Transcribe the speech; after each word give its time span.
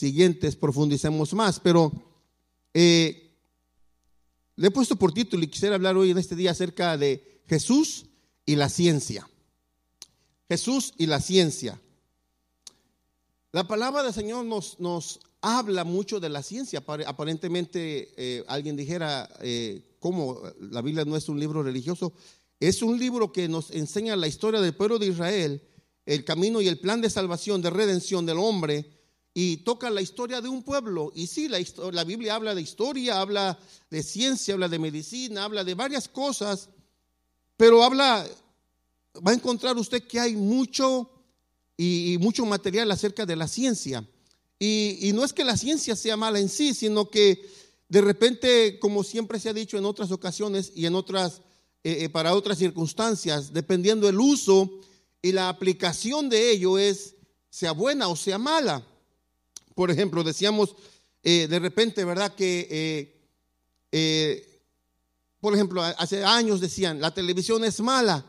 siguientes 0.00 0.56
profundicemos 0.56 1.32
más, 1.34 1.60
pero 1.60 1.92
eh, 2.74 3.30
le 4.56 4.68
he 4.68 4.70
puesto 4.70 4.96
por 4.96 5.12
título 5.12 5.44
y 5.44 5.48
quisiera 5.48 5.76
hablar 5.76 5.96
hoy 5.96 6.10
en 6.10 6.18
este 6.18 6.36
día 6.36 6.50
acerca 6.50 6.96
de 6.96 7.42
Jesús 7.46 8.06
y 8.44 8.56
la 8.56 8.68
ciencia. 8.68 9.28
Jesús 10.48 10.94
y 10.98 11.06
la 11.06 11.20
ciencia. 11.20 11.80
La 13.52 13.66
palabra 13.66 14.02
del 14.02 14.12
Señor 14.12 14.44
nos, 14.44 14.78
nos 14.80 15.20
habla 15.40 15.84
mucho 15.84 16.20
de 16.20 16.28
la 16.28 16.42
ciencia. 16.42 16.82
Aparentemente 17.06 18.12
eh, 18.16 18.44
alguien 18.48 18.76
dijera, 18.76 19.28
eh, 19.40 19.96
¿cómo? 19.98 20.40
La 20.60 20.82
Biblia 20.82 21.04
no 21.04 21.16
es 21.16 21.28
un 21.28 21.40
libro 21.40 21.62
religioso. 21.62 22.12
Es 22.58 22.82
un 22.82 22.98
libro 22.98 23.32
que 23.32 23.48
nos 23.48 23.70
enseña 23.70 24.16
la 24.16 24.28
historia 24.28 24.60
del 24.60 24.74
pueblo 24.74 24.98
de 24.98 25.06
Israel, 25.06 25.62
el 26.04 26.24
camino 26.24 26.60
y 26.60 26.68
el 26.68 26.78
plan 26.78 27.00
de 27.00 27.10
salvación, 27.10 27.62
de 27.62 27.70
redención 27.70 28.26
del 28.26 28.38
hombre, 28.38 28.99
y 29.32 29.58
toca 29.58 29.90
la 29.90 30.02
historia 30.02 30.40
de 30.40 30.48
un 30.48 30.62
pueblo. 30.62 31.12
Y 31.14 31.26
sí, 31.26 31.48
la, 31.48 31.58
la 31.92 32.04
Biblia 32.04 32.34
habla 32.34 32.54
de 32.54 32.62
historia, 32.62 33.20
habla 33.20 33.58
de 33.90 34.02
ciencia, 34.02 34.54
habla 34.54 34.68
de 34.68 34.78
medicina, 34.78 35.44
habla 35.44 35.64
de 35.64 35.74
varias 35.74 36.08
cosas, 36.08 36.68
pero 37.56 37.82
habla, 37.82 38.26
va 39.26 39.32
a 39.32 39.34
encontrar 39.34 39.76
usted 39.76 40.06
que 40.06 40.18
hay 40.18 40.34
mucho 40.34 41.10
y, 41.76 42.18
mucho 42.18 42.44
material 42.44 42.90
acerca 42.90 43.24
de 43.24 43.36
la 43.36 43.48
ciencia. 43.48 44.06
Y, 44.58 45.12
no 45.14 45.24
es 45.24 45.32
que 45.32 45.44
la 45.44 45.56
ciencia 45.56 45.96
sea 45.96 46.16
mala 46.16 46.38
en 46.38 46.50
sí, 46.50 46.74
sino 46.74 47.08
que 47.08 47.48
de 47.88 48.02
repente, 48.02 48.78
como 48.78 49.02
siempre 49.02 49.40
se 49.40 49.48
ha 49.48 49.54
dicho 49.54 49.78
en 49.78 49.86
otras 49.86 50.12
ocasiones 50.12 50.72
y 50.74 50.84
en 50.84 50.94
otras, 50.94 51.40
eh, 51.82 52.04
eh, 52.04 52.08
para 52.10 52.34
otras 52.34 52.58
circunstancias, 52.58 53.52
dependiendo 53.52 54.08
el 54.08 54.20
uso 54.20 54.70
y 55.22 55.32
la 55.32 55.48
aplicación 55.48 56.28
de 56.28 56.50
ello 56.50 56.78
es, 56.78 57.16
sea 57.48 57.72
buena 57.72 58.08
o 58.08 58.16
sea 58.16 58.38
mala. 58.38 58.86
Por 59.80 59.90
ejemplo, 59.90 60.22
decíamos 60.22 60.76
eh, 61.22 61.46
de 61.48 61.58
repente, 61.58 62.04
¿verdad? 62.04 62.34
Que, 62.34 63.18
por 65.40 65.54
ejemplo, 65.54 65.82
hace 65.82 66.22
años 66.22 66.60
decían, 66.60 67.00
la 67.00 67.14
televisión 67.14 67.64
es 67.64 67.80
mala 67.80 68.22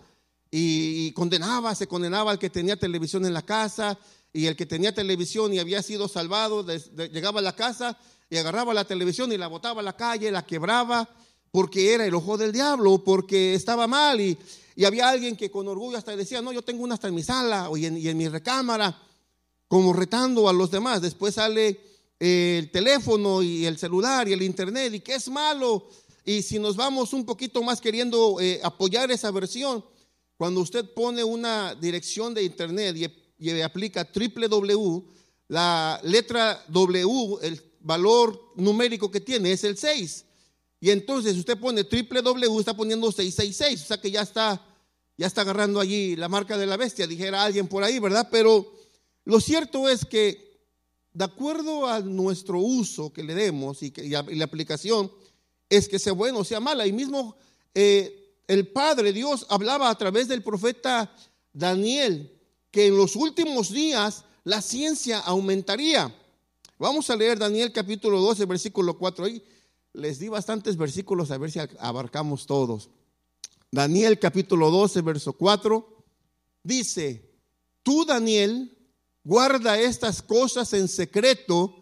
y, 0.50 1.12
condenaba, 1.12 1.76
se 1.76 1.88
condenaba 1.88 2.32
al 2.32 2.40
que 2.40 2.50
tenía 2.50 2.78
televisión 2.78 3.26
en 3.26 3.34
la 3.34 3.42
casa 3.42 4.00
y 4.32 4.46
el 4.46 4.56
que 4.56 4.66
tenía 4.66 4.96
televisión 4.96 5.54
y 5.54 5.60
había 5.60 5.84
sido 5.84 6.08
salvado, 6.08 6.66
llegaba 7.12 7.42
a 7.42 7.44
la 7.44 7.54
casa 7.54 7.98
y 8.30 8.38
agarraba 8.38 8.74
la 8.74 8.86
televisión 8.86 9.30
y 9.34 9.38
la 9.38 9.48
botaba 9.48 9.82
a 9.82 9.84
la 9.84 9.98
calle, 9.98 10.32
la 10.32 10.46
quebraba 10.46 11.10
porque 11.52 11.94
era 11.94 12.06
el 12.06 12.16
ojo 12.16 12.38
del 12.38 12.54
diablo, 12.54 13.04
porque 13.04 13.56
estaba 13.56 13.88
mal 13.88 14.22
y, 14.22 14.38
había 14.86 15.10
alguien 15.10 15.36
que 15.36 15.52
con 15.52 15.68
orgullo 15.68 15.98
hasta 15.98 16.16
decía, 16.16 16.42
no, 16.42 16.54
yo 16.54 16.62
tengo 16.62 16.82
una 16.86 16.94
hasta 16.94 17.10
en 17.10 17.16
mi 17.16 17.24
sala 17.24 17.70
y 17.76 17.88
y 17.88 18.08
en 18.08 18.18
mi 18.18 18.30
recámara, 18.30 18.98
como 19.72 19.94
retando 19.94 20.50
a 20.50 20.54
los 20.54 20.70
demás. 20.70 21.02
Después 21.02 21.36
sale 21.36 21.80
el 22.20 22.70
teléfono 22.72 23.42
y 23.42 23.66
el 23.66 23.78
celular 23.78 24.28
y 24.28 24.34
el 24.34 24.42
internet 24.42 24.96
y 24.96 25.00
que 25.00 25.16
es 25.16 25.30
malo. 25.30 25.88
Y 26.26 26.42
si 26.42 26.60
nos 26.60 26.76
vamos 26.76 27.14
un 27.14 27.26
poquito 27.26 27.64
más 27.64 27.80
queriendo 27.80 28.36
eh, 28.42 28.60
apoyar 28.64 29.10
esa 29.12 29.32
versión, 29.32 29.82
cuando 30.36 30.60
usted 30.60 30.94
pone 30.94 31.24
una 31.24 31.74
dirección 31.74 32.34
de 32.34 32.44
internet 32.44 32.98
y, 33.40 33.62
aplica 33.62 34.06
www, 34.14 35.06
la 35.48 36.02
letra 36.04 36.62
W, 36.68 37.38
el 37.42 37.62
valor 37.80 38.52
numérico 38.58 39.10
que 39.10 39.22
tiene 39.22 39.54
es 39.54 39.64
el 39.64 39.78
6. 39.78 40.26
Y 40.82 40.90
entonces 40.90 41.38
usted 41.38 41.58
pone 41.58 41.84
www, 41.84 42.60
está 42.60 42.76
poniendo 42.76 43.10
666, 43.10 43.84
o 43.84 43.88
sea 43.88 44.02
que 44.02 44.12
ya 44.12 44.24
está, 44.24 44.62
ya 45.16 45.28
está 45.28 45.42
agarrando 45.44 45.80
allí 45.80 46.18
la 46.18 46.28
marca 46.28 46.58
de 46.58 46.66
la 46.66 46.76
bestia, 46.76 47.08
dijera 47.08 47.42
alguien 47.42 47.70
por 47.70 47.86
ahí, 47.86 48.00
¿verdad? 48.00 48.28
Pero 48.30 48.81
lo 49.26 49.40
cierto 49.40 49.88
es 49.90 50.06
que 50.06 50.52
de 51.14 51.26
acuerdo 51.26 51.88
a 51.88 52.00
nuestro 52.00 52.60
uso 52.60 53.12
que 53.12 53.24
le 53.24 53.36
demos 53.36 53.84
y, 53.84 53.92
la 54.10 54.46
aplicación, 54.46 55.12
es 55.70 55.88
que 55.88 56.00
sea 56.00 56.14
bueno 56.14 56.40
o 56.40 56.44
sea 56.44 56.60
mala. 56.60 56.88
Y 56.88 56.94
mismo 56.94 57.36
eh, 57.74 58.36
el 58.48 58.68
Padre 58.68 59.14
Dios 59.14 59.46
hablaba 59.50 59.90
a 59.90 59.98
través 59.98 60.28
del 60.28 60.44
profeta 60.44 61.14
Daniel 61.54 62.38
que 62.72 62.88
en 62.88 62.98
los 62.98 63.16
últimos 63.16 63.72
días 63.72 64.26
la 64.44 64.62
ciencia 64.62 65.20
aumentaría. 65.20 66.16
Vamos 66.80 67.10
a 67.10 67.16
leer 67.16 67.38
Daniel 67.38 67.72
capítulo 67.72 68.20
12, 68.22 68.46
versículo 68.46 68.98
4. 68.98 69.26
Ahí 69.26 69.44
les 69.94 70.20
di 70.20 70.30
bastantes 70.30 70.78
versículos 70.78 71.30
a 71.32 71.38
ver 71.38 71.52
si 71.52 71.60
abarcamos 71.80 72.46
todos. 72.46 72.90
Daniel 73.70 74.18
capítulo 74.20 74.72
12, 74.72 75.02
verso 75.02 75.34
4. 75.34 76.04
Dice, 76.64 77.30
tú 77.84 78.06
Daniel, 78.06 78.78
guarda 79.24 79.80
estas 79.80 80.22
cosas 80.22 80.74
en 80.74 80.88
secreto 80.88 81.76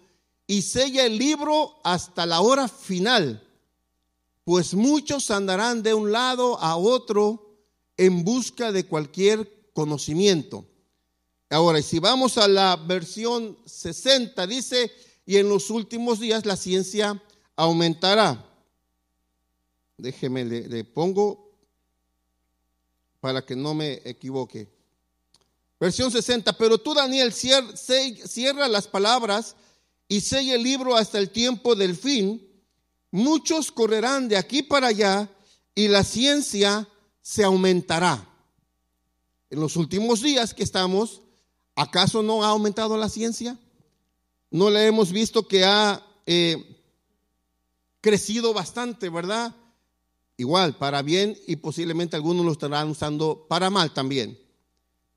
y 0.48 0.62
sella 0.62 1.06
el 1.06 1.18
libro 1.18 1.80
hasta 1.84 2.26
la 2.26 2.42
hora 2.42 2.68
final 2.68 3.46
pues 4.50 4.74
muchos 4.74 5.30
andarán 5.30 5.84
de 5.84 5.94
un 5.94 6.12
lado 6.12 6.60
a 6.60 6.76
otro 6.76 7.56
en 7.98 8.24
busca 8.24 8.72
de 8.72 8.84
cualquier 8.84 9.70
conocimiento. 9.74 10.66
Ahora, 11.52 11.84
si 11.84 12.00
vamos 12.00 12.36
a 12.40 12.48
la 12.48 12.76
versión 12.76 13.60
60, 13.66 14.48
dice, 14.48 14.92
y 15.24 15.38
en 15.38 15.50
los 15.50 15.70
últimos 15.70 16.20
días 16.20 16.48
la 16.48 16.56
ciencia 16.56 17.22
aumentará. 17.56 18.44
Déjeme, 20.00 20.44
le, 20.44 20.84
pongo 20.84 21.54
para 23.20 23.46
que 23.46 23.56
no 23.56 23.76
me 23.76 24.02
equivoque. 24.04 24.68
Versión 25.80 26.12
60, 26.12 26.58
pero 26.58 26.78
tú 26.78 26.94
Daniel 26.94 27.34
cierra 27.34 28.68
las 28.68 28.88
palabras 28.88 29.56
y 30.08 30.22
sella 30.22 30.56
el 30.56 30.64
libro 30.64 30.96
hasta 30.96 31.20
el 31.20 31.30
tiempo 31.30 31.76
del 31.76 31.96
fin 31.96 32.46
muchos 33.12 33.72
correrán 33.72 34.28
de 34.28 34.38
aquí 34.38 34.64
para 34.64 34.88
allá 34.88 35.30
y 35.76 35.88
la 35.88 36.04
ciencia 36.04 36.88
se 37.22 37.44
aumentará. 37.44 38.28
En 39.50 39.60
los 39.60 39.78
últimos 39.78 40.22
días 40.22 40.54
que 40.54 40.64
estamos, 40.64 41.22
¿acaso 41.76 42.22
no 42.22 42.44
ha 42.44 42.50
aumentado 42.50 42.98
la 42.98 43.10
ciencia? 43.10 43.58
¿No 44.52 44.70
le 44.70 44.86
hemos 44.88 45.12
visto 45.12 45.48
que 45.48 45.64
ha 45.64 46.06
eh, 46.26 46.84
crecido 48.02 48.54
bastante, 48.54 49.10
verdad? 49.10 49.56
Igual, 50.38 50.78
para 50.78 51.02
bien 51.02 51.38
y 51.48 51.58
posiblemente 51.58 52.16
algunos 52.16 52.46
lo 52.46 52.52
estarán 52.52 52.90
usando 52.90 53.46
para 53.48 53.70
mal 53.70 53.94
también. 53.94 54.40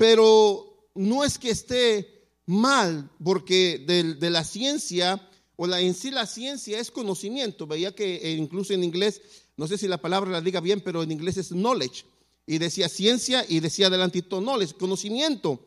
Pero 0.03 0.89
no 0.97 1.23
es 1.23 1.39
que 1.39 1.51
esté 1.51 2.27
mal, 2.45 3.09
porque 3.23 3.79
de 3.87 4.31
la 4.31 4.43
ciencia 4.43 5.31
o 5.55 5.69
la, 5.69 5.81
en 5.81 5.95
sí 5.95 6.11
la 6.11 6.27
ciencia 6.27 6.81
es 6.81 6.91
conocimiento. 6.91 7.69
Veía 7.69 7.95
que 7.95 8.17
eh, 8.17 8.33
incluso 8.33 8.73
en 8.73 8.83
inglés, 8.83 9.23
no 9.57 9.69
sé 9.69 9.79
si 9.79 9.87
la 9.87 10.03
palabra 10.03 10.33
la 10.33 10.41
diga 10.41 10.59
bien, 10.59 10.81
pero 10.81 11.05
en 11.05 11.13
inglés 11.13 11.37
es 11.37 11.51
knowledge. 11.51 12.03
Y 12.49 12.59
decía 12.59 12.89
ciencia 12.89 13.47
y 13.49 13.61
decía 13.61 13.87
adelantito 13.87 14.41
knowledge, 14.41 14.75
conocimiento. 14.75 15.65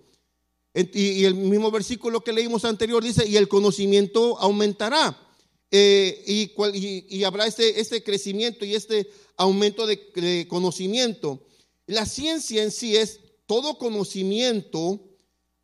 Y, 0.74 1.24
el 1.24 1.36
mismo 1.36 1.72
versículo 1.72 2.22
que 2.22 2.34
leímos 2.34 2.66
anterior 2.66 3.02
dice, 3.02 3.26
y 3.26 3.38
el 3.38 3.48
conocimiento 3.48 4.38
aumentará. 4.38 5.18
Eh, 5.72 6.52
y, 7.10 7.24
habrá 7.24 7.48
este, 7.48 7.80
este, 7.80 8.04
crecimiento 8.04 8.66
y 8.66 8.76
este 8.76 9.10
aumento 9.38 9.88
de, 9.88 10.12
de 10.14 10.46
conocimiento. 10.50 11.42
La 11.88 12.06
ciencia 12.06 12.64
en 12.64 12.72
sí 12.72 12.98
es 12.98 13.22
todo 13.46 13.78
conocimiento 13.78 15.02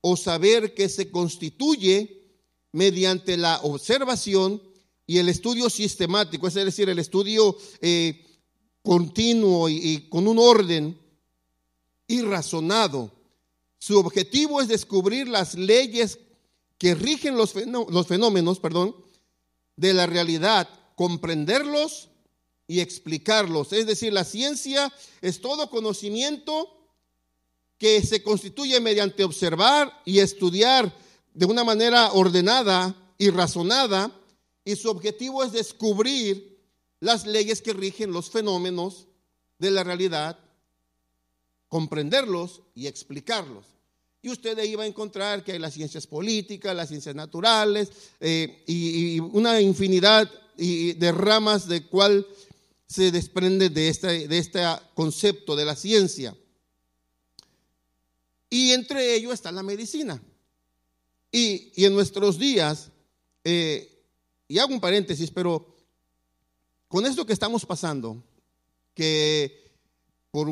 o 0.01 0.17
saber 0.17 0.73
que 0.73 0.89
se 0.89 1.11
constituye 1.11 2.21
mediante 2.71 3.37
la 3.37 3.59
observación 3.61 4.61
y 5.05 5.17
el 5.17 5.29
estudio 5.29 5.69
sistemático, 5.69 6.47
es 6.47 6.53
decir, 6.53 6.89
el 6.89 6.99
estudio 6.99 7.57
eh, 7.81 8.25
continuo 8.81 9.69
y, 9.69 10.07
con 10.09 10.27
un 10.27 10.39
orden 10.39 10.99
y 12.07 12.21
razonado. 12.21 13.11
Su 13.77 13.97
objetivo 13.99 14.61
es 14.61 14.67
descubrir 14.67 15.27
las 15.27 15.55
leyes 15.55 16.19
que 16.77 16.95
rigen 16.95 17.35
los, 17.35 17.53
los 17.55 18.07
fenómenos 18.07 18.59
perdón, 18.59 18.95
de 19.75 19.93
la 19.93 20.05
realidad, 20.05 20.69
comprenderlos 20.95 22.09
y 22.67 22.79
explicarlos. 22.79 23.73
Es 23.73 23.85
decir, 23.85 24.13
la 24.13 24.23
ciencia 24.23 24.93
es 25.21 25.41
todo 25.41 25.69
conocimiento 25.69 26.80
que 27.81 28.03
se 28.03 28.21
constituye 28.21 28.79
mediante 28.79 29.23
observar 29.23 30.03
y 30.05 30.19
estudiar 30.19 30.95
de 31.33 31.47
una 31.47 31.63
manera 31.63 32.11
ordenada 32.11 32.95
y 33.17 33.31
razonada 33.31 34.15
y 34.63 34.75
su 34.75 34.87
objetivo 34.87 35.43
es 35.43 35.51
descubrir 35.51 36.59
las 36.99 37.25
leyes 37.25 37.59
que 37.63 37.73
rigen 37.73 38.11
los 38.11 38.29
fenómenos 38.29 39.07
de 39.57 39.71
la 39.71 39.83
realidad, 39.83 40.37
comprenderlos 41.69 42.61
y 42.75 42.85
explicarlos. 42.85 43.65
Y 44.21 44.29
usted 44.29 44.59
ahí 44.59 44.75
va 44.75 44.83
a 44.83 44.85
encontrar 44.85 45.43
que 45.43 45.53
hay 45.53 45.57
las 45.57 45.73
ciencias 45.73 46.05
políticas, 46.05 46.75
las 46.75 46.89
ciencias 46.89 47.15
naturales 47.15 47.89
eh, 48.19 48.63
y, 48.67 49.19
una 49.19 49.59
infinidad 49.59 50.29
de 50.55 51.11
ramas 51.11 51.67
de 51.67 51.87
cual 51.87 52.27
se 52.85 53.09
desprende 53.09 53.71
de 53.71 53.89
este, 53.89 54.27
de 54.27 54.37
este 54.37 54.61
concepto 54.93 55.55
de 55.55 55.65
la 55.65 55.75
ciencia. 55.75 56.35
Y 58.51 58.71
entre 58.73 59.15
ellos 59.15 59.33
está 59.33 59.51
la 59.51 59.63
medicina. 59.63 60.21
Y, 61.31 61.71
en 61.83 61.93
nuestros 61.93 62.37
días 62.37 62.91
eh, 63.43 64.05
y 64.47 64.59
hago 64.59 64.73
un 64.73 64.81
paréntesis, 64.81 65.31
pero 65.31 65.73
con 66.89 67.05
esto 67.05 67.25
que 67.25 67.31
estamos 67.31 67.65
pasando, 67.65 68.21
que 68.93 69.71
por 70.29 70.49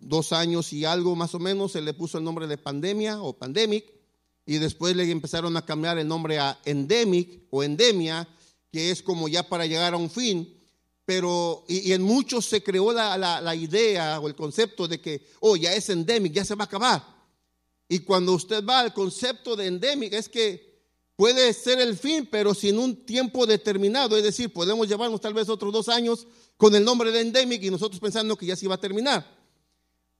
dos 0.00 0.32
años 0.32 0.72
y 0.74 0.84
algo 0.84 1.16
más 1.16 1.34
o 1.34 1.38
menos 1.38 1.72
se 1.72 1.80
le 1.80 1.94
puso 1.94 2.18
el 2.18 2.24
nombre 2.24 2.46
de 2.46 2.58
pandemia 2.58 3.22
o 3.22 3.32
pandemic, 3.32 3.90
y 4.44 4.58
después 4.58 4.94
le 4.94 5.10
empezaron 5.10 5.56
a 5.56 5.64
cambiar 5.64 5.98
el 5.98 6.06
nombre 6.06 6.38
a 6.38 6.60
endemic 6.66 7.46
o 7.50 7.62
endemia, 7.62 8.28
que 8.70 8.90
es 8.90 9.02
como 9.02 9.26
ya 9.28 9.48
para 9.48 9.64
llegar 9.64 9.94
a 9.94 9.96
un 9.96 10.10
fin 10.10 10.60
pero 11.10 11.64
y, 11.66 11.90
en 11.90 12.02
muchos 12.02 12.46
se 12.46 12.62
creó 12.62 12.92
la, 12.92 13.54
idea 13.56 14.20
o 14.20 14.28
el 14.28 14.36
concepto 14.36 14.86
de 14.86 15.00
que, 15.00 15.26
oh, 15.40 15.56
ya 15.56 15.74
es 15.74 15.88
endémico, 15.88 16.36
ya 16.36 16.44
se 16.44 16.54
va 16.54 16.62
a 16.62 16.66
acabar. 16.66 17.09
Y 17.92 17.98
cuando 17.98 18.34
usted 18.34 18.64
va 18.64 18.78
al 18.78 18.94
concepto 18.94 19.56
de 19.56 19.66
endémico, 19.66 20.14
es 20.14 20.28
que 20.28 20.78
puede 21.16 21.52
ser 21.52 21.80
el 21.80 21.98
fin, 21.98 22.28
pero 22.30 22.54
sin 22.54 22.78
un 22.78 23.04
tiempo 23.04 23.46
determinado. 23.46 24.16
Es 24.16 24.22
decir, 24.22 24.52
podemos 24.52 24.86
llevarnos 24.86 25.20
tal 25.20 25.34
vez 25.34 25.48
otros 25.48 25.72
dos 25.72 25.88
años 25.88 26.28
con 26.56 26.72
el 26.76 26.84
nombre 26.84 27.10
de 27.10 27.20
endémico 27.20 27.66
y 27.66 27.70
nosotros 27.70 27.98
pensando 27.98 28.36
que 28.36 28.46
ya 28.46 28.54
se 28.54 28.66
iba 28.66 28.76
a 28.76 28.80
terminar. 28.80 29.26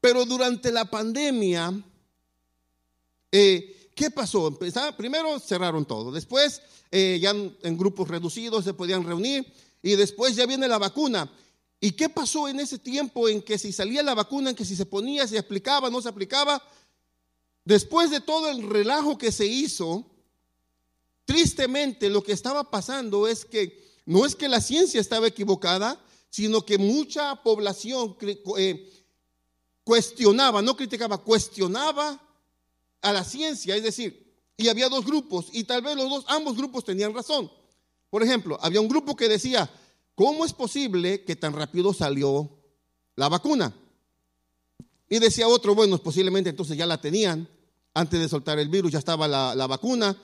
Pero 0.01 0.25
durante 0.25 0.73
la 0.73 0.91
pandemia, 0.91 1.81
eh, 3.31 3.91
¿qué 3.95 4.11
pasó? 4.11 4.59
Primero 4.97 5.39
cerraron 5.39 5.85
todo, 5.85 6.11
después 6.11 6.63
eh, 6.91 7.21
ya 7.23 7.31
en 7.31 7.79
grupos 7.79 8.09
reducidos 8.09 8.65
se 8.65 8.75
podían 8.75 9.05
reunir 9.05 9.47
y 9.81 9.95
después 9.95 10.35
ya 10.35 10.45
viene 10.45 10.67
la 10.67 10.79
vacuna. 10.79 11.33
¿Y 11.81 11.93
qué 11.93 12.09
pasó 12.09 12.49
en 12.49 12.59
ese 12.59 12.81
tiempo 12.81 13.29
en 13.29 13.43
que 13.43 13.59
si 13.59 13.73
salía 13.73 14.03
la 14.03 14.17
vacuna, 14.17 14.51
en 14.51 14.57
que 14.57 14.65
si 14.65 14.75
se 14.75 14.87
ponía, 14.87 15.29
se 15.29 15.39
aplicaba, 15.39 15.89
no 15.89 16.03
se 16.03 16.09
aplicaba? 16.09 16.61
Después 17.65 18.11
de 18.11 18.21
todo 18.21 18.51
el 18.51 18.69
relajo 18.69 19.19
que 19.19 19.33
se 19.33 19.47
hizo, 19.47 20.07
tristemente 21.25 22.09
lo 22.09 22.23
que 22.23 22.33
estaba 22.33 22.71
pasando 22.71 23.29
es 23.29 23.45
que 23.45 23.81
no 24.07 24.27
es 24.27 24.35
que 24.35 24.49
la 24.49 24.61
ciencia 24.61 25.01
estaba 25.01 25.29
equivocada, 25.29 26.03
sino 26.31 26.65
que 26.65 26.79
mucha 26.79 27.43
población 27.43 28.17
eh, 28.59 28.91
cuestionaba, 29.85 30.63
no 30.63 30.77
criticaba, 30.77 31.19
cuestionaba 31.19 32.21
a 33.03 33.13
la 33.13 33.25
ciencia, 33.25 33.77
es 33.77 33.83
decir, 33.83 34.31
y 34.57 34.69
había 34.69 34.89
dos 34.89 35.05
grupos 35.05 35.47
y 35.53 35.65
tal 35.65 35.83
vez 35.83 35.97
los 35.97 36.09
dos, 36.09 36.25
ambos 36.29 36.57
grupos 36.57 36.85
tenían 36.85 37.15
razón. 37.15 37.51
Por 38.11 38.23
ejemplo, 38.23 38.59
había 38.61 38.81
un 38.81 38.89
grupo 38.89 39.17
que 39.17 39.29
decía, 39.29 39.71
¿cómo 40.15 40.45
es 40.45 40.53
posible 40.53 41.25
que 41.25 41.37
tan 41.37 41.53
rápido 41.53 41.95
salió 41.95 42.51
la 43.17 43.29
vacuna? 43.29 43.75
Y 45.13 45.19
decía 45.19 45.49
otro, 45.49 45.75
bueno, 45.75 45.99
posiblemente 45.99 46.51
entonces 46.51 46.79
ya 46.79 46.87
la 46.87 47.01
tenían, 47.01 47.47
antes 47.93 48.21
de 48.21 48.29
soltar 48.29 48.61
el 48.61 48.69
virus 48.69 48.93
ya 48.93 49.01
estaba 49.01 49.27
la, 49.29 49.67
vacuna, 49.67 50.17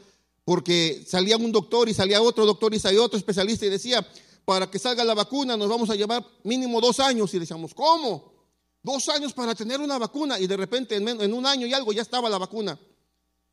porque 0.45 1.05
salía 1.07 1.37
un 1.37 1.51
doctor 1.51 1.89
y 1.89 1.95
salía 1.95 2.23
otro 2.23 2.47
doctor 2.47 2.73
y 2.73 2.79
salía 2.79 3.03
otro 3.03 3.19
especialista 3.19 3.67
y 3.67 3.71
decía, 3.71 4.07
para 4.45 4.71
que 4.71 4.79
salga 4.79 5.03
la 5.03 5.15
vacuna 5.15 5.57
nos 5.57 5.69
vamos 5.69 5.91
a 5.91 5.97
llevar 5.97 6.25
mínimo 6.45 6.81
dos 6.81 7.01
años. 7.01 7.35
Y 7.35 7.41
decíamos, 7.41 7.75
¿cómo? 7.75 8.33
Dos 8.81 9.09
años 9.09 9.33
para 9.33 9.57
tener 9.57 9.81
una 9.81 9.99
vacuna. 9.99 10.39
Y 10.39 10.47
de 10.47 10.57
repente 10.57 10.95
en 10.95 11.35
un 11.35 11.47
año 11.47 11.67
y 11.67 11.75
algo 11.75 11.93
ya 11.93 12.03
estaba 12.03 12.31
la 12.31 12.39
vacuna. 12.39 12.79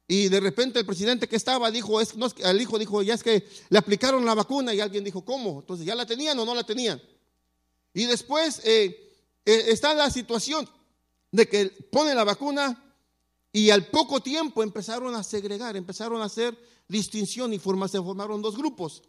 Y 0.08 0.30
de 0.30 0.40
repente 0.40 0.80
el 0.80 0.86
presidente 0.86 1.28
que 1.28 1.36
estaba 1.36 1.72
dijo, 1.72 2.00
es, 2.00 2.16
no, 2.16 2.28
el 2.38 2.62
hijo 2.62 2.78
dijo, 2.78 3.02
ya 3.02 3.16
es 3.16 3.24
que 3.24 3.48
le 3.70 3.80
aplicaron 3.80 4.24
la 4.24 4.36
vacuna 4.36 4.72
y 4.72 4.80
alguien 4.80 5.04
dijo, 5.04 5.26
¿cómo? 5.26 5.62
Entonces, 5.62 5.86
¿ya 5.86 5.96
la 5.96 6.06
tenían 6.06 6.38
o 6.38 6.46
no 6.46 6.54
la 6.54 6.64
tenían? 6.64 7.02
Y 7.94 8.06
después 8.06 8.62
eh, 8.66 9.14
eh, 9.46 9.66
está 9.70 9.96
la 9.96 10.12
situación 10.12 10.70
de 11.34 11.50
que 11.50 11.66
pone 11.92 12.14
la 12.14 12.24
vacuna 12.24 12.80
y 13.52 13.72
al 13.72 13.88
poco 13.88 14.22
tiempo 14.22 14.62
empezaron 14.62 15.16
a 15.16 15.24
segregar, 15.24 15.76
empezaron 15.76 16.22
a 16.22 16.26
hacer 16.26 16.56
distinción 16.88 17.52
y 17.54 17.58
se 17.58 18.02
formaron 18.02 18.42
dos 18.42 18.56
grupos. 18.56 19.02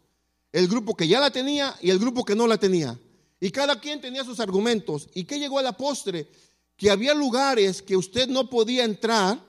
El 0.51 0.67
grupo 0.67 0.95
que 0.95 1.07
ya 1.07 1.19
la 1.19 1.29
tenía 1.29 1.75
y 1.81 1.91
el 1.91 1.99
grupo 1.99 2.25
que 2.25 2.35
no 2.35 2.47
la 2.47 2.57
tenía. 2.57 2.99
Y 3.39 3.51
cada 3.51 3.79
quien 3.79 4.01
tenía 4.01 4.23
sus 4.23 4.39
argumentos. 4.39 5.07
¿Y 5.13 5.25
qué 5.25 5.37
llegó 5.37 5.59
a 5.59 5.61
la 5.61 5.77
postre? 5.77 6.31
Que 6.75 6.89
había 6.89 7.13
lugares 7.13 7.83
que 7.83 7.95
usted 7.95 8.27
no 8.27 8.49
podía 8.49 8.85
entrar 8.85 9.39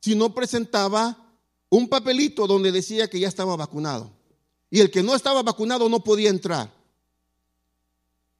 si 0.00 0.16
no 0.16 0.34
presentaba 0.34 1.16
un 1.68 1.88
papelito 1.88 2.48
donde 2.48 2.72
decía 2.72 3.08
que 3.08 3.20
ya 3.20 3.28
estaba 3.28 3.54
vacunado. 3.54 4.10
Y 4.68 4.80
el 4.80 4.90
que 4.90 5.04
no 5.04 5.14
estaba 5.14 5.44
vacunado 5.44 5.88
no 5.88 6.02
podía 6.02 6.30
entrar. 6.30 6.74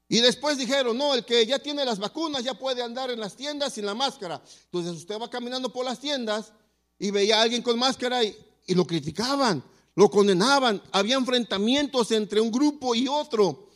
Y 0.08 0.20
después 0.20 0.56
dijeron, 0.56 0.96
no, 0.96 1.14
el 1.14 1.24
que 1.24 1.44
ya 1.46 1.58
tiene 1.58 1.84
las 1.84 1.98
vacunas 1.98 2.44
ya 2.44 2.54
puede 2.54 2.82
andar 2.82 3.10
en 3.10 3.18
las 3.18 3.34
tiendas 3.34 3.72
sin 3.72 3.86
la 3.86 3.94
máscara. 3.94 4.40
Entonces 4.64 4.92
usted 4.92 5.18
va 5.20 5.28
caminando 5.28 5.72
por 5.72 5.84
las 5.84 5.98
tiendas 5.98 6.52
y 6.98 7.10
veía 7.10 7.38
a 7.38 7.42
alguien 7.42 7.62
con 7.62 7.78
máscara 7.78 8.22
y, 8.22 8.36
lo 8.68 8.86
criticaban, 8.86 9.64
lo 9.94 10.10
condenaban. 10.10 10.80
Había 10.92 11.16
enfrentamientos 11.16 12.12
entre 12.12 12.40
un 12.40 12.52
grupo 12.52 12.94
y 12.94 13.08
otro. 13.08 13.68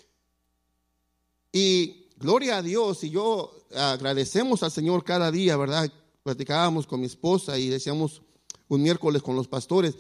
Y 1.53 2.09
gloria 2.17 2.59
a 2.59 2.63
Dios, 2.63 3.03
y 3.03 3.11
yo 3.11 3.53
agradecemos 3.75 4.63
al 4.63 4.71
Señor 4.71 5.03
cada 5.03 5.33
día, 5.33 5.57
¿verdad? 5.57 5.91
platicábamos 6.23 6.87
con 6.87 7.01
mi 7.01 7.07
esposa 7.07 7.59
y 7.59 7.69
decíamos 7.69 8.23
un 8.69 8.83
miércoles 8.83 9.23
con 9.23 9.37
los 9.37 9.49
pastores, 9.49 9.95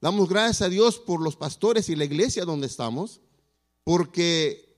damos 0.00 0.28
gracias 0.28 0.62
a 0.62 0.68
Dios 0.68 0.98
por 0.98 1.20
los 1.20 1.36
pastores 1.36 1.88
y 1.88 1.96
la 1.96 2.04
iglesia 2.04 2.44
donde 2.44 2.66
estamos, 2.66 3.20
porque 3.82 4.73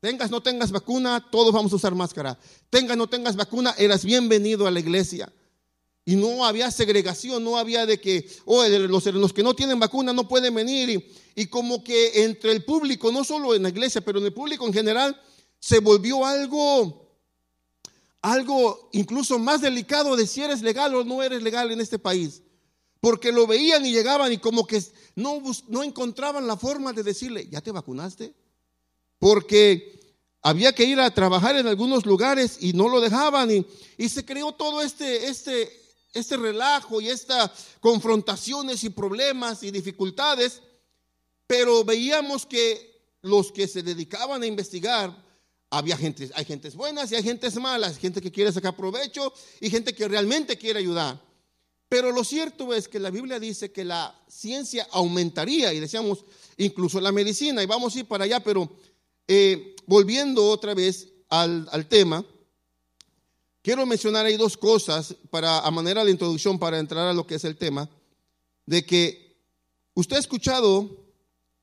tengas 0.00 0.30
no 0.30 0.42
tengas 0.42 0.72
vacuna, 0.72 1.28
todos 1.30 1.52
vamos 1.52 1.72
a 1.72 1.76
usar 1.76 1.94
máscara. 1.94 2.38
Tengas 2.70 2.96
no 2.96 3.08
tengas 3.08 3.36
vacuna, 3.36 3.74
eras 3.78 4.04
bienvenido 4.04 4.66
a 4.66 4.70
la 4.70 4.80
iglesia. 4.80 5.32
Y 6.04 6.16
no 6.16 6.44
había 6.44 6.70
segregación, 6.70 7.44
no 7.44 7.56
había 7.56 7.86
de 7.86 8.00
que, 8.00 8.28
oh, 8.46 8.66
los, 8.66 9.06
los 9.06 9.32
que 9.32 9.42
no 9.42 9.54
tienen 9.54 9.78
vacuna 9.78 10.12
no 10.12 10.26
pueden 10.26 10.54
venir. 10.54 10.88
Y, 10.88 11.42
y 11.42 11.46
como 11.46 11.84
que 11.84 12.24
entre 12.24 12.52
el 12.52 12.64
público, 12.64 13.12
no 13.12 13.22
solo 13.22 13.54
en 13.54 13.62
la 13.62 13.68
iglesia, 13.68 14.00
pero 14.00 14.18
en 14.18 14.24
el 14.24 14.32
público 14.32 14.66
en 14.66 14.72
general, 14.72 15.20
se 15.58 15.78
volvió 15.78 16.24
algo 16.24 17.10
algo 18.22 18.90
incluso 18.92 19.38
más 19.38 19.62
delicado 19.62 20.14
de 20.16 20.26
si 20.26 20.42
eres 20.42 20.62
legal 20.62 20.94
o 20.94 21.04
no 21.04 21.22
eres 21.22 21.42
legal 21.42 21.70
en 21.70 21.80
este 21.80 21.98
país. 21.98 22.42
Porque 23.00 23.32
lo 23.32 23.46
veían 23.46 23.84
y 23.86 23.92
llegaban 23.92 24.30
y 24.30 24.38
como 24.38 24.66
que 24.66 24.82
no, 25.14 25.42
no 25.68 25.82
encontraban 25.82 26.46
la 26.46 26.56
forma 26.56 26.92
de 26.92 27.02
decirle, 27.02 27.48
¿ya 27.50 27.62
te 27.62 27.70
vacunaste? 27.70 28.34
Porque 29.20 29.90
había 30.42 30.74
que 30.74 30.84
ir 30.84 30.98
a 30.98 31.14
trabajar 31.14 31.56
en 31.56 31.68
algunos 31.68 32.04
lugares 32.04 32.56
y 32.60 32.72
no 32.72 32.88
lo 32.88 33.00
dejaban 33.00 33.50
y, 33.50 34.08
se 34.08 34.24
creó 34.24 34.52
todo 34.52 34.82
este, 34.82 35.28
este, 35.28 35.70
este 36.12 36.36
relajo 36.36 37.00
y 37.00 37.08
estas 37.08 37.50
confrontaciones 37.80 38.82
y 38.82 38.90
problemas 38.90 39.62
y 39.62 39.70
dificultades, 39.70 40.62
pero 41.46 41.84
veíamos 41.84 42.46
que 42.46 42.90
los 43.22 43.52
que 43.52 43.68
se 43.68 43.82
dedicaban 43.82 44.42
a 44.42 44.46
investigar 44.46 45.30
había 45.68 45.96
gente, 45.96 46.30
hay 46.34 46.44
gentes 46.44 46.74
buenas 46.74 47.12
y 47.12 47.14
hay 47.14 47.22
gentes 47.22 47.54
malas, 47.56 47.98
gente 47.98 48.20
que 48.20 48.32
quiere 48.32 48.50
sacar 48.50 48.74
provecho 48.74 49.32
y 49.60 49.70
gente 49.70 49.94
que 49.94 50.08
realmente 50.08 50.58
quiere 50.58 50.80
ayudar. 50.80 51.20
Pero 51.88 52.12
lo 52.12 52.24
cierto 52.24 52.72
es 52.72 52.88
que 52.88 53.00
la 53.00 53.10
Biblia 53.10 53.38
dice 53.38 53.72
que 53.72 53.84
la 53.84 54.16
ciencia 54.28 54.86
aumentaría 54.92 55.72
y 55.72 55.80
decíamos 55.80 56.24
incluso 56.56 57.00
la 57.00 57.12
medicina 57.12 57.62
y 57.62 57.66
vamos 57.66 57.94
a 57.94 58.00
ir 58.00 58.06
para 58.06 58.24
allá, 58.24 58.40
pero 58.40 58.70
eh, 59.32 59.76
volviendo 59.86 60.44
otra 60.48 60.74
vez 60.74 61.06
al, 61.28 61.68
al, 61.70 61.86
tema, 61.86 62.24
quiero 63.62 63.86
mencionar 63.86 64.26
ahí 64.26 64.36
dos 64.36 64.56
cosas 64.56 65.14
para 65.30 65.60
a 65.60 65.70
manera 65.70 66.04
de 66.04 66.10
introducción 66.10 66.58
para 66.58 66.80
entrar 66.80 67.06
a 67.06 67.12
lo 67.12 67.24
que 67.28 67.36
es 67.36 67.44
el 67.44 67.56
tema, 67.56 67.88
de 68.66 68.84
que 68.84 69.36
usted 69.94 70.16
ha 70.16 70.18
escuchado 70.18 70.90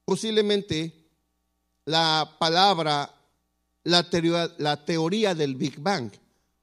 posiblemente 0.06 0.94
la 1.84 2.38
palabra 2.40 3.14
la 3.84 4.10
teoría, 4.10 4.50
la 4.60 4.86
teoría 4.86 5.36
del 5.36 5.56
Big 5.56 5.78
Bang 5.78 6.10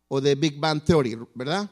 o 0.08 0.22
de 0.22 0.36
Big 0.36 0.58
Bang 0.58 0.82
Theory, 0.82 1.18
¿verdad? 1.34 1.68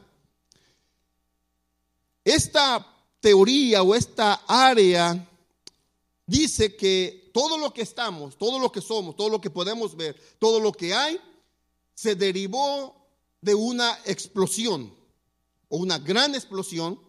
Esta 2.23 2.85
teoría 3.19 3.81
o 3.81 3.95
esta 3.95 4.43
área 4.47 5.27
dice 6.27 6.75
que 6.75 7.22
todo 7.33 7.57
lo 7.57 7.73
que 7.73 7.81
estamos, 7.81 8.37
todo 8.37 8.59
lo 8.59 8.71
que 8.71 8.79
somos, 8.79 9.17
todo 9.17 9.27
lo 9.27 9.41
que 9.41 9.49
podemos 9.49 9.97
ver, 9.97 10.15
todo 10.39 10.61
lo 10.61 10.71
que 10.71 10.93
hay, 10.93 11.19
se 11.93 12.15
derivó 12.15 12.95
de 13.41 13.55
una 13.55 13.99
explosión 14.05 14.93
o 15.67 15.77
una 15.77 15.97
gran 15.97 16.35
explosión 16.35 16.99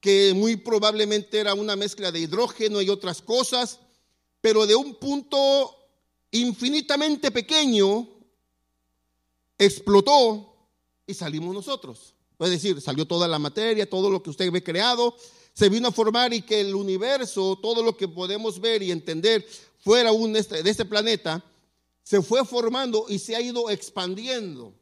que 0.00 0.32
muy 0.34 0.56
probablemente 0.56 1.38
era 1.38 1.54
una 1.54 1.76
mezcla 1.76 2.10
de 2.10 2.20
hidrógeno 2.20 2.82
y 2.82 2.88
otras 2.88 3.22
cosas, 3.22 3.78
pero 4.40 4.66
de 4.66 4.74
un 4.74 4.94
punto 4.96 5.74
infinitamente 6.30 7.30
pequeño 7.30 8.08
explotó 9.58 10.56
y 11.06 11.14
salimos 11.14 11.54
nosotros. 11.54 12.14
Es 12.38 12.50
decir, 12.50 12.80
salió 12.80 13.06
toda 13.06 13.28
la 13.28 13.38
materia, 13.38 13.88
todo 13.88 14.10
lo 14.10 14.22
que 14.22 14.30
usted 14.30 14.50
ve 14.50 14.62
creado, 14.62 15.16
se 15.54 15.68
vino 15.68 15.88
a 15.88 15.92
formar 15.92 16.34
y 16.34 16.42
que 16.42 16.60
el 16.60 16.74
universo, 16.74 17.58
todo 17.62 17.82
lo 17.82 17.96
que 17.96 18.08
podemos 18.08 18.60
ver 18.60 18.82
y 18.82 18.90
entender 18.90 19.46
fuera 19.78 20.12
un 20.12 20.32
de 20.32 20.40
este 20.40 20.84
planeta, 20.84 21.42
se 22.02 22.20
fue 22.20 22.44
formando 22.44 23.06
y 23.08 23.18
se 23.18 23.36
ha 23.36 23.40
ido 23.40 23.70
expandiendo. 23.70 24.74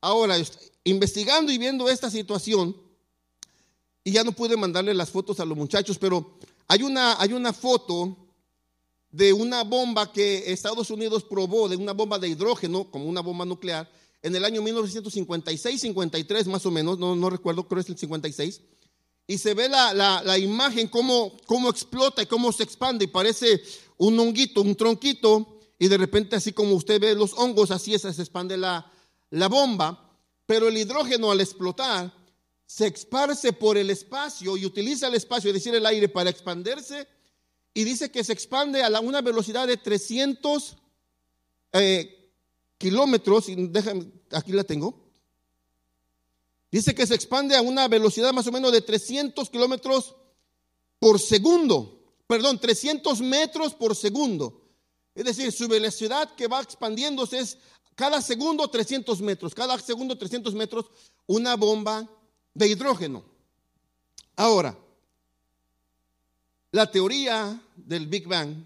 Ahora, 0.00 0.36
investigando 0.82 1.52
y 1.52 1.58
viendo 1.58 1.88
esta 1.88 2.10
situación, 2.10 2.74
y 4.02 4.12
ya 4.12 4.24
no 4.24 4.32
pude 4.32 4.56
mandarle 4.56 4.94
las 4.94 5.10
fotos 5.10 5.40
a 5.40 5.44
los 5.44 5.56
muchachos, 5.56 5.98
pero 5.98 6.38
hay 6.66 6.82
una, 6.82 7.20
hay 7.20 7.34
una 7.34 7.52
foto 7.52 8.16
de 9.10 9.32
una 9.32 9.62
bomba 9.62 10.10
que 10.10 10.50
Estados 10.52 10.88
Unidos 10.90 11.22
probó, 11.24 11.68
de 11.68 11.76
una 11.76 11.92
bomba 11.92 12.18
de 12.18 12.28
hidrógeno, 12.28 12.90
como 12.90 13.04
una 13.04 13.20
bomba 13.20 13.44
nuclear, 13.44 13.90
en 14.22 14.34
el 14.34 14.44
año 14.44 14.62
1956-53 14.62 16.46
más 16.46 16.64
o 16.64 16.70
menos, 16.70 16.98
no, 16.98 17.14
no 17.14 17.28
recuerdo, 17.28 17.66
creo 17.66 17.82
que 17.82 17.82
es 17.82 17.90
el 17.90 17.98
56, 17.98 18.60
y 19.30 19.38
se 19.38 19.54
ve 19.54 19.68
la, 19.68 19.94
la, 19.94 20.38
imagen, 20.38 20.88
cómo, 20.88 21.36
cómo 21.46 21.70
explota 21.70 22.20
y 22.20 22.26
cómo 22.26 22.50
se 22.50 22.64
expande, 22.64 23.04
y 23.04 23.06
parece 23.06 23.62
un 23.96 24.18
honguito, 24.18 24.60
un 24.60 24.74
tronquito, 24.74 25.60
y 25.78 25.86
de 25.86 25.98
repente 25.98 26.34
así 26.34 26.52
como 26.52 26.74
usted 26.74 27.00
ve 27.00 27.14
los 27.14 27.34
hongos, 27.34 27.70
así 27.70 27.94
es, 27.94 28.02
se 28.02 28.08
expande 28.08 28.56
la, 28.56 28.90
la 29.30 29.46
bomba, 29.46 30.18
pero 30.46 30.66
el 30.66 30.76
hidrógeno 30.76 31.30
al 31.30 31.40
explotar 31.40 32.12
se 32.66 32.88
esparce 32.88 33.52
por 33.52 33.78
el 33.78 33.90
espacio 33.90 34.56
y 34.56 34.66
utiliza 34.66 35.06
el 35.06 35.14
espacio, 35.14 35.50
es 35.50 35.54
decir, 35.54 35.76
el 35.76 35.86
aire, 35.86 36.08
para 36.08 36.28
expandirse, 36.28 37.06
y 37.72 37.84
dice 37.84 38.10
que 38.10 38.24
se 38.24 38.32
expande 38.32 38.82
a 38.82 38.98
una 38.98 39.20
velocidad 39.20 39.68
de 39.68 39.76
300 39.76 40.76
eh, 41.74 42.32
kilómetros, 42.78 43.48
y 43.48 43.54
déjame, 43.68 44.10
aquí 44.32 44.50
la 44.50 44.64
tengo. 44.64 44.99
Dice 46.70 46.94
que 46.94 47.06
se 47.06 47.14
expande 47.14 47.56
a 47.56 47.62
una 47.62 47.88
velocidad 47.88 48.32
más 48.32 48.46
o 48.46 48.52
menos 48.52 48.70
de 48.72 48.80
300 48.80 49.50
kilómetros 49.50 50.14
por 50.98 51.18
segundo, 51.18 52.14
perdón, 52.26 52.60
300 52.60 53.20
metros 53.22 53.74
por 53.74 53.96
segundo. 53.96 54.62
Es 55.14 55.24
decir, 55.24 55.50
su 55.50 55.66
velocidad 55.66 56.34
que 56.36 56.46
va 56.46 56.60
expandiéndose 56.60 57.40
es 57.40 57.58
cada 57.96 58.22
segundo 58.22 58.68
300 58.68 59.20
metros, 59.20 59.54
cada 59.54 59.78
segundo 59.78 60.16
300 60.16 60.54
metros, 60.54 60.86
una 61.26 61.56
bomba 61.56 62.08
de 62.54 62.68
hidrógeno. 62.68 63.24
Ahora, 64.36 64.78
la 66.70 66.90
teoría 66.90 67.60
del 67.76 68.06
Big 68.06 68.28
Bang 68.28 68.64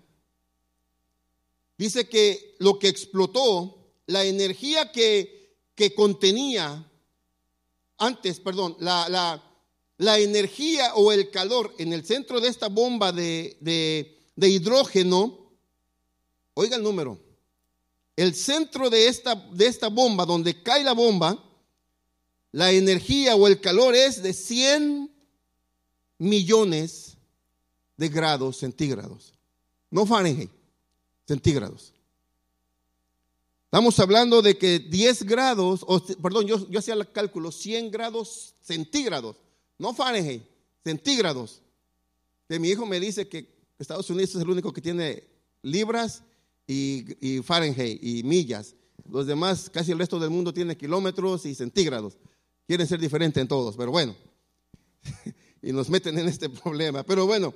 dice 1.78 2.06
que 2.08 2.54
lo 2.58 2.78
que 2.78 2.88
explotó 2.88 3.78
la 4.06 4.24
energía 4.24 4.92
que, 4.92 5.56
que 5.74 5.94
contenía 5.94 6.86
antes, 7.98 8.40
perdón, 8.40 8.76
la, 8.80 9.08
la, 9.08 9.42
la, 9.98 10.18
energía 10.18 10.94
o 10.94 11.12
el 11.12 11.30
calor 11.30 11.74
en 11.78 11.92
el 11.92 12.04
centro 12.04 12.40
de 12.40 12.48
esta 12.48 12.68
bomba 12.68 13.12
de, 13.12 13.56
de, 13.60 14.48
hidrógeno, 14.48 15.52
oiga 16.54 16.76
el 16.76 16.82
número, 16.82 17.18
el 18.16 18.34
centro 18.34 18.90
de 18.90 19.08
esta, 19.08 19.34
de 19.34 19.66
esta 19.66 19.88
bomba, 19.88 20.26
donde 20.26 20.62
cae 20.62 20.84
la 20.84 20.92
bomba, 20.92 21.42
la 22.52 22.70
energía 22.70 23.34
o 23.34 23.46
el 23.48 23.60
calor 23.60 23.94
es 23.94 24.22
de 24.22 24.32
100 24.32 25.10
millones 26.18 27.16
de 27.96 28.08
grados 28.08 28.58
centígrados. 28.58 29.34
No 29.90 30.06
Fahrenheit, 30.06 30.50
centígrados. 31.26 31.93
Estamos 33.74 33.98
hablando 33.98 34.40
de 34.40 34.56
que 34.56 34.78
10 34.78 35.24
grados, 35.24 35.84
o, 35.88 36.00
perdón, 36.22 36.46
yo, 36.46 36.64
yo 36.70 36.78
hacía 36.78 36.94
el 36.94 37.10
cálculo, 37.10 37.50
100 37.50 37.90
grados 37.90 38.54
centígrados, 38.62 39.34
no 39.78 39.92
Fahrenheit, 39.92 40.44
centígrados. 40.84 41.60
Que 42.48 42.60
mi 42.60 42.68
hijo 42.68 42.86
me 42.86 43.00
dice 43.00 43.26
que 43.26 43.52
Estados 43.76 44.08
Unidos 44.10 44.36
es 44.36 44.42
el 44.42 44.48
único 44.48 44.72
que 44.72 44.80
tiene 44.80 45.24
libras 45.62 46.22
y, 46.68 47.04
y 47.20 47.42
Fahrenheit 47.42 47.98
y 48.00 48.22
millas. 48.22 48.76
Los 49.10 49.26
demás, 49.26 49.68
casi 49.70 49.90
el 49.90 49.98
resto 49.98 50.20
del 50.20 50.30
mundo 50.30 50.54
tiene 50.54 50.76
kilómetros 50.76 51.44
y 51.44 51.56
centígrados. 51.56 52.16
Quieren 52.68 52.86
ser 52.86 53.00
diferentes 53.00 53.40
en 53.40 53.48
todos, 53.48 53.76
pero 53.76 53.90
bueno. 53.90 54.14
y 55.62 55.72
nos 55.72 55.90
meten 55.90 56.16
en 56.16 56.28
este 56.28 56.48
problema. 56.48 57.02
Pero 57.02 57.26
bueno, 57.26 57.52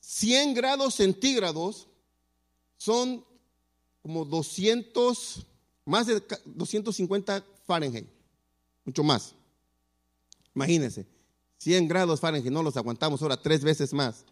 100 0.00 0.54
grados 0.54 0.94
centígrados 0.94 1.86
son 2.78 3.28
como 4.08 4.24
200, 4.24 5.44
más 5.84 6.06
de 6.06 6.22
250 6.46 7.44
Fahrenheit, 7.66 8.06
mucho 8.82 9.02
más. 9.02 9.34
Imagínense, 10.54 11.04
100 11.58 11.86
grados 11.86 12.18
Fahrenheit, 12.18 12.50
no 12.50 12.62
los 12.62 12.78
aguantamos 12.78 13.20
ahora 13.20 13.36
tres 13.36 13.62
veces 13.62 13.92
más. 13.92 14.24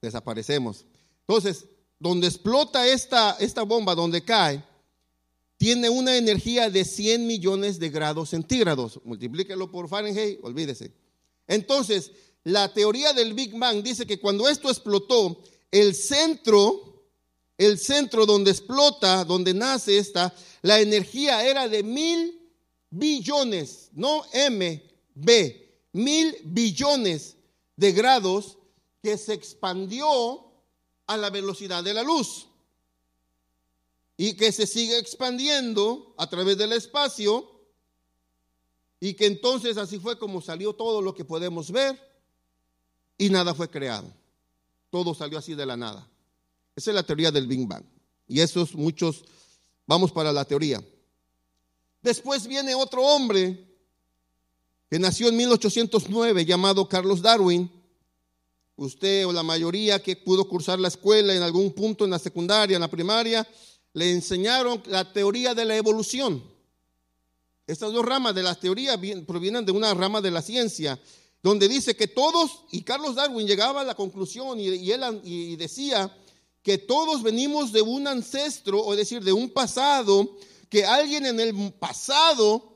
Desaparecemos. 0.00 0.86
Entonces, 1.28 1.66
donde 1.98 2.28
explota 2.28 2.86
esta, 2.86 3.32
esta 3.40 3.62
bomba, 3.62 3.94
donde 3.94 4.24
cae, 4.24 4.64
tiene 5.58 5.90
una 5.90 6.16
energía 6.16 6.70
de 6.70 6.82
100 6.82 7.26
millones 7.26 7.78
de 7.78 7.90
grados 7.90 8.30
centígrados. 8.30 9.02
Multiplíquelo 9.04 9.70
por 9.70 9.86
Fahrenheit, 9.90 10.38
olvídese. 10.42 10.94
Entonces, 11.46 12.10
la 12.42 12.72
teoría 12.72 13.12
del 13.12 13.34
Big 13.34 13.54
Bang 13.54 13.82
dice 13.82 14.06
que 14.06 14.18
cuando 14.18 14.48
esto 14.48 14.70
explotó, 14.70 15.42
el 15.70 15.94
centro 15.94 16.95
el 17.58 17.78
centro 17.78 18.26
donde 18.26 18.50
explota, 18.50 19.24
donde 19.24 19.54
nace 19.54 19.98
esta, 19.98 20.34
la 20.62 20.80
energía 20.80 21.46
era 21.46 21.68
de 21.68 21.82
mil 21.82 22.40
billones, 22.90 23.90
no 23.92 24.24
M, 24.32 24.82
B, 25.14 25.80
mil 25.92 26.36
billones 26.44 27.36
de 27.76 27.92
grados 27.92 28.58
que 29.02 29.16
se 29.16 29.34
expandió 29.34 30.44
a 31.06 31.16
la 31.16 31.30
velocidad 31.30 31.84
de 31.84 31.94
la 31.94 32.02
luz 32.02 32.48
y 34.16 34.34
que 34.34 34.50
se 34.52 34.66
sigue 34.66 34.98
expandiendo 34.98 36.14
a 36.16 36.28
través 36.28 36.58
del 36.58 36.72
espacio 36.72 37.56
y 38.98 39.14
que 39.14 39.26
entonces 39.26 39.76
así 39.76 39.98
fue 39.98 40.18
como 40.18 40.40
salió 40.40 40.74
todo 40.74 41.02
lo 41.02 41.14
que 41.14 41.24
podemos 41.24 41.70
ver 41.70 41.98
y 43.18 43.30
nada 43.30 43.54
fue 43.54 43.68
creado. 43.70 44.12
Todo 44.90 45.14
salió 45.14 45.38
así 45.38 45.54
de 45.54 45.66
la 45.66 45.76
nada. 45.76 46.08
Esa 46.76 46.90
es 46.90 46.94
la 46.94 47.02
teoría 47.02 47.30
del 47.30 47.46
Big 47.46 47.66
Bang. 47.66 47.84
Y 48.28 48.40
esos 48.40 48.74
muchos, 48.74 49.24
vamos 49.86 50.12
para 50.12 50.30
la 50.30 50.44
teoría. 50.44 50.84
Después 52.02 52.46
viene 52.46 52.74
otro 52.74 53.02
hombre 53.02 53.66
que 54.90 54.98
nació 54.98 55.28
en 55.28 55.38
1809 55.38 56.44
llamado 56.44 56.86
Carlos 56.86 57.22
Darwin. 57.22 57.70
Usted 58.76 59.26
o 59.26 59.32
la 59.32 59.42
mayoría 59.42 60.02
que 60.02 60.16
pudo 60.16 60.46
cursar 60.46 60.78
la 60.78 60.88
escuela 60.88 61.34
en 61.34 61.42
algún 61.42 61.72
punto 61.72 62.04
en 62.04 62.10
la 62.10 62.18
secundaria, 62.18 62.74
en 62.74 62.82
la 62.82 62.90
primaria, 62.90 63.48
le 63.94 64.12
enseñaron 64.12 64.82
la 64.86 65.10
teoría 65.10 65.54
de 65.54 65.64
la 65.64 65.76
evolución. 65.76 66.44
Estas 67.66 67.90
dos 67.90 68.04
ramas 68.04 68.34
de 68.34 68.42
la 68.42 68.54
teoría 68.54 69.00
provienen 69.26 69.64
de 69.64 69.72
una 69.72 69.94
rama 69.94 70.20
de 70.20 70.30
la 70.30 70.42
ciencia, 70.42 71.00
donde 71.42 71.68
dice 71.68 71.96
que 71.96 72.06
todos, 72.06 72.64
y 72.70 72.82
Carlos 72.82 73.14
Darwin 73.14 73.46
llegaba 73.46 73.80
a 73.80 73.84
la 73.84 73.94
conclusión 73.94 74.60
y, 74.60 74.90
él 74.90 75.20
y 75.24 75.56
decía 75.56 76.14
que 76.66 76.78
todos 76.78 77.22
venimos 77.22 77.70
de 77.70 77.80
un 77.80 78.08
ancestro, 78.08 78.84
o 78.84 78.96
decir, 78.96 79.22
de 79.22 79.32
un 79.32 79.50
pasado, 79.50 80.36
que 80.68 80.84
alguien 80.84 81.24
en 81.24 81.38
el 81.38 81.72
pasado, 81.74 82.74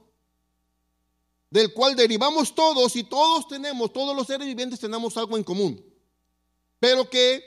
del 1.51 1.73
cual 1.73 1.97
derivamos 1.97 2.55
todos 2.55 2.95
y 2.95 3.03
todos 3.03 3.49
tenemos, 3.49 3.93
todos 3.93 4.15
los 4.15 4.29
seres 4.29 4.47
vivientes 4.47 4.79
tenemos 4.79 5.17
algo 5.17 5.37
en 5.37 5.43
común. 5.43 5.85
Pero 6.79 7.11
que, 7.11 7.43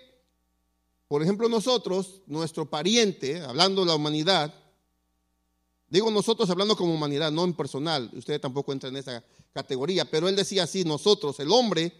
por 1.08 1.24
ejemplo, 1.24 1.48
nosotros, 1.48 2.20
nuestro 2.26 2.70
pariente, 2.70 3.40
hablando 3.40 3.84
de 3.84 3.88
la 3.88 3.96
humanidad, 3.96 4.54
digo 5.88 6.12
nosotros 6.12 6.50
hablando 6.50 6.76
como 6.76 6.94
humanidad, 6.94 7.32
no 7.32 7.46
en 7.46 7.54
personal, 7.54 8.12
usted 8.16 8.42
tampoco 8.42 8.74
entra 8.74 8.90
en 8.90 8.98
esa 8.98 9.24
categoría, 9.54 10.04
pero 10.12 10.28
él 10.28 10.36
decía 10.36 10.64
así, 10.64 10.84
nosotros, 10.84 11.40
el 11.40 11.54
hombre, 11.54 11.94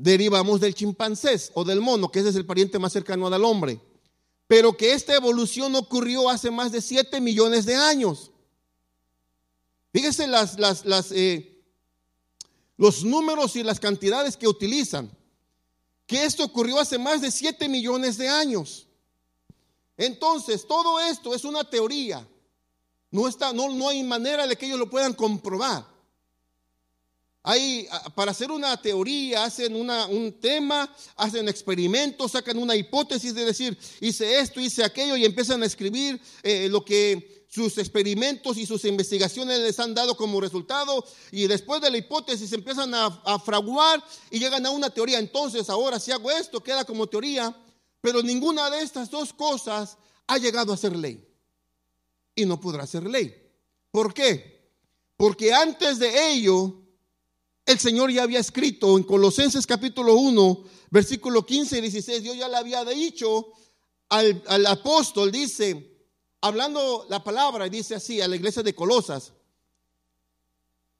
derivamos 0.00 0.60
del 0.60 0.74
chimpancés 0.74 1.52
o 1.54 1.62
del 1.62 1.80
mono, 1.80 2.10
que 2.10 2.20
ese 2.20 2.30
es 2.30 2.36
el 2.36 2.46
pariente 2.46 2.78
más 2.78 2.92
cercano 2.92 3.26
al 3.26 3.44
hombre. 3.44 3.80
Pero 4.46 4.76
que 4.76 4.94
esta 4.94 5.14
evolución 5.14 5.74
ocurrió 5.76 6.28
hace 6.28 6.50
más 6.50 6.72
de 6.72 6.80
7 6.80 7.20
millones 7.20 7.66
de 7.66 7.76
años. 7.76 8.30
Fíjese 9.92 10.26
las, 10.26 10.58
las, 10.58 10.84
las, 10.84 11.12
eh, 11.12 11.62
los 12.76 13.04
números 13.04 13.54
y 13.56 13.62
las 13.62 13.78
cantidades 13.78 14.36
que 14.36 14.48
utilizan. 14.48 15.10
Que 16.06 16.24
esto 16.24 16.44
ocurrió 16.44 16.80
hace 16.80 16.98
más 16.98 17.20
de 17.20 17.30
7 17.30 17.68
millones 17.68 18.16
de 18.16 18.28
años. 18.28 18.88
Entonces, 19.96 20.66
todo 20.66 20.98
esto 20.98 21.34
es 21.34 21.44
una 21.44 21.62
teoría. 21.62 22.26
No, 23.10 23.28
está, 23.28 23.52
no, 23.52 23.68
no 23.68 23.88
hay 23.88 24.02
manera 24.02 24.46
de 24.46 24.56
que 24.56 24.66
ellos 24.66 24.78
lo 24.78 24.88
puedan 24.88 25.12
comprobar. 25.12 25.86
Hay, 27.42 27.88
para 28.14 28.32
hacer 28.32 28.50
una 28.50 28.76
teoría, 28.80 29.44
hacen 29.44 29.74
un 29.74 30.32
tema, 30.40 30.94
hacen 31.16 31.48
experimentos, 31.48 32.32
sacan 32.32 32.58
una 32.58 32.76
hipótesis 32.76 33.34
de 33.34 33.46
decir, 33.46 33.78
hice 34.00 34.40
esto, 34.40 34.60
hice 34.60 34.84
aquello 34.84 35.16
y 35.16 35.24
empiezan 35.24 35.62
a 35.62 35.66
escribir 35.66 36.20
eh, 36.42 36.68
lo 36.68 36.84
que 36.84 37.46
sus 37.48 37.78
experimentos 37.78 38.58
y 38.58 38.66
sus 38.66 38.84
investigaciones 38.84 39.58
les 39.58 39.80
han 39.80 39.94
dado 39.94 40.16
como 40.16 40.40
resultado 40.40 41.04
y 41.32 41.46
después 41.46 41.80
de 41.80 41.90
la 41.90 41.96
hipótesis 41.96 42.52
empiezan 42.52 42.94
a, 42.94 43.06
a 43.06 43.38
fraguar 43.40 44.04
y 44.30 44.38
llegan 44.38 44.64
a 44.66 44.70
una 44.70 44.90
teoría. 44.90 45.18
Entonces 45.18 45.70
ahora 45.70 45.98
si 45.98 46.12
hago 46.12 46.30
esto 46.30 46.62
queda 46.62 46.84
como 46.84 47.08
teoría, 47.08 47.56
pero 48.02 48.22
ninguna 48.22 48.70
de 48.70 48.82
estas 48.82 49.10
dos 49.10 49.32
cosas 49.32 49.96
ha 50.26 50.38
llegado 50.38 50.72
a 50.72 50.76
ser 50.76 50.94
ley 50.94 51.26
y 52.34 52.44
no 52.44 52.60
podrá 52.60 52.86
ser 52.86 53.04
ley. 53.04 53.34
¿Por 53.90 54.14
qué? 54.14 54.60
Porque 55.16 55.52
antes 55.52 55.98
de 55.98 56.32
ello 56.32 56.79
el 57.70 57.78
Señor 57.78 58.10
ya 58.10 58.24
había 58.24 58.40
escrito 58.40 58.98
en 58.98 59.04
Colosenses 59.04 59.64
capítulo 59.64 60.16
1, 60.16 60.64
versículo 60.90 61.46
15 61.46 61.78
y 61.78 61.80
16, 61.82 62.22
Dios 62.22 62.36
ya 62.36 62.48
le 62.48 62.56
había 62.56 62.84
dicho 62.84 63.52
al, 64.08 64.42
al 64.48 64.66
apóstol, 64.66 65.30
dice, 65.30 65.96
hablando 66.40 67.06
la 67.08 67.22
palabra, 67.22 67.68
dice 67.68 67.94
así 67.94 68.20
a 68.20 68.26
la 68.26 68.34
iglesia 68.34 68.64
de 68.64 68.74
Colosas, 68.74 69.32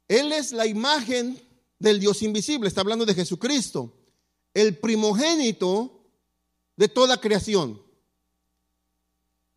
Él 0.07 0.33
es 0.33 0.53
la 0.53 0.65
imagen 0.65 1.43
del 1.81 1.99
Dios 1.99 2.23
invisible, 2.23 2.69
está 2.69 2.83
hablando 2.83 3.05
de 3.05 3.15
Jesucristo, 3.15 3.93
el 4.55 4.79
primogénito 4.79 6.05
de 6.77 6.89
toda 6.89 7.21
creación, 7.21 7.83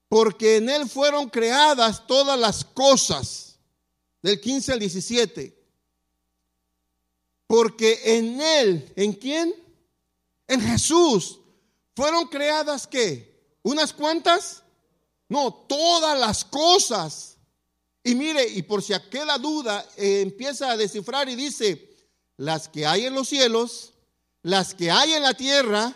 porque 0.09 0.57
en 0.57 0.69
Él 0.69 0.89
fueron 0.89 1.29
creadas 1.29 2.07
todas 2.07 2.39
las 2.39 2.65
cosas, 2.65 3.59
del 4.23 4.41
15 4.41 4.73
al 4.73 4.79
17 4.79 5.62
porque 7.53 7.99
en 8.03 8.41
Él, 8.41 8.91
¿en 8.95 9.13
quién? 9.13 9.53
En 10.47 10.59
Jesús. 10.59 11.37
¿Fueron 11.95 12.25
creadas 12.25 12.87
qué? 12.87 13.55
¿Unas 13.61 13.93
cuantas? 13.93 14.63
No, 15.29 15.53
todas 15.53 16.19
las 16.19 16.43
cosas. 16.45 17.37
Y 18.03 18.15
mire, 18.15 18.47
y 18.47 18.63
por 18.63 18.81
si 18.81 18.93
aquella 18.93 19.37
duda, 19.37 19.87
eh, 19.97 20.21
empieza 20.21 20.71
a 20.71 20.77
descifrar 20.77 21.29
y 21.29 21.35
dice, 21.35 21.95
las 22.37 22.67
que 22.67 22.87
hay 22.87 23.05
en 23.05 23.13
los 23.13 23.29
cielos, 23.29 23.93
las 24.41 24.73
que 24.73 24.89
hay 24.89 25.13
en 25.13 25.21
la 25.21 25.35
tierra, 25.35 25.95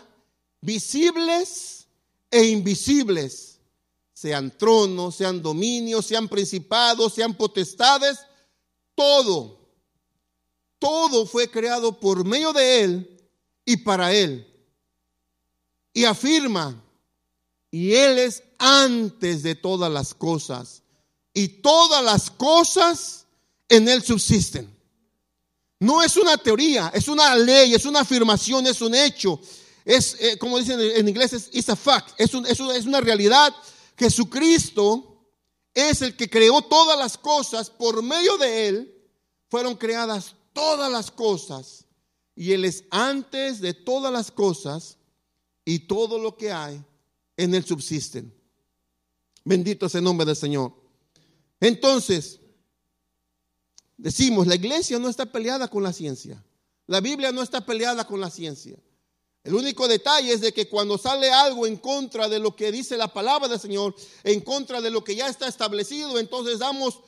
visibles 0.60 1.88
e 2.30 2.44
invisibles, 2.44 3.58
sean 4.14 4.56
tronos, 4.56 5.16
sean 5.16 5.42
dominios, 5.42 6.06
sean 6.06 6.28
principados, 6.28 7.14
sean 7.14 7.34
potestades, 7.34 8.20
todo 8.94 9.58
todo 10.78 11.26
fue 11.26 11.50
creado 11.50 11.98
por 11.98 12.24
medio 12.24 12.52
de 12.52 12.82
Él 12.82 13.30
y 13.64 13.78
para 13.78 14.12
Él. 14.12 14.46
Y 15.92 16.04
afirma, 16.04 16.82
y 17.70 17.94
Él 17.94 18.18
es 18.18 18.42
antes 18.58 19.42
de 19.42 19.54
todas 19.54 19.92
las 19.92 20.14
cosas. 20.14 20.82
Y 21.34 21.48
todas 21.48 22.04
las 22.04 22.30
cosas 22.30 23.26
en 23.68 23.88
Él 23.88 24.02
subsisten. 24.02 24.74
No 25.80 26.02
es 26.02 26.16
una 26.16 26.36
teoría, 26.36 26.90
es 26.94 27.08
una 27.08 27.36
ley, 27.36 27.74
es 27.74 27.84
una 27.84 28.00
afirmación, 28.00 28.66
es 28.66 28.80
un 28.80 28.94
hecho. 28.94 29.40
Es, 29.84 30.16
eh, 30.20 30.36
como 30.38 30.58
dicen 30.58 30.80
en 30.80 31.08
inglés, 31.08 31.32
es 31.32 31.68
a 31.68 31.76
fact, 31.76 32.18
es, 32.18 32.32
es 32.34 32.86
una 32.86 33.00
realidad. 33.00 33.54
Jesucristo 33.96 35.08
es 35.72 36.02
el 36.02 36.16
que 36.16 36.28
creó 36.28 36.62
todas 36.62 36.98
las 36.98 37.16
cosas, 37.16 37.70
por 37.70 38.02
medio 38.02 38.36
de 38.36 38.68
Él 38.68 38.94
fueron 39.48 39.76
creadas 39.76 40.34
todas 40.58 40.90
las 40.90 41.12
cosas 41.12 41.84
y 42.34 42.52
Él 42.52 42.64
es 42.64 42.82
antes 42.90 43.60
de 43.60 43.74
todas 43.74 44.12
las 44.12 44.32
cosas 44.32 44.96
y 45.64 45.78
todo 45.80 46.18
lo 46.18 46.36
que 46.36 46.50
hay 46.50 46.84
en 47.36 47.54
Él 47.54 47.64
subsisten. 47.64 48.34
Bendito 49.44 49.86
es 49.86 49.94
el 49.94 50.02
nombre 50.02 50.26
del 50.26 50.34
Señor. 50.34 50.72
Entonces, 51.60 52.40
decimos, 53.96 54.48
la 54.48 54.56
iglesia 54.56 54.98
no 54.98 55.08
está 55.08 55.26
peleada 55.26 55.68
con 55.68 55.84
la 55.84 55.92
ciencia. 55.92 56.44
La 56.88 57.00
Biblia 57.00 57.30
no 57.30 57.42
está 57.42 57.64
peleada 57.64 58.04
con 58.04 58.20
la 58.20 58.28
ciencia. 58.28 58.76
El 59.44 59.54
único 59.54 59.86
detalle 59.86 60.32
es 60.32 60.40
de 60.40 60.52
que 60.52 60.68
cuando 60.68 60.98
sale 60.98 61.30
algo 61.30 61.68
en 61.68 61.76
contra 61.76 62.28
de 62.28 62.40
lo 62.40 62.56
que 62.56 62.72
dice 62.72 62.96
la 62.96 63.12
palabra 63.12 63.46
del 63.46 63.60
Señor, 63.60 63.94
en 64.24 64.40
contra 64.40 64.80
de 64.80 64.90
lo 64.90 65.04
que 65.04 65.14
ya 65.14 65.28
está 65.28 65.46
establecido, 65.46 66.18
entonces 66.18 66.58
damos 66.58 67.00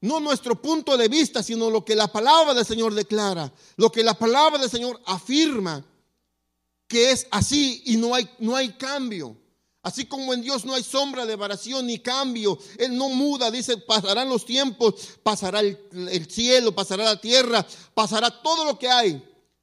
no 0.00 0.20
nuestro 0.20 0.60
punto 0.60 0.96
de 0.96 1.08
vista, 1.08 1.42
sino 1.42 1.70
lo 1.70 1.84
que 1.84 1.96
la 1.96 2.08
palabra 2.08 2.54
del 2.54 2.64
Señor 2.64 2.94
declara, 2.94 3.52
lo 3.76 3.90
que 3.90 4.02
la 4.02 4.14
palabra 4.14 4.58
del 4.58 4.70
Señor 4.70 5.00
afirma, 5.06 5.84
que 6.86 7.10
es 7.10 7.26
así 7.30 7.82
y 7.86 7.96
no 7.96 8.14
hay, 8.14 8.28
no 8.38 8.56
hay 8.56 8.70
cambio. 8.74 9.36
Así 9.82 10.06
como 10.06 10.34
en 10.34 10.42
Dios 10.42 10.64
no 10.64 10.74
hay 10.74 10.82
sombra 10.82 11.24
de 11.24 11.36
variación 11.36 11.86
ni 11.86 11.98
cambio, 12.00 12.58
Él 12.78 12.96
no 12.96 13.08
muda, 13.08 13.50
dice, 13.50 13.78
pasarán 13.78 14.28
los 14.28 14.44
tiempos, 14.44 14.94
pasará 15.22 15.60
el, 15.60 15.78
el 16.10 16.30
cielo, 16.30 16.74
pasará 16.74 17.04
la 17.04 17.20
tierra, 17.20 17.66
pasará 17.94 18.30
todo 18.42 18.64
lo 18.64 18.78
que 18.78 18.88
hay, 18.88 19.22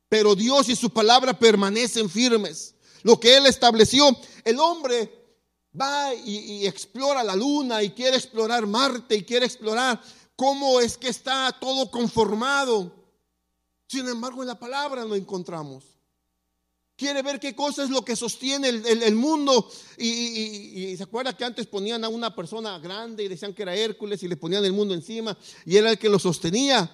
pero 0.10 0.36
Dios 0.36 0.70
y 0.70 0.76
su 0.76 0.90
palabra 0.90 1.38
permanecen 1.38 2.10
firmes. 2.10 2.74
Lo 3.04 3.20
que 3.20 3.38
Él 3.38 3.46
estableció, 3.46 4.18
el 4.44 4.60
hombre 4.60 5.26
va 5.80 6.14
y, 6.14 6.66
explora 6.66 7.24
la 7.24 7.36
luna 7.36 7.84
y 7.84 7.92
quiere 7.92 8.18
explorar 8.18 8.66
Marte 8.66 9.16
y 9.16 9.24
quiere 9.24 9.46
explorar 9.46 10.02
cómo 10.36 10.80
es 10.80 10.98
que 10.98 11.10
está 11.10 11.56
todo 11.60 11.90
conformado. 11.90 12.94
Sin 13.88 14.08
embargo, 14.08 14.42
en 14.42 14.48
la 14.48 14.60
palabra 14.60 15.06
lo 15.06 15.16
encontramos. 15.16 15.84
Quiere 16.98 17.22
ver 17.22 17.42
qué 17.42 17.54
cosa 17.54 17.84
es 17.84 17.90
lo 17.90 18.06
que 18.06 18.16
sostiene 18.16 18.70
el, 18.70 19.16
mundo. 19.16 19.70
Y, 19.98 20.96
se 20.96 21.04
acuerda 21.04 21.36
que 21.36 21.44
antes 21.44 21.68
ponían 21.68 22.04
a 22.06 22.10
una 22.10 22.34
persona 22.34 22.80
grande 22.80 23.24
y 23.24 23.28
decían 23.28 23.54
que 23.54 23.64
era 23.64 23.76
Hércules 23.76 24.24
y 24.24 24.30
le 24.30 24.38
ponían 24.38 24.64
el 24.64 24.72
mundo 24.72 24.94
encima 24.94 25.38
y 25.66 25.76
era 25.76 25.92
el 25.92 26.00
que 26.00 26.08
lo 26.08 26.20
sostenía. 26.20 26.90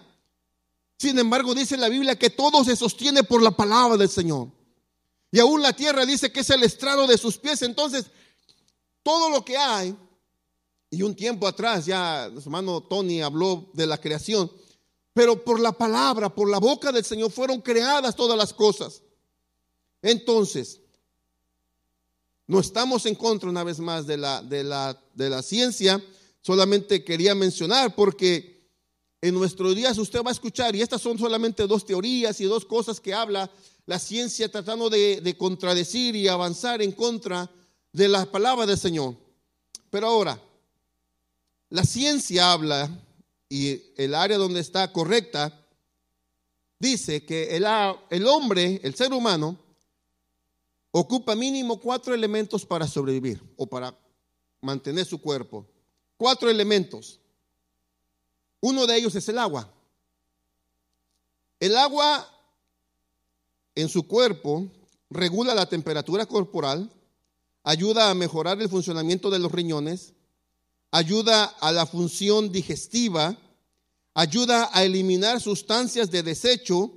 Sin 0.98 1.20
embargo, 1.20 1.54
dice 1.54 1.78
la 1.78 1.88
Biblia 1.88 2.18
que 2.18 2.32
todo 2.32 2.64
se 2.64 2.76
sostiene 2.76 3.24
por 3.24 3.44
la 3.44 3.52
palabra 3.52 3.96
del 3.96 4.10
Señor. 4.10 4.50
Y 5.32 5.40
aún 5.40 5.62
la 5.62 5.74
tierra 5.74 6.06
dice 6.06 6.32
que 6.32 6.42
es 6.42 6.50
el 6.50 6.64
estrado 6.64 7.06
de 7.06 7.18
sus 7.18 7.38
pies. 7.38 7.62
Entonces, 7.62 8.08
todo 9.04 9.30
lo 9.30 9.46
que 9.46 9.56
hay 9.56 9.96
y 10.92 11.02
un 11.04 11.16
tiempo 11.16 11.48
atrás 11.48 11.86
ya 11.86 12.30
su 12.34 12.42
hermano 12.42 12.82
Tony 12.82 13.22
habló 13.22 13.72
de 13.74 13.88
la 13.88 13.98
creación, 13.98 14.52
pero 15.14 15.44
por 15.44 15.60
la 15.60 15.72
palabra, 15.72 16.36
por 16.36 16.50
la 16.50 16.60
boca 16.60 16.92
del 16.92 17.06
Señor 17.06 17.32
fueron 17.32 17.62
creadas 17.62 18.16
todas 18.16 18.38
las 18.38 18.54
cosas. 18.54 19.02
Entonces, 20.02 20.82
no 22.46 22.60
estamos 22.60 23.06
en 23.06 23.16
contra 23.16 23.50
una 23.50 23.64
vez 23.64 23.80
más 23.80 24.06
de 24.06 24.18
la, 24.18 24.44
de 24.44 24.66
la, 24.66 25.02
de 25.14 25.30
la 25.30 25.42
ciencia, 25.42 26.04
solamente 26.42 27.06
quería 27.06 27.34
mencionar 27.36 27.96
porque 27.96 28.70
en 29.22 29.34
nuestros 29.34 29.74
días 29.76 29.98
usted 29.98 30.22
va 30.24 30.30
a 30.30 30.34
escuchar, 30.34 30.76
y 30.76 30.82
estas 30.82 31.02
son 31.02 31.18
solamente 31.18 31.68
dos 31.68 31.86
teorías 31.86 32.42
y 32.42 32.46
dos 32.46 32.66
cosas 32.66 33.00
que 33.00 33.14
habla 33.14 33.50
la 33.86 33.98
ciencia 33.98 34.52
tratando 34.52 34.90
de, 34.90 35.22
de 35.22 35.38
contradecir 35.38 36.18
y 36.18 36.28
avanzar 36.28 36.82
en 36.82 36.92
contra 36.92 37.50
de 37.94 38.10
la 38.10 38.26
palabra 38.30 38.66
del 38.66 38.78
Señor. 38.78 39.16
Pero 39.90 40.08
ahora, 40.08 40.42
la 41.72 41.86
ciencia 41.86 42.52
habla, 42.52 42.90
y 43.48 43.82
el 43.98 44.14
área 44.14 44.38
donde 44.38 44.60
está 44.60 44.92
correcta, 44.92 45.58
dice 46.80 47.26
que 47.26 47.56
el, 47.56 47.66
el 48.10 48.28
hombre, 48.28 48.80
el 48.84 48.94
ser 48.94 49.14
humano, 49.14 49.58
ocupa 50.92 51.34
mínimo 51.34 51.80
cuatro 51.80 52.14
elementos 52.14 52.66
para 52.66 52.88
sobrevivir 52.88 53.42
o 53.56 53.66
para 53.66 53.98
mantener 54.62 55.06
su 55.06 55.22
cuerpo. 55.22 55.66
Cuatro 56.18 56.50
elementos. 56.50 57.20
Uno 58.60 58.86
de 58.86 58.98
ellos 58.98 59.16
es 59.16 59.28
el 59.30 59.40
agua. 59.40 59.72
El 61.60 61.78
agua 61.78 62.28
en 63.76 63.88
su 63.88 64.08
cuerpo 64.08 64.70
regula 65.10 65.56
la 65.56 65.68
temperatura 65.68 66.26
corporal, 66.26 66.92
ayuda 67.64 68.10
a 68.10 68.14
mejorar 68.14 68.62
el 68.62 68.70
funcionamiento 68.70 69.30
de 69.30 69.40
los 69.40 69.52
riñones, 69.52 70.14
ayuda 70.92 71.46
a 71.46 71.72
la 71.72 71.86
función 71.86 72.52
digestiva, 72.52 73.38
ayuda 74.14 74.70
a 74.74 74.84
eliminar 74.84 75.40
sustancias 75.40 76.12
de 76.12 76.22
desecho, 76.22 76.92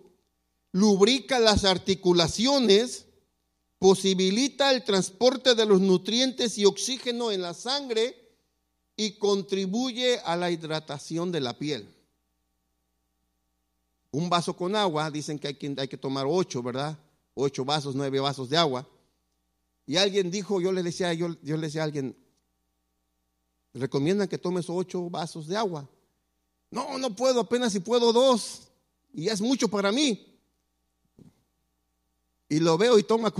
lubrica 0.73 1.39
las 1.39 1.65
articulaciones, 1.65 3.07
posibilita 3.79 4.73
el 4.73 4.83
transporte 4.83 5.55
de 5.55 5.67
los 5.67 5.81
nutrientes 5.81 6.59
y 6.59 6.65
oxígeno 6.65 7.31
en 7.31 7.43
la 7.43 7.55
sangre 7.55 8.17
y 8.97 9.13
contribuye 9.13 10.19
a 10.25 10.37
la 10.37 10.51
hidratación 10.51 11.31
de 11.31 11.41
la 11.41 11.57
piel. 11.57 11.89
Un 14.11 14.31
vaso 14.31 14.57
con 14.57 14.77
agua, 14.77 15.11
dicen 15.11 15.39
que 15.39 15.49
hay 15.49 15.55
que, 15.89 15.97
tomar 15.97 16.27
ocho, 16.29 16.63
¿verdad? 16.63 16.97
Ocho 17.35 17.65
vasos, 17.65 17.95
nueve 17.95 18.21
vasos 18.21 18.49
de 18.49 18.57
agua. 18.57 18.89
Y 19.87 19.97
alguien 19.97 20.31
dijo, 20.31 20.61
yo 20.61 20.73
le 20.73 20.83
decía, 20.83 21.13
yo, 21.13 21.37
yo 21.43 21.57
le 21.57 21.67
decía 21.67 21.83
a 21.83 21.85
alguien, 21.85 22.17
recomiendan 23.75 24.29
que 24.29 24.39
tomes 24.39 24.67
ocho 24.69 25.11
vasos 25.11 25.47
de 25.49 25.57
agua. 25.57 25.89
No, 26.71 26.99
no 26.99 27.15
puedo, 27.15 27.41
apenas 27.41 27.73
si 27.73 27.81
puedo 27.81 28.13
dos. 28.13 28.69
Y 29.13 29.29
es 29.29 29.41
mucho 29.41 29.69
para 29.69 29.93
mí. 29.93 30.27
Y 32.49 32.61
lo 32.61 32.79
veo 32.79 32.99
y 32.99 33.03
toma 33.03 33.33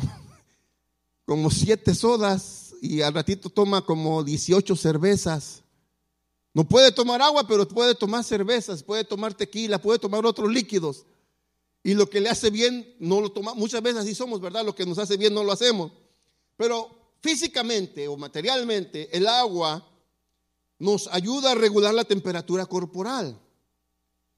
como, 1.25 1.51
siete 1.51 1.95
sodas 1.95 2.75
y 2.81 3.01
al 3.03 3.15
ratito 3.15 3.49
toma 3.49 3.85
como 3.85 4.23
18 4.25 4.77
cervezas. 4.77 5.63
No 6.53 6.65
puede 6.65 6.93
tomar 6.93 7.21
agua, 7.21 7.47
pero 7.47 7.67
puede 7.67 7.95
tomar 7.95 8.23
cervezas, 8.23 8.83
puede 8.83 9.05
tomar 9.05 9.35
tequila, 9.35 9.81
puede 9.81 9.99
tomar 9.99 10.25
otros 10.25 10.51
líquidos. 10.53 11.05
Y 11.83 11.95
lo 11.95 12.09
que 12.09 12.21
le 12.21 12.29
hace 12.29 12.51
bien 12.51 12.95
no 12.99 13.21
lo 13.21 13.31
toma. 13.31 13.55
Muchas 13.55 13.83
veces 13.83 14.03
así 14.03 14.15
somos, 14.15 14.41
¿verdad? 14.41 14.65
Lo 14.65 14.75
que 14.75 14.87
nos 14.87 14.99
hace 14.99 15.17
bien 15.17 15.35
no 15.35 15.45
lo 15.45 15.53
hacemos. 15.53 15.93
Pero 16.57 16.89
físicamente 17.21 18.07
o 18.07 18.17
materialmente, 18.17 19.15
el 19.17 19.27
agua 19.27 19.85
nos 20.85 21.09
ayuda 21.09 21.53
a 21.53 21.55
regular 21.55 21.95
la 21.95 22.05
temperatura 22.05 22.67
corporal. 22.67 23.41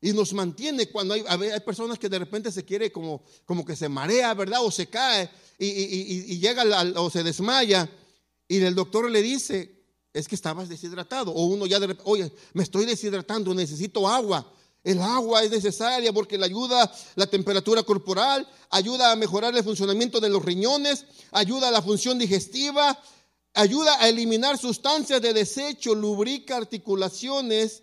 y 0.01 0.13
nos 0.13 0.33
mantiene 0.35 0.89
cuando 0.91 1.15
hay, 1.15 1.25
hay, 1.27 1.61
personas 1.61 1.99
que 1.99 2.09
de 2.09 2.19
repente 2.19 2.53
se 2.53 2.65
quiere 2.65 2.93
como, 2.93 3.25
como 3.45 3.65
que 3.65 3.75
se 3.75 3.89
marea, 3.89 4.33
¿verdad? 4.35 4.63
O 4.63 4.71
se 4.71 4.87
cae 4.87 5.29
y, 5.59 5.67
y 5.67 6.39
llega 6.39 6.63
o 7.01 7.11
se 7.11 7.25
desmaya 7.25 7.91
y 8.47 8.59
el 8.59 8.75
doctor 8.75 9.11
le 9.11 9.23
dice, 9.23 9.77
es 10.13 10.29
que 10.29 10.37
estabas 10.37 10.69
deshidratado. 10.69 11.33
O 11.33 11.47
uno 11.47 11.67
ya 11.67 11.81
de 11.81 11.89
repente, 11.89 12.11
oye, 12.11 12.33
me 12.53 12.63
estoy 12.63 12.85
deshidratando, 12.85 13.53
necesito 13.55 14.07
agua. 14.07 14.53
El 14.85 15.01
agua 15.01 15.43
es 15.43 15.51
necesaria 15.51 16.13
porque 16.13 16.39
le 16.39 16.45
ayuda 16.45 16.93
la 17.17 17.27
temperatura 17.27 17.83
corporal, 17.83 18.49
ayuda 18.71 19.11
a 19.11 19.17
mejorar 19.17 19.57
el 19.57 19.65
funcionamiento 19.65 20.21
de 20.21 20.29
los 20.29 20.45
riñones, 20.45 21.07
ayuda 21.33 21.69
a 21.69 21.71
la 21.73 21.83
función 21.83 22.21
digestiva, 22.21 22.97
ayuda 23.57 24.01
a 24.01 24.09
eliminar 24.09 24.59
sustancias 24.59 25.21
de 25.23 25.33
desecho, 25.33 25.95
lubrica 25.95 26.57
articulaciones, 26.57 27.83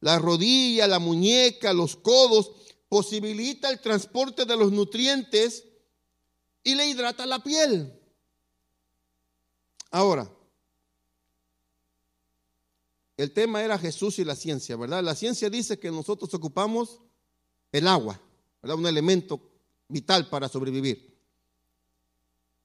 la 0.00 0.18
rodilla, 0.18 0.88
la 0.88 0.98
muñeca, 0.98 1.72
los 1.72 1.94
codos, 1.94 2.50
posibilita 2.88 3.68
el 3.70 3.80
transporte 3.80 4.46
de 4.46 4.56
los 4.56 4.72
nutrientes 4.72 5.64
y 6.64 6.74
le 6.74 6.86
hidrata 6.86 7.26
la 7.26 7.42
piel. 7.44 7.92
Ahora, 9.90 10.30
el 13.18 13.32
tema 13.32 13.62
era 13.62 13.78
Jesús 13.78 14.18
y 14.18 14.24
la 14.24 14.34
ciencia, 14.34 14.76
¿verdad? 14.76 15.04
La 15.04 15.14
ciencia 15.14 15.50
dice 15.50 15.78
que 15.78 15.90
nosotros 15.90 16.32
ocupamos 16.32 17.00
el 17.72 17.86
agua, 17.86 18.18
¿verdad? 18.62 18.78
Un 18.78 18.86
elemento 18.86 19.38
vital 19.86 20.30
para 20.30 20.48
sobrevivir. 20.48 21.09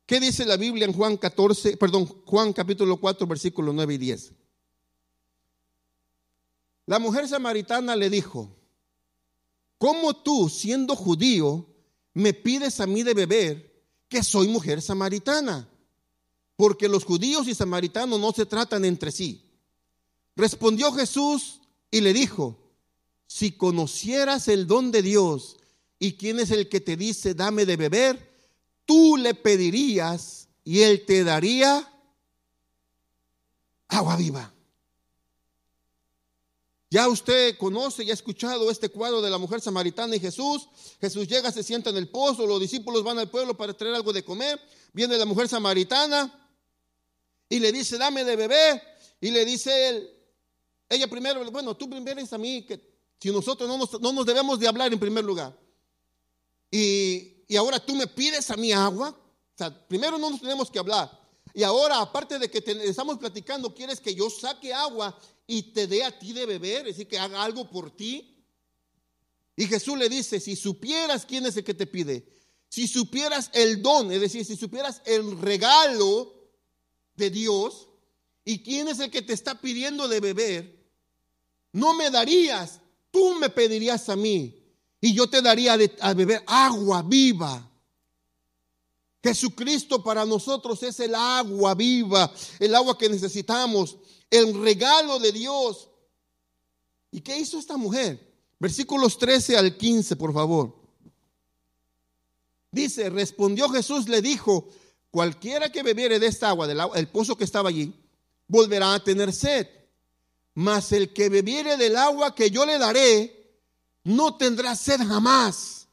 ¿Qué 0.06 0.20
dice 0.20 0.46
la 0.46 0.56
Biblia 0.56 0.86
en 0.86 0.94
Juan 0.94 1.18
14, 1.18 1.78
perdón, 1.78 2.06
Juan 2.06 2.54
capítulo 2.54 2.98
4, 2.98 3.26
versículos 3.26 3.74
9 3.74 3.96
y 3.96 3.98
10? 3.98 4.34
La 6.86 7.00
mujer 7.00 7.28
samaritana 7.28 7.96
le 7.96 8.12
dijo, 8.12 8.56
¿cómo 9.80 10.16
tú, 10.16 10.48
siendo 10.50 10.96
judío, 10.96 11.68
me 12.14 12.34
pides 12.34 12.80
a 12.80 12.86
mí 12.86 13.02
de 13.02 13.16
beber 13.16 13.84
que 14.08 14.22
soy 14.22 14.48
mujer 14.48 14.84
samaritana? 14.84 15.68
Porque 16.56 16.88
los 16.88 17.04
judíos 17.04 17.48
y 17.48 17.56
samaritanos 17.56 18.20
no 18.20 18.32
se 18.32 18.46
tratan 18.46 18.86
entre 18.86 19.12
sí. 19.12 19.44
Respondió 20.36 20.92
Jesús 20.92 21.62
y 21.90 22.02
le 22.02 22.14
dijo, 22.14 22.60
si 23.26 23.54
conocieras 23.54 24.48
el 24.50 24.68
don 24.68 24.92
de 24.92 25.02
Dios 25.02 25.58
y 25.98 26.14
quién 26.14 26.40
es 26.40 26.52
el 26.52 26.70
que 26.70 26.80
te 26.80 26.96
dice, 26.96 27.34
dame 27.34 27.66
de 27.66 27.78
beber, 27.78 28.35
tú 28.86 29.18
le 29.18 29.34
pedirías 29.34 30.48
y 30.64 30.82
él 30.82 31.06
te 31.06 31.24
daría 31.24 31.92
agua 33.88 34.16
viva. 34.16 34.52
Ya 36.90 37.10
usted 37.10 37.58
conoce 37.58 38.04
y 38.04 38.12
ha 38.12 38.14
escuchado 38.14 38.72
este 38.72 38.90
cuadro 38.90 39.22
de 39.22 39.30
la 39.30 39.38
mujer 39.38 39.60
samaritana 39.60 40.16
y 40.16 40.20
Jesús. 40.20 40.70
Jesús 41.02 41.28
llega, 41.28 41.52
se 41.52 41.64
sienta 41.64 41.90
en 41.90 41.98
el 41.98 42.10
pozo, 42.10 42.48
los 42.48 42.60
discípulos 42.60 43.04
van 43.04 43.20
al 43.20 43.30
pueblo 43.30 43.58
para 43.58 43.74
traer 43.74 43.96
algo 43.96 44.14
de 44.14 44.24
comer. 44.24 44.60
Viene 44.94 45.18
la 45.18 45.26
mujer 45.26 45.50
samaritana 45.50 46.34
y 47.50 47.60
le 47.60 47.72
dice, 47.72 47.98
dame 47.98 48.24
de 48.24 48.36
beber. 48.36 48.82
Y 49.20 49.32
le 49.32 49.44
dice 49.44 49.90
él, 49.90 50.10
ella 50.88 51.08
primero, 51.08 51.44
bueno, 51.52 51.76
tú 51.76 51.90
primero 51.90 52.22
a 52.32 52.38
mí, 52.38 52.64
que 52.64 52.80
si 53.20 53.32
nosotros 53.32 53.68
no 53.68 53.78
nos, 53.78 54.00
no 54.00 54.14
nos 54.14 54.26
debemos 54.26 54.60
de 54.60 54.68
hablar 54.68 54.94
en 54.94 55.00
primer 55.00 55.26
lugar. 55.26 55.58
Y, 56.72 57.35
y, 57.48 57.56
ahora 57.56 57.80
tú 57.80 57.96
me 57.96 58.08
pides 58.08 58.50
a 58.52 58.58
mí 58.58 58.72
agua. 58.72 59.10
O 59.10 59.58
sea, 59.58 59.88
primero 59.88 60.18
no 60.18 60.30
nos 60.30 60.42
tenemos 60.42 60.70
que 60.70 60.80
hablar. 60.80 61.10
Y 61.54 61.64
ahora, 61.64 62.00
aparte 62.00 62.38
de 62.38 62.50
que 62.50 62.62
te, 62.62 62.88
estamos 62.88 63.18
platicando, 63.18 63.74
quieres 63.74 64.02
que 64.02 64.14
yo 64.14 64.30
saque 64.30 64.74
agua 64.74 65.18
y 65.48 65.74
te 65.74 65.88
dé 65.88 66.04
a 66.04 66.18
ti 66.18 66.34
de 66.34 66.46
beber, 66.46 66.80
es 66.80 66.98
decir, 66.98 67.08
que 67.08 67.18
haga 67.18 67.44
algo 67.44 67.70
por 67.70 67.96
ti. 67.96 68.44
Y 69.56 69.66
Jesús 69.68 69.98
le 69.98 70.10
dice, 70.10 70.40
si 70.40 70.56
supieras 70.56 71.26
quién 71.26 71.46
es 71.46 71.56
el 71.56 71.64
que 71.64 71.74
te 71.74 71.88
pide, 71.88 72.28
si 72.68 72.88
supieras 72.88 73.50
el 73.54 73.82
don, 73.82 74.12
es 74.12 74.20
decir, 74.20 74.44
si 74.44 74.58
supieras 74.58 75.02
el 75.06 75.40
regalo 75.40 76.34
de 77.16 77.30
Dios, 77.30 77.88
y 78.44 78.62
quién 78.62 78.88
es 78.88 79.00
el 79.00 79.10
que 79.10 79.22
te 79.22 79.34
está 79.34 79.60
pidiendo 79.60 80.08
de 80.08 80.20
beber, 80.20 80.86
no 81.72 81.94
me 81.94 82.12
darías, 82.12 82.80
tú 83.12 83.34
me 83.36 83.50
pedirías 83.50 84.08
a 84.10 84.16
mí 84.16 84.65
y 85.06 85.14
yo 85.14 85.30
te 85.30 85.40
daría 85.40 85.78
de, 85.78 85.96
a 86.00 86.16
beber 86.16 86.44
agua 86.48 87.04
viva. 87.04 87.72
Jesucristo 89.24 90.04
para 90.04 90.26
nosotros 90.26 90.82
es 90.82 91.00
el 91.00 91.14
agua 91.14 91.76
viva, 91.76 92.34
el 92.58 92.74
agua 92.74 92.98
que 92.98 93.08
necesitamos, 93.08 93.98
el 94.32 94.60
regalo 94.60 95.20
de 95.20 95.32
Dios. 95.32 95.90
¿Y 97.12 97.22
qué 97.22 97.38
hizo 97.38 97.60
esta 97.60 97.78
mujer? 97.78 98.34
Versículos 98.58 99.20
13 99.20 99.56
al 99.58 99.78
15, 99.78 100.16
por 100.16 100.34
favor. 100.34 100.76
Dice, 102.72 103.12
respondió 103.12 103.70
Jesús, 103.70 104.10
le 104.10 104.24
dijo, 104.24 104.70
cualquiera 105.12 105.72
que 105.72 105.84
bebiere 105.84 106.18
de 106.18 106.26
esta 106.26 106.50
agua, 106.50 106.66
del 106.66 106.80
el 106.96 107.10
pozo 107.10 107.38
que 107.38 107.44
estaba 107.44 107.70
allí, 107.70 107.94
volverá 108.48 108.96
a 108.96 109.04
tener 109.04 109.32
sed. 109.34 109.68
Mas 110.56 110.92
el 110.94 111.14
que 111.14 111.30
bebiere 111.30 111.78
del 111.78 111.96
agua 111.96 112.34
que 112.34 112.50
yo 112.50 112.66
le 112.66 112.80
daré, 112.80 113.35
no 114.06 114.38
tendrá 114.38 114.76
sed 114.76 115.02
jamás, 115.06 115.88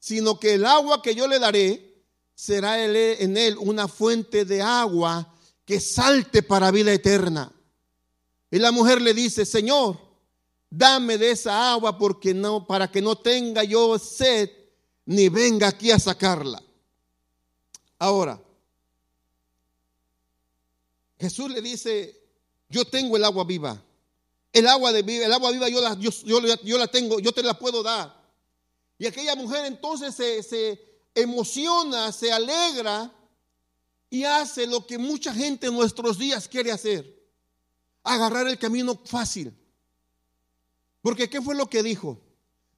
sino 0.00 0.40
que 0.40 0.54
el 0.54 0.64
agua 0.64 1.02
que 1.02 1.14
yo 1.14 1.28
le 1.28 1.38
daré 1.38 2.02
será 2.34 2.82
en 2.82 3.36
él 3.36 3.56
una 3.60 3.86
fuente 3.86 4.44
de 4.44 4.60
agua 4.60 5.32
que 5.64 5.78
salte 5.78 6.42
para 6.42 6.70
vida 6.70 6.92
eterna. 6.92 7.52
Y 8.50 8.58
la 8.58 8.72
mujer 8.72 9.00
le 9.00 9.14
dice, 9.14 9.44
Señor, 9.44 9.98
dame 10.70 11.18
de 11.18 11.32
esa 11.32 11.72
agua 11.72 11.98
porque 11.98 12.32
no, 12.32 12.66
para 12.66 12.90
que 12.90 13.02
no 13.02 13.16
tenga 13.16 13.62
yo 13.62 13.98
sed 13.98 14.50
ni 15.06 15.28
venga 15.28 15.68
aquí 15.68 15.90
a 15.90 15.98
sacarla. 15.98 16.62
Ahora, 17.98 18.40
Jesús 21.18 21.50
le 21.50 21.60
dice, 21.60 22.20
yo 22.70 22.86
tengo 22.86 23.16
el 23.16 23.24
agua 23.24 23.44
viva. 23.44 23.82
El 24.54 24.68
agua, 24.68 24.92
de, 24.92 25.24
el 25.24 25.32
agua 25.32 25.50
viva 25.50 25.68
yo 25.68 25.80
la, 25.80 25.98
yo, 25.98 26.78
la 26.78 26.86
tengo, 26.86 27.18
yo 27.18 27.32
te 27.32 27.42
la 27.42 27.58
puedo 27.58 27.82
dar. 27.82 28.14
Y 28.96 29.06
aquella 29.06 29.34
mujer 29.34 29.64
entonces 29.64 30.14
se, 30.14 30.44
se 30.44 30.80
emociona, 31.12 32.12
se 32.12 32.32
alegra 32.32 33.12
y 34.08 34.22
hace 34.22 34.68
lo 34.68 34.86
que 34.86 34.96
mucha 34.96 35.34
gente 35.34 35.66
en 35.66 35.74
nuestros 35.74 36.18
días 36.18 36.46
quiere 36.46 36.70
hacer. 36.70 37.20
Agarrar 38.04 38.46
el 38.46 38.56
camino 38.56 38.96
fácil. 39.04 39.52
Porque 41.02 41.28
¿qué 41.28 41.42
fue 41.42 41.56
lo 41.56 41.68
que 41.68 41.82
dijo? 41.82 42.20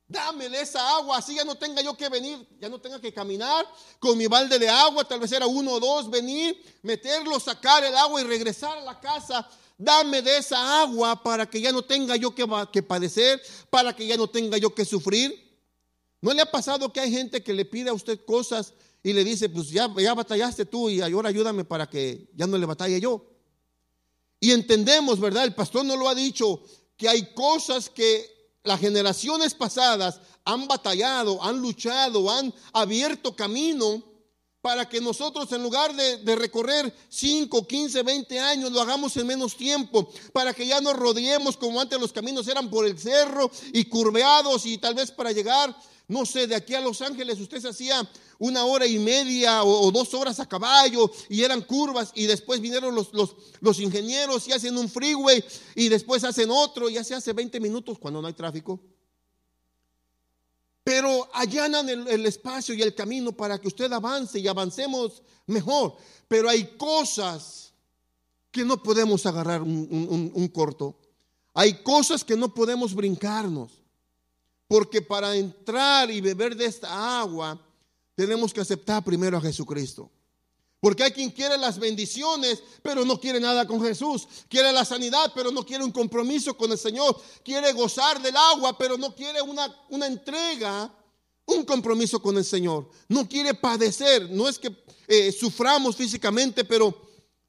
Dame 0.09 0.49
de 0.49 0.63
esa 0.63 0.97
agua, 0.97 1.19
así 1.19 1.35
ya 1.35 1.45
no 1.45 1.57
tenga 1.57 1.83
yo 1.83 1.95
que 1.95 2.09
venir, 2.09 2.49
ya 2.59 2.71
no 2.71 2.81
tenga 2.81 2.99
que 3.01 3.13
caminar 3.13 3.67
con 3.99 4.17
mi 4.17 4.29
balde 4.29 4.59
de 4.59 4.69
agua, 4.71 5.05
tal 5.05 5.21
vez 5.21 5.31
era 5.33 5.47
uno 5.47 5.73
o 5.73 5.81
dos, 5.81 6.09
venir, 6.09 6.57
meterlo, 6.81 7.39
sacar 7.39 7.85
el 7.85 7.95
agua 7.95 8.23
y 8.23 8.25
regresar 8.25 8.79
a 8.79 8.81
la 8.81 8.99
casa. 8.99 9.47
Dame 9.79 10.23
de 10.23 10.39
esa 10.39 10.83
agua 10.83 11.23
para 11.23 11.49
que 11.49 11.61
ya 11.61 11.71
no 11.71 11.83
tenga 11.83 12.17
yo 12.17 12.35
que, 12.35 12.83
padecer, 12.83 13.43
para 13.69 13.95
que 13.95 14.07
ya 14.07 14.17
no 14.17 14.29
tenga 14.29 14.57
yo 14.57 14.75
que 14.75 14.85
sufrir. 14.85 15.45
¿No 16.23 16.33
le 16.33 16.43
ha 16.43 16.51
pasado 16.51 16.93
que 16.93 17.01
hay 17.01 17.11
gente 17.11 17.43
que 17.43 17.53
le 17.53 17.67
pide 17.67 17.91
a 17.91 17.95
usted 17.95 18.25
cosas 18.25 18.73
y 19.03 19.13
le 19.13 19.23
dice, 19.23 19.49
pues 19.49 19.69
ya, 19.69 19.93
ya 19.99 20.15
batallaste 20.15 20.65
tú 20.65 20.89
y 20.89 21.01
ahora 21.03 21.29
ayúdame 21.29 21.65
para 21.65 21.89
que 21.89 22.31
ya 22.35 22.47
no 22.47 22.57
le 22.57 22.65
batalle 22.65 23.01
yo? 23.01 23.27
Y 24.41 24.53
entendemos, 24.53 25.21
¿verdad? 25.21 25.45
El 25.45 25.55
pastor 25.55 25.85
no 25.85 25.97
lo 25.97 26.09
ha 26.09 26.15
dicho, 26.15 26.63
que 26.97 27.09
hay 27.09 27.35
cosas 27.35 27.91
que 27.91 28.35
las 28.65 28.81
generaciones 28.81 29.55
pasadas 29.55 30.21
han 30.45 30.67
batallado, 30.67 31.43
han 31.43 31.61
luchado, 31.61 32.31
han 32.31 32.53
abierto 32.73 33.37
camino 33.37 34.03
para 34.67 34.89
que 34.89 35.01
nosotros 35.01 35.53
en 35.53 35.63
lugar 35.63 35.95
de, 35.95 36.35
recorrer 36.35 36.93
5, 37.09 37.69
15, 37.69 38.03
20 38.03 38.41
años 38.41 38.73
lo 38.73 38.81
hagamos 38.81 39.17
en 39.17 39.25
menos 39.25 39.57
tiempo, 39.57 40.11
para 40.33 40.53
que 40.53 40.67
ya 40.67 40.81
nos 40.81 40.97
rodeemos 40.97 41.57
como 41.57 41.81
antes 41.81 42.01
los 42.01 42.13
caminos 42.13 42.49
eran 42.49 42.69
por 42.69 42.85
el 42.85 42.99
cerro 42.99 43.49
y 43.73 43.85
curveados 43.85 44.67
y 44.67 44.77
tal 44.79 44.97
vez 44.97 45.13
para 45.13 45.31
llegar, 45.31 45.73
no 46.09 46.27
sé, 46.27 46.49
de 46.49 46.57
aquí 46.57 46.75
a 46.75 46.81
Los 46.81 47.01
Ángeles 47.01 47.39
usted 47.39 47.65
hacía 47.65 48.11
una 48.41 48.65
hora 48.65 48.89
y 48.89 48.99
media 48.99 49.63
o, 49.63 49.93
dos 49.93 50.13
horas 50.15 50.41
a 50.41 50.49
caballo 50.49 51.13
y 51.29 51.45
eran 51.45 51.61
curvas 51.61 52.11
y 52.17 52.27
después 52.27 52.61
vinieron 52.61 52.93
los, 52.93 53.79
ingenieros 53.79 54.49
y 54.49 54.53
hacen 54.53 54.77
un 54.77 54.89
freeway 54.89 55.45
y 55.77 55.89
después 55.89 56.25
hacen 56.25 56.51
otro, 56.51 56.89
ya 56.89 57.05
se 57.05 57.15
hace 57.15 57.33
20 57.33 57.61
minutos 57.61 58.01
cuando 58.01 58.21
no 58.21 58.27
hay 58.27 58.35
tráfico. 58.35 58.81
Pero 60.87 61.29
allanan 61.33 61.89
el, 61.89 62.27
espacio 62.27 62.73
y 62.73 62.81
el 62.81 62.95
camino 62.95 63.33
para 63.33 63.61
que 63.61 63.67
usted 63.67 63.93
avance 63.93 64.39
y 64.39 64.47
avancemos 64.47 65.21
mejor. 65.45 65.97
Pero 66.29 66.49
hay 66.49 66.77
cosas 66.77 67.73
que 68.53 68.65
no 68.65 68.81
podemos 68.81 69.27
agarrar 69.27 69.63
un 69.63 70.51
corto. 70.55 70.97
Hay 71.55 71.83
cosas 71.83 72.23
que 72.23 72.37
no 72.37 72.55
podemos 72.55 72.95
brincarnos. 72.95 73.73
Porque 74.69 75.03
para 75.03 75.35
entrar 75.35 76.09
y 76.09 76.21
beber 76.21 76.55
de 76.55 76.67
esta 76.67 77.19
agua 77.19 77.61
tenemos 78.15 78.55
que 78.55 78.61
aceptar 78.61 79.03
primero 79.03 79.39
a 79.39 79.41
Jesucristo. 79.41 80.09
Porque 80.81 81.05
hay 81.05 81.11
quien 81.11 81.31
quiere 81.31 81.57
las 81.57 81.79
bendiciones, 81.79 82.63
pero 82.83 83.05
no 83.05 83.19
quiere 83.19 83.41
nada 83.41 83.67
con 83.67 83.83
Jesús. 83.83 84.29
Quiere 84.49 84.73
la 84.73 84.85
sanidad, 84.85 85.33
pero 85.35 85.51
no 85.51 85.65
quiere 85.65 85.83
un 85.83 85.91
compromiso 85.91 86.57
con 86.57 86.71
el 86.71 86.79
Señor. 86.79 87.21
Quiere 87.43 87.73
gozar 87.73 88.21
del 88.21 88.37
agua, 88.37 88.77
pero 88.77 88.99
no 88.99 89.15
quiere 89.15 89.41
una, 89.41 89.75
una 89.89 90.07
entrega, 90.07 90.95
un 91.47 91.65
compromiso 91.65 92.21
con 92.21 92.37
el 92.37 92.45
Señor. 92.45 92.91
No 93.09 93.27
quiere 93.27 93.55
padecer. 93.55 94.31
No 94.31 94.49
es 94.49 94.59
que 94.59 94.77
eh, 95.09 95.33
suframos 95.33 95.97
físicamente, 95.97 96.65
pero 96.65 96.95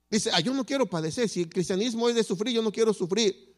dice, 0.10 0.32
ah, 0.34 0.40
yo 0.40 0.54
no 0.54 0.66
quiero 0.66 0.90
padecer. 0.90 1.28
Si 1.28 1.42
el 1.42 1.50
cristianismo 1.50 2.08
es 2.08 2.16
de 2.16 2.24
sufrir, 2.24 2.56
yo 2.56 2.62
no 2.62 2.72
quiero 2.72 2.94
sufrir. 2.94 3.56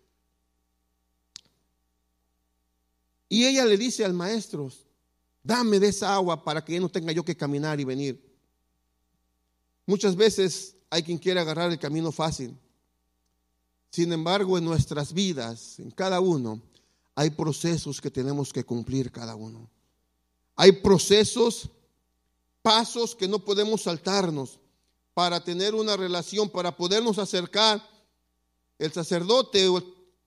Y 3.29 3.45
ella 3.45 3.63
le 3.65 3.77
dice 3.77 4.03
al 4.03 4.13
maestro, 4.13 4.71
dame 5.43 5.79
de 5.79 5.89
esa 5.89 6.15
agua 6.15 6.43
para 6.43 6.65
que 6.65 6.79
no 6.79 6.89
tenga 6.89 7.11
yo 7.11 7.23
que 7.23 7.37
caminar 7.37 7.79
y 7.79 7.83
venir. 7.83 8.28
Muchas 9.89 10.15
veces 10.15 10.75
hay 10.91 11.01
quien 11.01 11.17
quiere 11.17 11.39
agarrar 11.39 11.71
el 11.71 11.79
camino 11.79 12.11
fácil. 12.11 12.55
Sin 13.89 14.13
embargo, 14.13 14.55
en 14.55 14.63
nuestras 14.63 15.13
vidas, 15.13 15.79
en 15.79 15.89
cada 15.89 16.19
uno, 16.19 16.61
hay 17.15 17.31
procesos 17.31 17.99
que 17.99 18.11
tenemos 18.11 18.53
que 18.53 18.63
cumplir 18.63 19.11
cada 19.11 19.33
uno. 19.33 19.67
Hay 20.55 20.73
procesos, 20.73 21.69
pasos 22.61 23.15
que 23.15 23.27
no 23.27 23.43
podemos 23.43 23.81
saltarnos 23.81 24.59
para 25.15 25.43
tener 25.43 25.73
una 25.73 25.97
relación, 25.97 26.51
para 26.51 26.77
podernos 26.77 27.17
acercar. 27.17 27.83
El 28.77 28.93
sacerdote, 28.93 29.67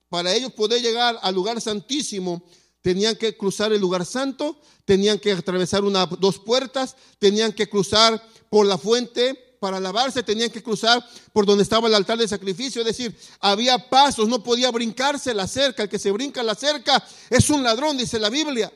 para 0.08 0.34
ellos 0.34 0.52
poder 0.54 0.82
llegar 0.82 1.20
al 1.22 1.36
lugar 1.36 1.60
santísimo, 1.60 2.42
tenían 2.80 3.14
que 3.14 3.36
cruzar 3.36 3.72
el 3.72 3.80
lugar 3.80 4.04
santo, 4.06 4.56
tenían 4.84 5.20
que 5.20 5.30
atravesar 5.30 5.84
una, 5.84 6.06
dos 6.06 6.40
puertas, 6.40 6.96
tenían 7.20 7.52
que 7.52 7.68
cruzar 7.68 8.20
por 8.50 8.66
la 8.66 8.76
fuente 8.76 9.51
para 9.62 9.78
lavarse 9.78 10.24
tenían 10.24 10.50
que 10.50 10.60
cruzar 10.60 11.08
por 11.32 11.46
donde 11.46 11.62
estaba 11.62 11.86
el 11.86 11.94
altar 11.94 12.18
de 12.18 12.26
sacrificio, 12.26 12.80
es 12.82 12.86
decir, 12.88 13.16
había 13.38 13.78
pasos, 13.88 14.28
no 14.28 14.42
podía 14.42 14.72
brincarse 14.72 15.32
la 15.32 15.46
cerca, 15.46 15.84
el 15.84 15.88
que 15.88 16.00
se 16.00 16.10
brinca 16.10 16.42
la 16.42 16.56
cerca 16.56 17.00
es 17.30 17.48
un 17.48 17.62
ladrón, 17.62 17.96
dice 17.96 18.18
la 18.18 18.28
Biblia. 18.28 18.72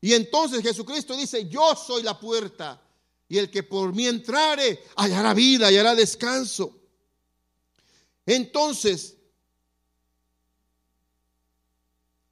Y 0.00 0.14
entonces 0.14 0.60
Jesucristo 0.60 1.16
dice, 1.16 1.48
yo 1.48 1.76
soy 1.76 2.02
la 2.02 2.18
puerta, 2.18 2.82
y 3.28 3.38
el 3.38 3.48
que 3.48 3.62
por 3.62 3.94
mí 3.94 4.08
entrare 4.08 4.82
hallará 4.96 5.34
vida, 5.34 5.68
hallará 5.68 5.94
descanso. 5.94 6.76
Entonces, 8.26 9.14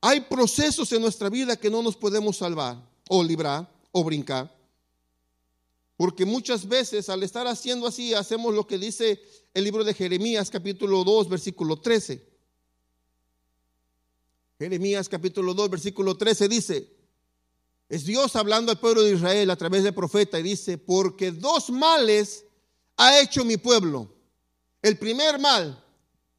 hay 0.00 0.22
procesos 0.22 0.90
en 0.90 1.02
nuestra 1.02 1.28
vida 1.28 1.54
que 1.54 1.70
no 1.70 1.82
nos 1.82 1.94
podemos 1.94 2.36
salvar 2.36 2.82
o 3.08 3.22
librar 3.22 3.72
o 3.92 4.02
brincar. 4.02 4.59
Porque 6.00 6.24
muchas 6.24 6.66
veces 6.66 7.10
al 7.10 7.22
estar 7.22 7.46
haciendo 7.46 7.86
así, 7.86 8.14
hacemos 8.14 8.54
lo 8.54 8.66
que 8.66 8.78
dice 8.78 9.22
el 9.52 9.64
libro 9.64 9.84
de 9.84 9.92
Jeremías 9.92 10.48
capítulo 10.48 11.04
2, 11.04 11.28
versículo 11.28 11.78
13. 11.78 12.26
Jeremías 14.58 15.10
capítulo 15.10 15.52
2, 15.52 15.68
versículo 15.68 16.16
13 16.16 16.48
dice, 16.48 16.90
es 17.90 18.06
Dios 18.06 18.34
hablando 18.34 18.72
al 18.72 18.80
pueblo 18.80 19.02
de 19.02 19.12
Israel 19.12 19.50
a 19.50 19.56
través 19.56 19.84
del 19.84 19.92
profeta 19.92 20.40
y 20.40 20.42
dice, 20.42 20.78
porque 20.78 21.32
dos 21.32 21.68
males 21.68 22.46
ha 22.96 23.20
hecho 23.20 23.44
mi 23.44 23.58
pueblo. 23.58 24.10
El 24.80 24.96
primer 24.96 25.38
mal, 25.38 25.84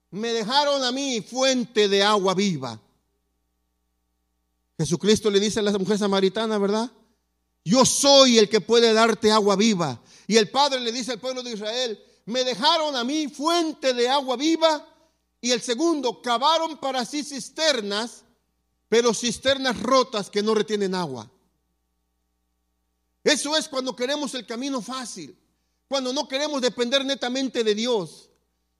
me 0.10 0.34
dejaron 0.34 0.84
a 0.84 0.92
mí 0.92 1.22
fuente 1.22 1.88
de 1.88 2.02
agua 2.02 2.34
viva. 2.34 2.82
Jesucristo 4.80 5.30
le 5.30 5.40
dice 5.40 5.60
a 5.60 5.62
la 5.62 5.78
mujer 5.78 6.00
samaritana, 6.00 6.58
¿verdad? 6.58 6.92
Yo 7.64 7.86
soy 7.86 8.38
el 8.38 8.50
que 8.50 8.62
puede 8.62 8.94
darte 8.94 9.32
agua 9.32 9.56
viva. 9.56 10.02
Y 10.28 10.38
el 10.38 10.50
Padre 10.50 10.80
le 10.80 10.92
dice 10.92 11.12
al 11.12 11.20
pueblo 11.20 11.44
de 11.44 11.54
Israel, 11.54 12.02
me 12.26 12.44
dejaron 12.44 12.96
a 12.96 13.04
mí 13.04 13.28
fuente 13.28 13.94
de 13.94 14.10
agua 14.10 14.36
viva. 14.36 14.88
Y 15.42 15.52
el 15.52 15.62
segundo, 15.62 16.22
cavaron 16.22 16.78
para 16.78 17.06
sí 17.06 17.24
cisternas, 17.24 18.24
pero 18.90 19.14
cisternas 19.14 19.80
rotas 19.82 20.30
que 20.30 20.42
no 20.42 20.54
retienen 20.54 20.96
agua. 20.96 21.30
Eso 23.24 23.56
es 23.56 23.68
cuando 23.68 23.96
queremos 23.96 24.34
el 24.34 24.46
camino 24.46 24.82
fácil, 24.82 25.38
cuando 25.88 26.12
no 26.14 26.28
queremos 26.28 26.62
depender 26.62 27.06
netamente 27.06 27.64
de 27.64 27.76
Dios. 27.76 28.30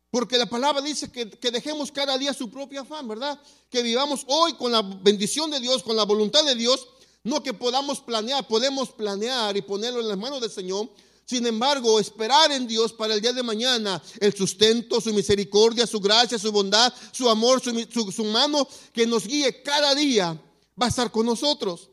Porque 0.10 0.38
la 0.38 0.46
palabra 0.46 0.82
dice 0.82 1.10
que, 1.10 1.52
dejemos 1.52 1.92
cada 1.92 2.18
día 2.18 2.34
su 2.34 2.50
propia 2.50 2.82
afán, 2.82 3.08
¿verdad? 3.08 3.40
Que 3.70 3.82
vivamos 3.82 4.26
hoy 4.28 4.54
con 4.56 4.72
la 4.72 4.82
bendición 4.82 5.50
de 5.50 5.60
Dios, 5.60 5.84
con 5.84 5.96
la 5.96 6.04
voluntad 6.04 6.44
de 6.44 6.56
Dios 6.56 6.86
no 7.24 7.44
que 7.44 7.54
podamos 7.54 8.02
planear, 8.02 8.48
podemos 8.48 8.90
planear 8.92 9.56
y 9.56 9.62
ponerlo 9.62 10.00
en 10.00 10.08
las 10.08 10.18
manos 10.18 10.42
del 10.42 10.50
Señor. 10.50 10.90
Sin 11.26 11.46
embargo, 11.46 12.00
esperar 12.00 12.52
en 12.52 12.68
Dios 12.68 12.92
para 12.92 13.14
el 13.14 13.22
día 13.22 13.32
de 13.32 13.44
mañana 13.44 14.02
el 14.20 14.34
sustento, 14.34 15.00
su 15.00 15.14
misericordia, 15.14 15.86
su 15.88 16.00
gracia, 16.00 16.38
su 16.38 16.52
bondad, 16.52 16.92
su 17.12 17.30
amor, 17.30 17.62
su, 17.62 18.24
mano 18.26 18.68
que 18.92 19.06
nos 19.06 19.26
guíe 19.26 19.62
cada 19.62 19.96
día 19.96 20.34
va 20.82 20.88
a 20.88 20.90
estar 20.90 21.12
con 21.12 21.26
nosotros. 21.26 21.90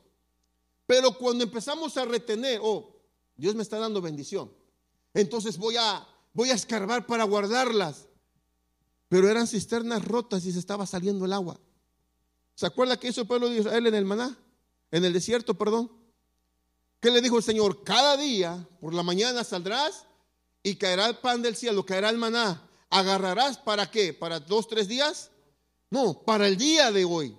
Pero 0.86 1.16
cuando 1.18 1.44
empezamos 1.44 1.96
a 1.98 2.06
retener, 2.06 2.60
oh, 2.62 2.96
Dios 3.36 3.54
me 3.54 3.62
está 3.62 3.78
dando 3.78 4.00
bendición. 4.00 4.50
Entonces 5.12 5.58
voy 5.58 5.76
a, 5.76 6.06
voy 6.32 6.50
a 6.50 6.54
escarbar 6.54 7.06
para 7.06 7.24
guardarlas. 7.24 8.06
Pero 9.08 9.28
eran 9.30 9.46
cisternas 9.46 10.04
rotas 10.04 10.44
y 10.46 10.52
se 10.52 10.58
estaba 10.58 10.86
saliendo 10.86 11.26
el 11.26 11.32
agua. 11.32 11.60
¿Se 12.54 12.66
acuerda 12.66 12.98
que 12.98 13.08
hizo 13.08 13.20
el 13.20 13.26
pueblo 13.26 13.48
de 13.48 13.58
Israel 13.58 13.86
en 13.86 13.94
el 13.94 14.04
maná? 14.04 14.36
En 14.90 15.05
el 15.05 15.12
desierto, 15.12 15.55
perdón. 15.55 15.90
¿Qué 17.01 17.11
le 17.11 17.20
dijo 17.20 17.37
el 17.37 17.44
Señor? 17.44 17.85
Cada 17.85 18.16
día 18.16 18.66
por 18.81 18.92
la 18.94 19.03
mañana 19.03 19.44
saldrás 19.44 20.05
y 20.62 20.77
caerá 20.77 21.07
el 21.07 21.16
pan 21.18 21.42
del 21.42 21.55
cielo, 21.55 21.87
caerá 21.87 22.11
el 22.11 22.18
maná. 22.18 22.68
¿Agarrarás 22.90 23.59
para 23.59 23.90
qué? 23.90 24.12
¿Para 24.12 24.40
dos, 24.40 24.66
tres 24.66 24.88
días? 24.88 25.31
No, 25.90 26.22
para 26.24 26.48
el 26.48 26.57
día 26.57 26.90
de 26.90 27.05
hoy. 27.05 27.37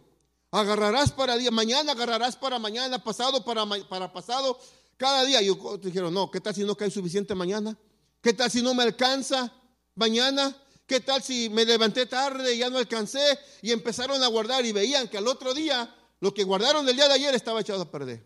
Agarrarás 0.52 1.12
para 1.12 1.38
día, 1.38 1.52
mañana 1.52 1.92
agarrarás 1.92 2.36
para 2.36 2.58
mañana, 2.58 3.04
pasado 3.04 3.44
para, 3.44 3.66
para 3.88 4.12
pasado, 4.12 4.60
cada 4.98 5.24
día. 5.26 5.42
Yo 5.42 5.78
dijeron, 5.78 6.14
no, 6.14 6.32
¿qué 6.32 6.40
tal 6.40 6.56
si 6.56 6.64
no 6.64 6.76
cae 6.76 6.90
suficiente 6.90 7.36
mañana? 7.36 7.78
¿Qué 8.22 8.34
tal 8.34 8.50
si 8.50 8.62
no 8.62 8.74
me 8.74 8.84
alcanza 8.84 9.54
mañana? 9.96 10.56
¿Qué 10.88 11.02
tal 11.02 11.22
si 11.22 11.50
me 11.50 11.66
levanté 11.66 12.08
tarde 12.08 12.56
y 12.56 12.60
ya 12.60 12.70
no 12.70 12.80
alcancé? 12.80 13.38
Y 13.62 13.72
empezaron 13.72 14.24
a 14.24 14.28
guardar 14.28 14.66
y 14.66 14.72
veían 14.72 15.08
que 15.08 15.18
al 15.18 15.28
otro 15.28 15.54
día 15.54 15.96
lo 16.20 16.34
que 16.34 16.44
guardaron 16.44 16.86
del 16.86 16.96
día 16.96 17.08
de 17.08 17.14
ayer 17.14 17.34
estaba 17.34 17.62
echado 17.62 17.82
a 17.82 17.92
perder. 17.92 18.26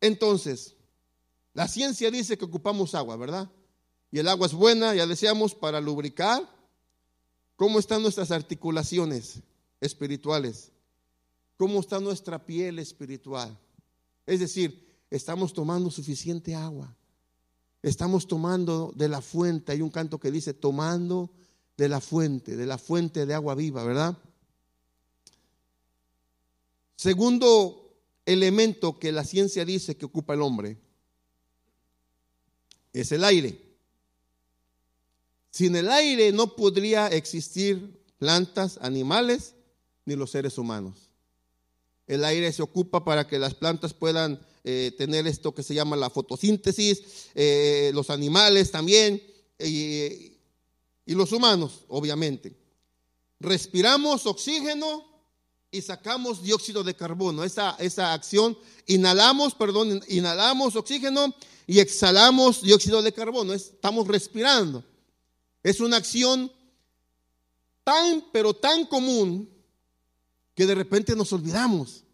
Entonces, 0.00 0.74
la 1.54 1.68
ciencia 1.68 2.10
dice 2.10 2.36
que 2.36 2.44
ocupamos 2.44 2.94
agua, 2.94 3.16
¿verdad? 3.16 3.50
Y 4.10 4.18
el 4.18 4.28
agua 4.28 4.46
es 4.46 4.52
buena, 4.52 4.94
ya 4.94 5.06
decíamos, 5.06 5.54
para 5.54 5.80
lubricar. 5.80 6.48
¿Cómo 7.56 7.78
están 7.78 8.02
nuestras 8.02 8.30
articulaciones 8.30 9.40
espirituales? 9.80 10.72
¿Cómo 11.56 11.80
está 11.80 12.00
nuestra 12.00 12.44
piel 12.44 12.78
espiritual? 12.78 13.56
Es 14.26 14.40
decir, 14.40 14.86
estamos 15.10 15.52
tomando 15.52 15.90
suficiente 15.90 16.54
agua. 16.54 16.94
Estamos 17.82 18.26
tomando 18.26 18.92
de 18.94 19.08
la 19.08 19.20
fuente. 19.20 19.72
Hay 19.72 19.80
un 19.80 19.90
canto 19.90 20.18
que 20.18 20.30
dice, 20.30 20.54
tomando 20.54 21.30
de 21.76 21.88
la 21.88 22.00
fuente, 22.00 22.56
de 22.56 22.66
la 22.66 22.78
fuente 22.78 23.26
de 23.26 23.34
agua 23.34 23.54
viva, 23.54 23.84
¿verdad? 23.84 24.18
Segundo 26.96 27.82
elemento 28.26 28.98
que 28.98 29.12
la 29.12 29.24
ciencia 29.24 29.64
dice 29.64 29.96
que 29.96 30.06
ocupa 30.06 30.34
el 30.34 30.42
hombre 30.42 30.78
es 32.92 33.10
el 33.12 33.24
aire. 33.24 33.58
Sin 35.50 35.76
el 35.76 35.90
aire 35.90 36.32
no 36.32 36.54
podría 36.56 37.08
existir 37.08 38.00
plantas, 38.18 38.78
animales, 38.80 39.54
ni 40.04 40.16
los 40.16 40.30
seres 40.30 40.58
humanos. 40.58 41.10
El 42.06 42.24
aire 42.24 42.52
se 42.52 42.62
ocupa 42.62 43.04
para 43.04 43.26
que 43.26 43.38
las 43.38 43.54
plantas 43.54 43.94
puedan 43.94 44.40
eh, 44.64 44.92
tener 44.96 45.26
esto 45.26 45.54
que 45.54 45.62
se 45.62 45.74
llama 45.74 45.96
la 45.96 46.10
fotosíntesis, 46.10 47.30
eh, 47.34 47.90
los 47.94 48.10
animales 48.10 48.70
también, 48.70 49.22
y 49.58 50.34
los 51.06 51.30
humanos, 51.30 51.84
obviamente. 51.86 52.56
Respiramos 53.38 54.26
oxígeno 54.26 55.11
y 55.72 55.80
sacamos 55.80 56.42
dióxido 56.42 56.84
de 56.84 56.94
carbono. 56.94 57.42
Esa, 57.42 57.74
esa 57.78 58.12
acción, 58.12 58.56
inhalamos, 58.86 59.54
perdón, 59.54 60.02
inhalamos 60.06 60.76
oxígeno 60.76 61.34
y 61.66 61.80
exhalamos 61.80 62.60
dióxido 62.60 63.02
de 63.02 63.12
carbono. 63.12 63.54
Estamos 63.54 64.06
respirando. 64.06 64.84
Es 65.62 65.80
una 65.80 65.96
acción 65.96 66.52
tan, 67.82 68.22
pero 68.32 68.52
tan 68.52 68.84
común 68.84 69.48
que 70.54 70.66
de 70.66 70.74
repente 70.74 71.16
nos 71.16 71.32
olvidamos. 71.32 72.04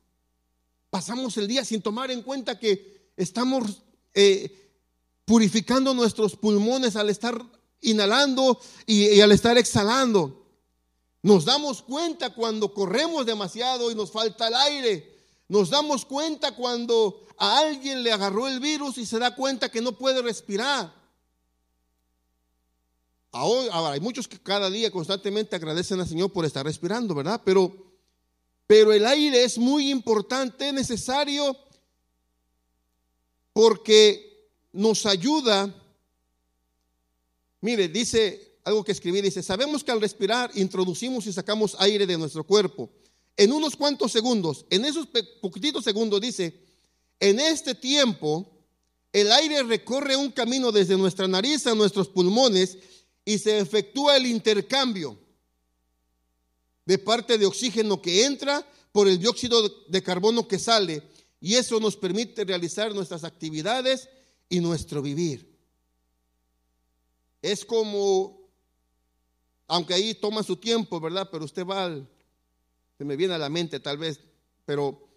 Pasamos 0.89 1.37
el 1.37 1.49
día 1.49 1.65
sin 1.65 1.83
tomar 1.83 2.13
en 2.13 2.23
cuenta 2.23 2.61
que 2.61 3.11
estamos 3.17 3.83
eh, 4.15 4.71
purificando 5.25 5.93
nuestros 5.95 6.37
pulmones 6.37 6.95
al 6.95 7.11
estar 7.11 7.45
inhalando 7.81 8.61
y 8.87 9.21
al 9.21 9.33
estar 9.33 9.59
exhalando. 9.59 10.48
Nos 11.23 11.45
damos 11.45 11.83
cuenta 11.83 12.31
cuando 12.31 12.73
corremos 12.73 13.27
demasiado 13.27 13.91
y 13.91 13.95
nos 13.95 14.11
falta 14.11 14.49
el 14.49 14.55
aire. 14.55 15.19
Nos 15.49 15.71
damos 15.71 16.05
cuenta 16.05 16.55
cuando 16.55 17.27
a 17.39 17.59
alguien 17.59 18.03
le 18.03 18.13
agarró 18.13 18.47
el 18.47 18.61
virus 18.61 18.99
y 18.99 19.07
se 19.07 19.19
da 19.19 19.35
cuenta 19.35 19.71
que 19.71 19.81
no 19.81 19.93
puede 19.93 20.23
respirar. 20.23 20.95
Ahora, 23.31 23.93
hay 23.93 24.01
muchos 24.01 24.27
que 24.27 24.39
cada 24.39 24.71
día 24.71 24.91
constantemente 24.91 25.57
agradecen 25.57 26.01
al 26.01 26.09
Señor 26.09 26.33
por 26.33 26.45
estar 26.45 26.65
respirando, 26.65 27.15
¿verdad? 27.15 27.41
Pero, 27.45 27.73
pero 28.67 28.93
el 28.93 29.05
aire 29.07 29.45
es 29.45 29.59
muy 29.59 29.91
importante, 29.91 30.73
necesario, 30.73 31.57
porque 33.53 34.49
nos 34.73 35.05
ayuda. 35.05 35.75
Mire, 37.61 37.89
dice 37.89 38.48
algo 38.69 38.85
que 38.85 38.93
escribí, 38.93 39.21
dice, 39.21 39.43
sabemos 39.43 39.83
que 39.83 39.91
al 39.91 40.01
respirar 40.01 40.51
introducimos 40.55 41.27
y 41.27 41.33
sacamos 41.33 41.75
aire 41.79 42.07
de 42.07 42.19
nuestro 42.19 42.45
cuerpo. 42.45 42.91
En 43.37 43.53
unos 43.53 43.77
cuantos 43.77 44.13
segundos, 44.13 44.67
en 44.71 44.85
esos 44.85 45.09
poquititos 45.41 45.85
segundos 45.85 46.21
dice, 46.21 46.61
en 47.19 47.41
este 47.41 47.75
tiempo 47.75 48.51
el 49.13 49.33
aire 49.33 49.63
recorre 49.63 50.17
un 50.17 50.31
camino 50.31 50.71
desde 50.71 50.97
nuestra 50.97 51.27
nariz 51.27 51.67
a 51.67 51.75
nuestros 51.75 52.09
pulmones 52.09 52.79
y 53.25 53.39
se 53.39 53.59
efectúa 53.59 54.17
el 54.17 54.27
intercambio 54.27 55.19
de 56.85 56.99
parte 56.99 57.39
de 57.39 57.47
oxígeno 57.47 58.03
que 58.03 58.25
entra 58.25 58.67
por 58.93 59.09
el 59.09 59.19
dióxido 59.19 59.67
de 59.89 60.03
carbono 60.03 60.47
que 60.47 60.59
sale 60.59 61.03
y 61.41 61.55
eso 61.55 61.81
nos 61.81 61.97
permite 61.97 62.45
realizar 62.45 62.95
nuestras 62.95 63.25
actividades 63.25 64.09
y 64.49 64.61
nuestro 64.61 65.01
vivir. 65.01 65.57
Es 67.41 67.65
como, 67.65 68.38
aunque 69.69 69.95
ahí 69.95 70.15
toma 70.15 70.43
su 70.43 70.57
tiempo, 70.57 70.99
¿verdad? 70.99 71.29
Pero 71.31 71.45
usted 71.45 71.65
va 71.65 71.85
al, 71.85 72.09
se 72.97 73.05
me 73.05 73.15
viene 73.15 73.35
a 73.35 73.39
la 73.39 73.49
mente 73.49 73.79
tal 73.79 73.99
vez, 73.99 74.19
pero 74.65 75.09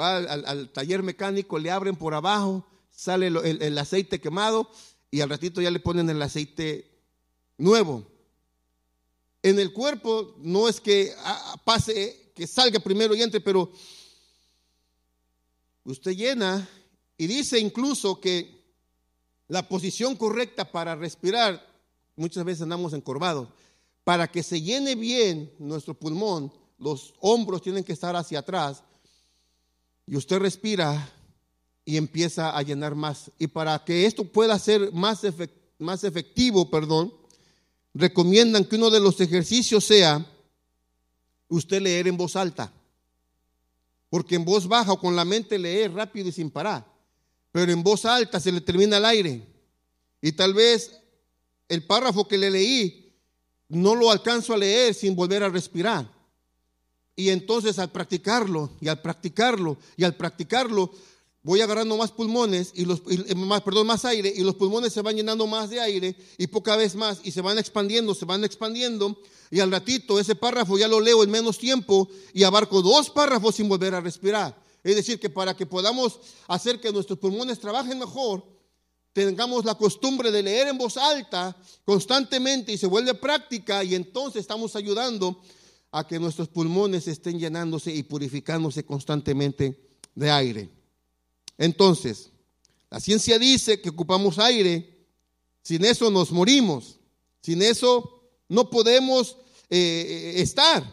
va 0.00 0.18
al, 0.18 0.70
taller 0.70 1.02
mecánico, 1.02 1.58
le 1.58 1.70
abren 1.70 1.96
por 1.96 2.14
abajo, 2.14 2.64
sale 2.90 3.26
el 3.26 3.78
aceite 3.78 4.20
quemado 4.20 4.70
y 5.10 5.22
al 5.22 5.30
ratito 5.30 5.60
ya 5.60 5.70
le 5.70 5.80
ponen 5.80 6.08
el 6.10 6.20
aceite 6.22 6.90
nuevo. 7.58 8.06
En 9.42 9.58
el 9.58 9.72
cuerpo 9.72 10.34
no 10.38 10.68
es 10.68 10.80
que 10.80 11.14
pase, 11.64 12.32
que 12.34 12.46
salga 12.46 12.78
primero 12.80 13.14
y 13.14 13.22
entre, 13.22 13.40
pero 13.40 13.72
usted 15.84 16.12
llena 16.12 16.68
y 17.16 17.26
dice 17.26 17.58
incluso 17.58 18.20
que 18.20 18.62
la 19.48 19.68
posición 19.68 20.16
correcta 20.16 20.70
para 20.70 20.96
respirar, 20.96 21.64
muchas 22.16 22.44
veces 22.44 22.62
andamos 22.62 22.92
encorvados, 22.92 23.48
para 24.06 24.30
que 24.30 24.44
se 24.44 24.62
llene 24.62 24.94
bien 24.94 25.52
nuestro 25.58 25.92
pulmón, 25.92 26.52
los 26.78 27.12
hombros 27.18 27.60
tienen 27.60 27.82
que 27.82 27.92
estar 27.92 28.14
hacia 28.14 28.38
atrás 28.38 28.84
y 30.06 30.14
usted 30.14 30.38
respira 30.38 31.12
y 31.84 31.96
empieza 31.96 32.56
a 32.56 32.62
llenar 32.62 32.94
más. 32.94 33.32
Y 33.36 33.48
para 33.48 33.84
que 33.84 34.06
esto 34.06 34.22
pueda 34.22 34.56
ser 34.60 34.92
más, 34.92 35.22
más 35.80 36.04
efectivo, 36.04 36.70
perdón, 36.70 37.12
recomiendan 37.94 38.64
que 38.64 38.76
uno 38.76 38.90
de 38.90 39.00
los 39.00 39.20
ejercicios 39.20 39.84
sea 39.84 40.24
usted 41.48 41.82
leer 41.82 42.06
en 42.06 42.16
voz 42.16 42.36
alta. 42.36 42.72
Porque 44.08 44.36
en 44.36 44.44
voz 44.44 44.68
baja 44.68 44.92
o 44.92 45.00
con 45.00 45.16
la 45.16 45.24
mente 45.24 45.58
leer 45.58 45.92
rápido 45.92 46.28
y 46.28 46.32
sin 46.32 46.52
parar. 46.52 46.86
Pero 47.50 47.72
en 47.72 47.82
voz 47.82 48.04
alta 48.04 48.38
se 48.38 48.52
le 48.52 48.60
termina 48.60 48.98
el 48.98 49.04
aire. 49.04 49.44
Y 50.22 50.30
tal 50.30 50.54
vez 50.54 50.96
el 51.68 51.84
párrafo 51.84 52.28
que 52.28 52.38
le 52.38 52.52
leí 52.52 53.05
no 53.68 53.94
lo 53.94 54.10
alcanzo 54.10 54.54
a 54.54 54.58
leer 54.58 54.94
sin 54.94 55.14
volver 55.14 55.42
a 55.42 55.48
respirar. 55.48 56.08
Y 57.14 57.30
entonces 57.30 57.78
al 57.78 57.90
practicarlo 57.90 58.70
y 58.80 58.88
al 58.88 59.00
practicarlo 59.00 59.78
y 59.96 60.04
al 60.04 60.14
practicarlo, 60.16 60.92
voy 61.42 61.60
agarrando 61.60 61.96
más 61.96 62.10
pulmones 62.10 62.72
y 62.74 62.84
los 62.84 63.02
más, 63.36 63.62
perdón, 63.62 63.86
más 63.86 64.04
aire 64.04 64.32
y 64.34 64.40
los 64.40 64.56
pulmones 64.56 64.92
se 64.92 65.00
van 65.00 65.16
llenando 65.16 65.46
más 65.46 65.70
de 65.70 65.80
aire 65.80 66.16
y 66.36 66.48
poca 66.48 66.76
vez 66.76 66.94
más 66.94 67.20
y 67.22 67.30
se 67.30 67.40
van 67.40 67.56
expandiendo, 67.56 68.14
se 68.14 68.24
van 68.24 68.44
expandiendo 68.44 69.16
y 69.50 69.60
al 69.60 69.70
ratito 69.70 70.18
ese 70.18 70.34
párrafo 70.34 70.76
ya 70.76 70.88
lo 70.88 71.00
leo 71.00 71.22
en 71.22 71.30
menos 71.30 71.58
tiempo 71.58 72.08
y 72.34 72.42
abarco 72.42 72.82
dos 72.82 73.10
párrafos 73.10 73.54
sin 73.54 73.68
volver 73.68 73.94
a 73.94 74.00
respirar. 74.00 74.60
Es 74.82 74.96
decir, 74.96 75.18
que 75.18 75.30
para 75.30 75.56
que 75.56 75.66
podamos 75.66 76.20
hacer 76.48 76.80
que 76.80 76.92
nuestros 76.92 77.18
pulmones 77.18 77.60
trabajen 77.60 77.98
mejor, 77.98 78.44
tengamos 79.24 79.64
la 79.64 79.74
costumbre 79.76 80.30
de 80.30 80.42
leer 80.42 80.68
en 80.68 80.76
voz 80.76 80.98
alta 80.98 81.56
constantemente 81.86 82.72
y 82.72 82.76
se 82.76 82.86
vuelve 82.86 83.14
práctica 83.14 83.82
y 83.82 83.94
entonces 83.94 84.42
estamos 84.42 84.76
ayudando 84.76 85.40
a 85.90 86.06
que 86.06 86.18
nuestros 86.18 86.48
pulmones 86.48 87.08
estén 87.08 87.38
llenándose 87.38 87.94
y 87.94 88.02
purificándose 88.02 88.84
constantemente 88.84 89.80
de 90.14 90.30
aire. 90.30 90.68
Entonces, 91.56 92.28
la 92.90 93.00
ciencia 93.00 93.38
dice 93.38 93.80
que 93.80 93.88
ocupamos 93.88 94.38
aire, 94.38 95.06
sin 95.62 95.86
eso 95.86 96.10
nos 96.10 96.30
morimos, 96.30 96.98
sin 97.40 97.62
eso 97.62 98.22
no 98.50 98.68
podemos 98.68 99.38
eh, 99.70 100.34
estar. 100.36 100.84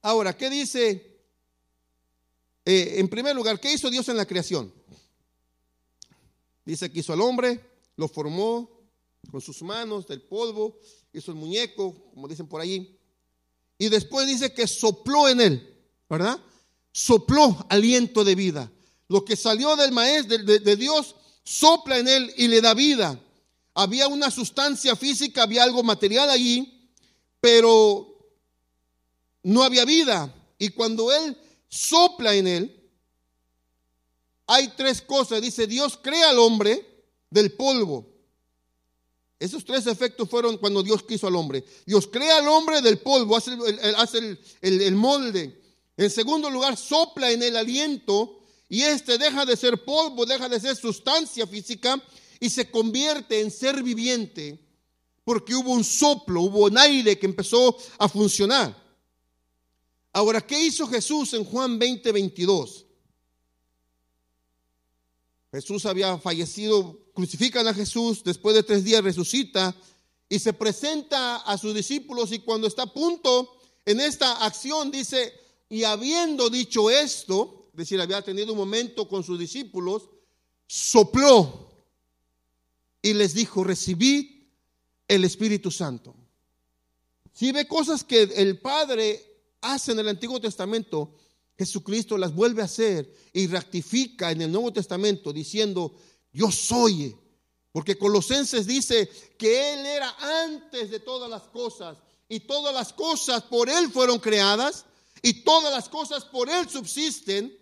Ahora, 0.00 0.34
¿qué 0.34 0.48
dice? 0.48 1.20
Eh, 2.64 2.94
en 2.96 3.08
primer 3.08 3.36
lugar, 3.36 3.60
¿qué 3.60 3.70
hizo 3.70 3.90
Dios 3.90 4.08
en 4.08 4.16
la 4.16 4.24
creación? 4.24 4.72
Dice 6.64 6.90
que 6.90 7.00
hizo 7.00 7.12
al 7.12 7.20
hombre, 7.20 7.60
lo 7.96 8.08
formó 8.08 8.70
con 9.30 9.40
sus 9.40 9.62
manos 9.62 10.06
del 10.06 10.22
polvo, 10.22 10.78
hizo 11.12 11.30
el 11.30 11.36
muñeco, 11.36 11.94
como 12.12 12.28
dicen 12.28 12.46
por 12.46 12.60
allí, 12.60 12.98
y 13.78 13.88
después 13.88 14.26
dice 14.26 14.52
que 14.52 14.66
sopló 14.66 15.28
en 15.28 15.40
él, 15.40 15.76
¿verdad? 16.08 16.38
Sopló 16.92 17.66
aliento 17.68 18.24
de 18.24 18.34
vida. 18.34 18.70
Lo 19.08 19.24
que 19.24 19.36
salió 19.36 19.76
del 19.76 19.92
maestro, 19.92 20.38
de, 20.38 20.76
Dios, 20.76 21.16
sopla 21.42 21.98
en 21.98 22.08
él 22.08 22.32
y 22.36 22.48
le 22.48 22.60
da 22.60 22.72
vida. 22.74 23.20
Había 23.74 24.08
una 24.08 24.30
sustancia 24.30 24.96
física, 24.96 25.42
había 25.42 25.64
algo 25.64 25.82
material 25.82 26.30
allí, 26.30 26.88
pero 27.40 28.16
no 29.42 29.62
había 29.62 29.84
vida. 29.84 30.34
Y 30.58 30.70
cuando 30.70 31.12
él 31.12 31.36
sopla 31.68 32.34
en 32.34 32.46
él, 32.46 32.83
hay 34.46 34.68
tres 34.76 35.02
cosas. 35.02 35.40
Dice, 35.40 35.66
Dios 35.66 35.98
crea 36.02 36.30
al 36.30 36.38
hombre 36.38 37.06
del 37.30 37.52
polvo. 37.52 38.06
Esos 39.38 39.64
tres 39.64 39.86
efectos 39.86 40.28
fueron 40.28 40.58
cuando 40.58 40.82
Dios 40.82 41.02
quiso 41.02 41.26
al 41.26 41.36
hombre. 41.36 41.64
Dios 41.84 42.06
crea 42.06 42.38
al 42.38 42.48
hombre 42.48 42.80
del 42.80 42.98
polvo, 42.98 43.36
hace, 43.36 44.38
el 44.62 44.94
molde. 44.94 45.60
En 45.96 46.10
segundo 46.10 46.50
lugar, 46.50 46.76
sopla 46.76 47.30
en 47.30 47.42
el 47.42 47.56
aliento 47.56 48.40
y 48.68 48.82
este 48.82 49.18
deja 49.18 49.44
de 49.44 49.56
ser 49.56 49.84
polvo, 49.84 50.24
deja 50.24 50.48
de 50.48 50.60
ser 50.60 50.76
sustancia 50.76 51.46
física 51.46 52.02
y 52.40 52.50
se 52.50 52.70
convierte 52.70 53.40
en 53.40 53.50
ser 53.50 53.82
viviente 53.82 54.64
porque 55.24 55.54
hubo 55.54 55.72
un 55.72 55.84
soplo, 55.84 56.42
hubo 56.42 56.66
un 56.66 56.78
aire 56.78 57.18
que 57.18 57.26
empezó 57.26 57.76
a 57.98 58.08
funcionar. 58.08 58.82
Ahora, 60.12 60.40
¿qué 60.40 60.60
hizo 60.66 60.86
Jesús 60.86 61.32
en 61.34 61.44
Juan 61.44 61.78
20, 61.78 62.12
22? 62.12 62.83
Jesús 65.54 65.86
había 65.86 66.18
fallecido, 66.18 66.98
crucifican 67.14 67.68
a 67.68 67.74
Jesús, 67.74 68.24
después 68.24 68.56
de 68.56 68.64
tres 68.64 68.82
días 68.82 69.04
resucita 69.04 69.72
y 70.28 70.40
se 70.40 70.52
presenta 70.52 71.36
a 71.36 71.56
sus 71.56 71.72
discípulos 71.72 72.32
y 72.32 72.40
cuando 72.40 72.66
está 72.66 72.82
a 72.82 72.92
punto 72.92 73.56
en 73.84 74.00
esta 74.00 74.44
acción 74.44 74.90
dice, 74.90 75.32
y 75.68 75.84
habiendo 75.84 76.50
dicho 76.50 76.90
esto, 76.90 77.68
es 77.70 77.76
decir, 77.76 78.00
había 78.00 78.20
tenido 78.22 78.50
un 78.52 78.58
momento 78.58 79.06
con 79.06 79.22
sus 79.22 79.38
discípulos, 79.38 80.10
sopló 80.66 81.70
y 83.00 83.14
les 83.14 83.34
dijo, 83.34 83.62
recibí 83.62 84.50
el 85.06 85.24
Espíritu 85.24 85.70
Santo. 85.70 86.16
Si 87.32 87.52
ve 87.52 87.68
cosas 87.68 88.02
que 88.02 88.22
el 88.22 88.58
Padre 88.58 89.24
hace 89.60 89.92
en 89.92 90.00
el 90.00 90.08
Antiguo 90.08 90.40
Testamento, 90.40 91.14
Jesucristo 91.56 92.18
las 92.18 92.34
vuelve 92.34 92.62
a 92.62 92.66
hacer 92.66 93.12
y 93.32 93.46
rectifica 93.46 94.30
en 94.30 94.42
el 94.42 94.52
Nuevo 94.52 94.72
Testamento 94.72 95.32
diciendo, 95.32 95.94
yo 96.32 96.50
soy. 96.50 97.16
Porque 97.72 97.98
Colosenses 97.98 98.66
dice 98.66 99.08
que 99.36 99.74
Él 99.74 99.86
era 99.86 100.14
antes 100.44 100.90
de 100.90 101.00
todas 101.00 101.28
las 101.28 101.42
cosas 101.42 101.98
y 102.28 102.40
todas 102.40 102.74
las 102.74 102.92
cosas 102.92 103.42
por 103.42 103.68
Él 103.68 103.90
fueron 103.90 104.18
creadas 104.18 104.84
y 105.22 105.42
todas 105.42 105.72
las 105.72 105.88
cosas 105.88 106.24
por 106.24 106.48
Él 106.48 106.68
subsisten. 106.68 107.56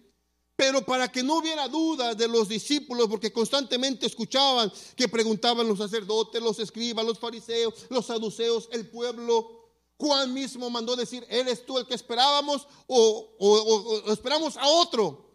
Pero 0.55 0.85
para 0.85 1.11
que 1.11 1.23
no 1.23 1.39
hubiera 1.39 1.67
duda 1.67 2.15
de 2.15 2.29
los 2.29 2.49
discípulos, 2.49 3.09
porque 3.09 3.33
constantemente 3.33 4.07
escuchaban 4.07 4.71
que 4.95 5.09
preguntaban 5.09 5.67
los 5.67 5.79
sacerdotes, 5.79 6.43
los 6.43 6.59
escribas, 6.59 7.07
los 7.07 7.19
fariseos, 7.19 7.75
los 7.89 8.07
saduceos, 8.07 8.69
el 8.73 8.89
pueblo. 8.89 9.62
Juan 10.03 10.35
mismo 10.35 10.69
mandó 10.69 10.97
decir, 10.97 11.25
¿eres 11.31 11.65
tú 11.65 11.79
el 11.79 11.87
que 11.87 11.95
esperábamos 11.95 12.67
o, 12.89 14.03
esperamos 14.09 14.57
a 14.57 14.67
otro? 14.67 15.31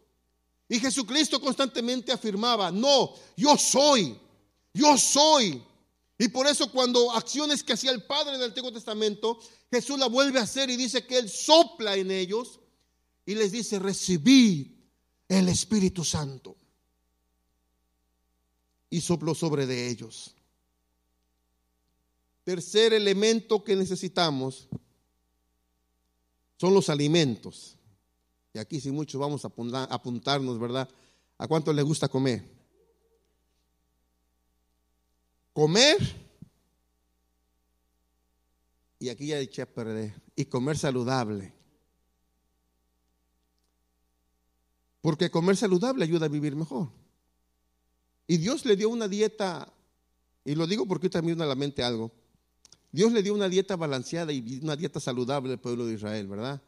Y 0.68 0.78
Jesucristo 0.78 1.40
constantemente 1.40 2.12
afirmaba, 2.12 2.70
no, 2.70 3.14
yo 3.38 3.56
soy, 3.58 4.20
yo 4.74 4.98
soy. 4.98 5.64
Y 6.18 6.28
por 6.28 6.48
eso 6.48 6.70
cuando 6.70 7.14
acciones 7.14 7.64
que 7.64 7.72
hacía 7.74 7.92
el 7.92 8.04
Padre 8.04 8.34
del 8.34 8.50
Antiguo 8.50 8.74
Testamento, 8.74 9.40
Jesús 9.72 9.98
la 9.98 10.08
vuelve 10.08 10.40
a 10.40 10.44
hacer 10.44 10.70
y 10.70 10.76
dice 10.76 11.08
que 11.08 11.18
Él 11.18 11.30
sopla 11.30 11.96
en 11.96 12.12
ellos 12.12 12.60
y 13.26 13.36
les 13.36 13.54
dice, 13.54 13.80
recibid 13.80 14.68
el 15.30 15.48
Espíritu 15.48 16.04
Santo. 16.04 16.58
Y 18.90 19.00
sopló 19.00 19.34
sobre 19.34 19.66
de 19.66 19.88
ellos. 19.90 20.36
Tercer 22.48 22.94
elemento 22.94 23.62
que 23.62 23.76
necesitamos 23.76 24.70
son 26.56 26.74
los 26.74 26.90
alimentos. 26.90 27.78
Y 28.54 28.60
aquí 28.60 28.80
si 28.80 28.90
muchos 28.90 29.20
vamos 29.20 29.44
a 29.44 29.50
apuntarnos, 29.90 30.58
¿verdad? 30.58 30.88
¿A 31.38 31.46
cuánto 31.46 31.74
le 31.74 31.82
gusta 31.82 32.08
comer? 32.08 32.50
Comer. 35.52 35.98
Y 39.00 39.10
aquí 39.10 39.28
ya 39.28 39.40
eché 39.40 39.64
a 39.64 39.66
perder. 39.66 40.14
Y 40.34 40.46
comer 40.46 40.78
saludable. 40.78 41.54
Porque 45.02 45.30
comer 45.30 45.58
saludable 45.58 46.06
ayuda 46.06 46.28
a 46.28 46.30
vivir 46.30 46.56
mejor. 46.56 46.88
Y 48.26 48.38
Dios 48.38 48.64
le 48.64 48.78
dio 48.78 48.88
una 48.88 49.10
dieta, 49.10 49.74
y 50.46 50.56
lo 50.56 50.66
digo 50.66 50.86
porque 50.86 51.10
también 51.10 51.42
a 51.42 51.46
la 51.46 51.56
mente 51.56 51.84
algo. 51.84 52.10
Dios 52.92 53.12
le 53.12 53.24
dio 53.24 53.34
una 53.34 53.50
dieta 53.50 53.76
balanceada 53.76 54.32
y 54.32 54.60
una 54.62 54.76
dieta 54.76 55.00
saludable 55.00 55.54
al 55.54 55.60
pueblo 55.60 55.86
de 55.86 55.94
Israel, 55.94 56.28
¿verdad? 56.28 56.62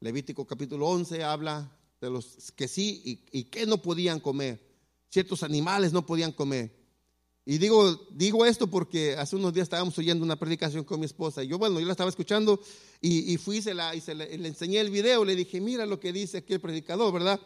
Levítico 0.00 0.46
capítulo 0.46 0.88
11 0.88 1.22
habla 1.22 1.70
de 2.00 2.10
los 2.10 2.52
que 2.56 2.66
sí 2.68 3.02
y, 3.04 3.38
y 3.38 3.44
que 3.44 3.66
no 3.66 3.82
podían 3.82 4.20
comer. 4.20 4.60
Ciertos 5.10 5.42
animales 5.42 5.92
no 5.92 6.06
podían 6.06 6.32
comer. 6.32 6.80
Y 7.50 7.58
digo, 7.58 8.06
digo 8.12 8.44
esto 8.44 8.68
porque 8.68 9.16
hace 9.16 9.34
unos 9.34 9.52
días 9.52 9.64
estábamos 9.64 9.98
oyendo 9.98 10.24
una 10.24 10.36
predicación 10.36 10.84
con 10.84 11.00
mi 11.00 11.06
esposa. 11.06 11.42
Y 11.42 11.48
yo, 11.48 11.58
bueno, 11.58 11.80
yo 11.80 11.86
la 11.86 11.92
estaba 11.92 12.10
escuchando 12.10 12.60
y, 13.00 13.36
fui 13.38 13.62
se 13.62 13.74
la, 13.74 13.94
y 13.94 14.00
se 14.00 14.14
le, 14.14 14.34
enseñé 14.34 14.78
el 14.78 14.90
video. 14.90 15.24
Le 15.24 15.34
dije, 15.34 15.60
mira 15.60 15.86
lo 15.86 15.98
que 15.98 16.12
dice 16.12 16.38
aquí 16.38 16.52
el 16.52 16.60
predicador, 16.60 17.12
¿verdad? 17.12 17.40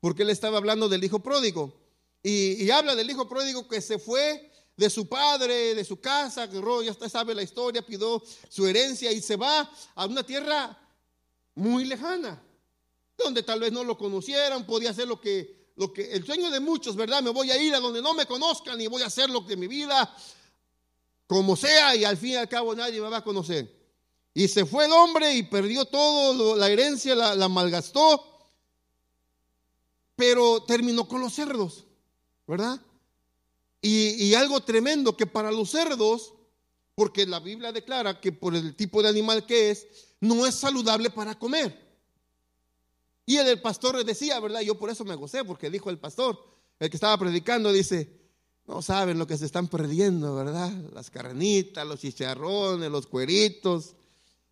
Porque 0.00 0.22
él 0.22 0.30
estaba 0.30 0.58
hablando 0.58 0.88
del 0.88 1.04
hijo 1.04 1.20
pródigo. 1.20 1.72
Y, 2.22 2.68
habla 2.70 2.96
del 2.96 3.10
hijo 3.10 3.28
pródigo 3.28 3.68
que 3.68 3.80
se 3.80 3.98
fue 3.98 4.50
de 4.76 4.90
su 4.90 5.08
padre, 5.08 5.74
de 5.74 5.84
su 5.84 6.00
casa, 6.00 6.48
ya 6.50 6.90
está, 6.90 7.08
sabe 7.08 7.34
la 7.34 7.42
historia, 7.42 7.84
pidió 7.84 8.22
su 8.48 8.66
herencia 8.66 9.12
y 9.12 9.20
se 9.20 9.36
va 9.36 9.70
a 9.94 10.06
una 10.06 10.24
tierra 10.24 10.76
muy 11.54 11.84
lejana, 11.84 12.42
donde 13.16 13.42
tal 13.42 13.60
vez 13.60 13.72
no 13.72 13.84
lo 13.84 13.96
conocieran, 13.96 14.66
podía 14.66 14.90
hacer 14.90 15.06
lo 15.06 15.20
que 15.20 15.64
lo 15.76 15.92
que 15.92 16.12
el 16.12 16.24
sueño 16.24 16.50
de 16.50 16.60
muchos, 16.60 16.94
¿verdad? 16.96 17.22
Me 17.22 17.30
voy 17.30 17.50
a 17.50 17.60
ir 17.60 17.74
a 17.74 17.80
donde 17.80 18.00
no 18.00 18.14
me 18.14 18.26
conozcan 18.26 18.80
y 18.80 18.86
voy 18.86 19.02
a 19.02 19.06
hacer 19.06 19.28
lo 19.30 19.44
que 19.44 19.56
mi 19.56 19.66
vida, 19.66 20.14
como 21.26 21.56
sea, 21.56 21.96
y 21.96 22.04
al 22.04 22.16
fin 22.16 22.30
y 22.30 22.36
al 22.36 22.48
cabo 22.48 22.74
nadie 22.74 23.00
me 23.00 23.08
va 23.08 23.18
a 23.18 23.24
conocer. 23.24 23.84
Y 24.32 24.48
se 24.48 24.66
fue 24.66 24.86
el 24.86 24.92
hombre 24.92 25.34
y 25.34 25.44
perdió 25.44 25.84
todo, 25.84 26.56
la 26.56 26.68
herencia 26.68 27.14
la, 27.14 27.48
malgastó, 27.48 28.52
pero 30.16 30.62
terminó 30.62 31.08
con 31.08 31.20
los 31.20 31.34
cerdos, 31.34 31.84
¿verdad? 32.46 32.80
Y, 33.86 34.32
algo 34.32 34.62
tremendo 34.62 35.14
que 35.14 35.26
para 35.26 35.52
los 35.52 35.72
cerdos, 35.72 36.32
porque 36.94 37.26
la 37.26 37.38
Biblia 37.38 37.70
declara 37.70 38.18
que 38.18 38.32
por 38.32 38.54
el 38.54 38.74
tipo 38.74 39.02
de 39.02 39.10
animal 39.10 39.44
que 39.44 39.70
es, 39.70 39.86
no 40.20 40.46
es 40.46 40.54
saludable 40.54 41.10
para 41.10 41.38
comer. 41.38 41.78
Y 43.26 43.36
el 43.36 43.60
pastor 43.60 44.02
decía, 44.02 44.40
¿verdad? 44.40 44.62
Yo 44.62 44.78
por 44.78 44.88
eso 44.88 45.04
me 45.04 45.14
gocé, 45.14 45.44
porque 45.44 45.68
dijo 45.68 45.90
el 45.90 45.98
pastor, 45.98 46.42
el 46.80 46.88
que 46.88 46.96
estaba 46.96 47.18
predicando, 47.18 47.70
dice, 47.74 48.22
no 48.66 48.80
saben 48.80 49.18
lo 49.18 49.26
que 49.26 49.36
se 49.36 49.44
están 49.44 49.68
perdiendo, 49.68 50.34
¿verdad? 50.34 50.72
Las 50.94 51.10
carnitas, 51.10 51.86
los 51.86 52.00
chicharrones, 52.00 52.90
los 52.90 53.06
cueritos, 53.06 53.96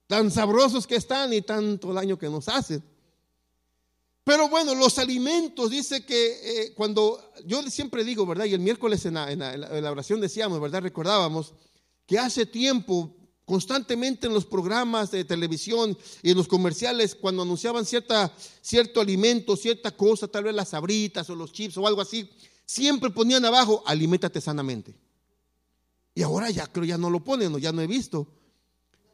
tan 0.08 0.30
sabrosos 0.30 0.86
que 0.86 0.96
están 0.96 1.32
y 1.32 1.40
tanto 1.40 1.94
daño 1.94 2.18
que 2.18 2.28
nos 2.28 2.50
hacen. 2.50 2.84
Pero 4.24 4.48
bueno, 4.48 4.74
los 4.74 4.98
alimentos, 4.98 5.70
dice 5.70 6.06
que 6.06 6.66
eh, 6.66 6.74
cuando, 6.74 7.32
yo 7.44 7.62
siempre 7.64 8.04
digo, 8.04 8.24
¿verdad? 8.24 8.44
Y 8.44 8.54
el 8.54 8.60
miércoles 8.60 9.04
en 9.04 9.14
la, 9.14 9.32
en 9.32 9.40
la 9.40 9.90
oración 9.90 10.20
decíamos, 10.20 10.60
¿verdad? 10.60 10.82
Recordábamos 10.82 11.54
que 12.06 12.18
hace 12.18 12.46
tiempo 12.46 13.16
constantemente 13.44 14.26
en 14.28 14.34
los 14.34 14.46
programas 14.46 15.10
de 15.10 15.24
televisión 15.24 15.96
y 16.22 16.30
en 16.30 16.36
los 16.36 16.48
comerciales, 16.48 17.14
cuando 17.14 17.42
anunciaban 17.42 17.84
cierta, 17.84 18.32
cierto 18.60 19.00
alimento, 19.00 19.56
cierta 19.56 19.90
cosa, 19.90 20.28
tal 20.28 20.44
vez 20.44 20.54
las 20.54 20.70
sabritas 20.70 21.28
o 21.28 21.34
los 21.34 21.52
chips 21.52 21.76
o 21.76 21.86
algo 21.86 22.00
así, 22.00 22.30
siempre 22.64 23.10
ponían 23.10 23.44
abajo, 23.44 23.82
aliméntate 23.86 24.40
sanamente. 24.40 24.94
Y 26.14 26.22
ahora 26.22 26.50
ya 26.50 26.66
creo 26.66 26.84
ya 26.84 26.98
no 26.98 27.10
lo 27.10 27.24
ponen, 27.24 27.58
ya 27.58 27.72
no 27.72 27.82
he 27.82 27.86
visto. 27.86 28.28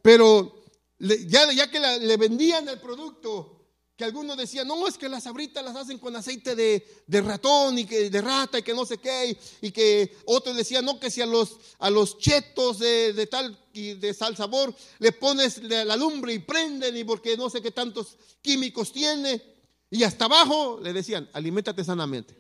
Pero 0.03 0.65
ya, 0.99 1.51
ya 1.53 1.71
que 1.71 1.81
le 1.81 2.17
vendían 2.17 2.69
el 2.69 2.79
producto, 2.81 3.58
que 3.99 4.05
algunos 4.05 4.37
decían, 4.37 4.69
no, 4.69 4.87
es 4.87 4.97
que 4.97 5.09
las 5.09 5.25
sabritas 5.25 5.65
las 5.65 5.75
hacen 5.75 5.99
con 5.99 6.15
aceite 6.15 6.55
de, 6.55 7.21
ratón 7.21 7.81
y 7.81 7.85
que 7.85 8.09
de 8.09 8.21
rata 8.21 8.61
y 8.61 8.63
que 8.63 8.73
no 8.73 8.87
sé 8.87 8.99
qué, 8.99 9.37
y 9.61 9.73
que 9.73 10.17
otros 10.25 10.57
decían, 10.57 10.85
no, 10.85 11.01
que 11.01 11.11
si 11.11 11.21
a 11.21 11.27
los, 11.27 11.57
a 11.81 11.91
los 11.91 12.17
chetos 12.17 12.79
de, 12.79 13.29
tal 13.29 13.59
y 13.73 13.95
de 13.95 14.15
sal 14.15 14.37
sabor 14.37 14.73
le 15.01 15.11
pones 15.11 15.61
la 15.65 15.97
lumbre 15.97 16.33
y 16.33 16.39
prenden 16.39 16.97
y 16.97 17.03
porque 17.03 17.37
no 17.37 17.51
sé 17.51 17.61
qué 17.61 17.73
tantos 17.73 18.17
químicos 18.41 18.93
tiene, 18.93 19.43
y 19.91 20.05
hasta 20.05 20.27
abajo 20.27 20.79
le 20.81 20.93
decían, 20.93 21.29
aliméntate 21.33 21.83
sanamente. 21.83 22.37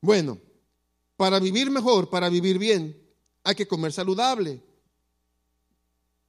Bueno, 0.00 0.38
para 1.18 1.38
vivir 1.38 1.70
mejor, 1.70 2.08
para 2.08 2.30
vivir 2.30 2.58
bien, 2.58 2.98
hay 3.44 3.54
que 3.54 3.68
comer 3.68 3.92
saludable 3.92 4.62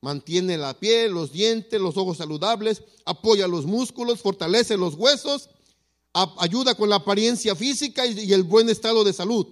mantiene 0.01 0.57
la 0.57 0.79
piel, 0.79 1.11
los 1.11 1.31
dientes, 1.31 1.79
los 1.79 1.97
ojos 1.97 2.17
saludables, 2.17 2.83
apoya 3.05 3.47
los 3.47 3.65
músculos, 3.65 4.21
fortalece 4.21 4.77
los 4.77 4.95
huesos, 4.95 5.49
ayuda 6.13 6.75
con 6.75 6.89
la 6.89 6.97
apariencia 6.97 7.55
física 7.55 8.05
y 8.05 8.33
el 8.33 8.43
buen 8.43 8.69
estado 8.69 9.03
de 9.03 9.13
salud. 9.13 9.47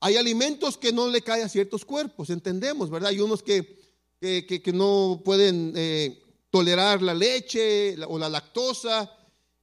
Hay 0.00 0.16
alimentos 0.16 0.78
que 0.78 0.92
no 0.92 1.08
le 1.08 1.20
caen 1.20 1.44
a 1.44 1.48
ciertos 1.48 1.84
cuerpos, 1.84 2.30
entendemos, 2.30 2.90
¿verdad? 2.90 3.10
Hay 3.10 3.20
unos 3.20 3.42
que, 3.42 3.78
que, 4.18 4.72
no 4.72 5.20
pueden 5.24 5.74
eh, 5.76 6.22
tolerar 6.50 7.02
la 7.02 7.14
leche 7.14 7.96
o 8.08 8.18
la 8.18 8.30
lactosa 8.30 9.14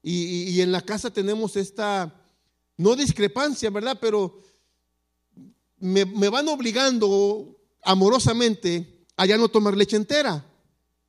y, 0.04 0.62
en 0.62 0.72
la 0.72 0.82
casa 0.82 1.12
tenemos 1.12 1.56
esta, 1.56 2.14
no 2.78 2.96
discrepancia, 2.96 3.72
¿verdad? 3.72 3.98
Pero 4.00 4.40
me, 5.80 6.06
me 6.06 6.30
van 6.30 6.48
obligando 6.48 7.60
amorosamente 7.84 8.97
allá 9.18 9.38
no 9.38 9.50
tomar 9.50 9.76
leche 9.76 9.98
entera. 9.98 10.46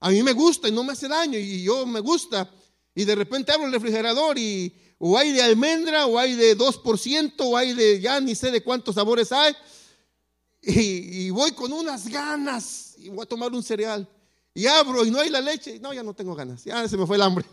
A 0.00 0.10
mí 0.10 0.22
me 0.22 0.32
gusta 0.32 0.68
y 0.68 0.72
no 0.72 0.82
me 0.82 0.92
hace 0.92 1.06
daño 1.06 1.38
y 1.38 1.62
yo 1.62 1.86
me 1.86 2.00
gusta. 2.00 2.50
Y 2.94 3.04
de 3.04 3.14
repente 3.14 3.52
abro 3.52 3.66
el 3.66 3.72
refrigerador 3.72 4.38
y 4.38 4.74
o 4.98 5.16
hay 5.16 5.30
de 5.30 5.42
almendra 5.42 6.06
o 6.06 6.18
hay 6.18 6.34
de 6.34 6.56
2% 6.56 7.34
o 7.38 7.56
hay 7.56 7.72
de 7.74 8.00
ya 8.00 8.20
ni 8.20 8.34
sé 8.34 8.50
de 8.50 8.64
cuántos 8.64 8.96
sabores 8.96 9.30
hay. 9.30 9.54
Y, 10.60 11.30
voy 11.30 11.52
con 11.52 11.72
unas 11.72 12.08
ganas 12.08 12.94
y 12.98 13.08
voy 13.08 13.22
a 13.22 13.26
tomar 13.26 13.52
un 13.52 13.62
cereal. 13.62 14.08
Y 14.52 14.66
abro 14.66 15.04
y 15.04 15.10
no 15.10 15.20
hay 15.20 15.30
la 15.30 15.40
leche. 15.40 15.78
No, 15.78 15.92
ya 15.92 16.02
no 16.02 16.14
tengo 16.14 16.34
ganas. 16.34 16.64
Ya 16.64 16.86
se 16.88 16.96
me 16.96 17.06
fue 17.06 17.16
el 17.16 17.22
hambre. 17.22 17.44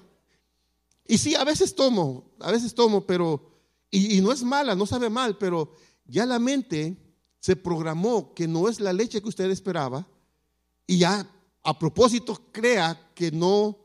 Y 1.08 1.20
sí, 1.20 1.36
a 1.36 1.44
veces 1.44 1.76
tomo, 1.76 2.32
a 2.40 2.52
veces 2.52 2.74
tomo, 2.74 3.06
pero, 3.06 3.60
y, 3.92 4.18
y 4.18 4.22
no 4.22 4.32
es 4.32 4.42
mala, 4.42 4.74
no 4.74 4.88
sabe 4.88 5.08
mal, 5.08 5.38
pero 5.38 5.72
ya 6.06 6.26
la 6.26 6.40
mente 6.40 6.98
se 7.40 7.56
programó 7.56 8.34
que 8.34 8.48
no 8.48 8.68
es 8.68 8.80
la 8.80 8.92
leche 8.92 9.22
que 9.22 9.30
usted 9.30 9.52
esperaba 9.52 10.08
y 10.88 11.00
ya 11.00 11.28
a 11.64 11.80
propósito 11.80 12.40
crea 12.52 13.12
que 13.16 13.32
no 13.32 13.78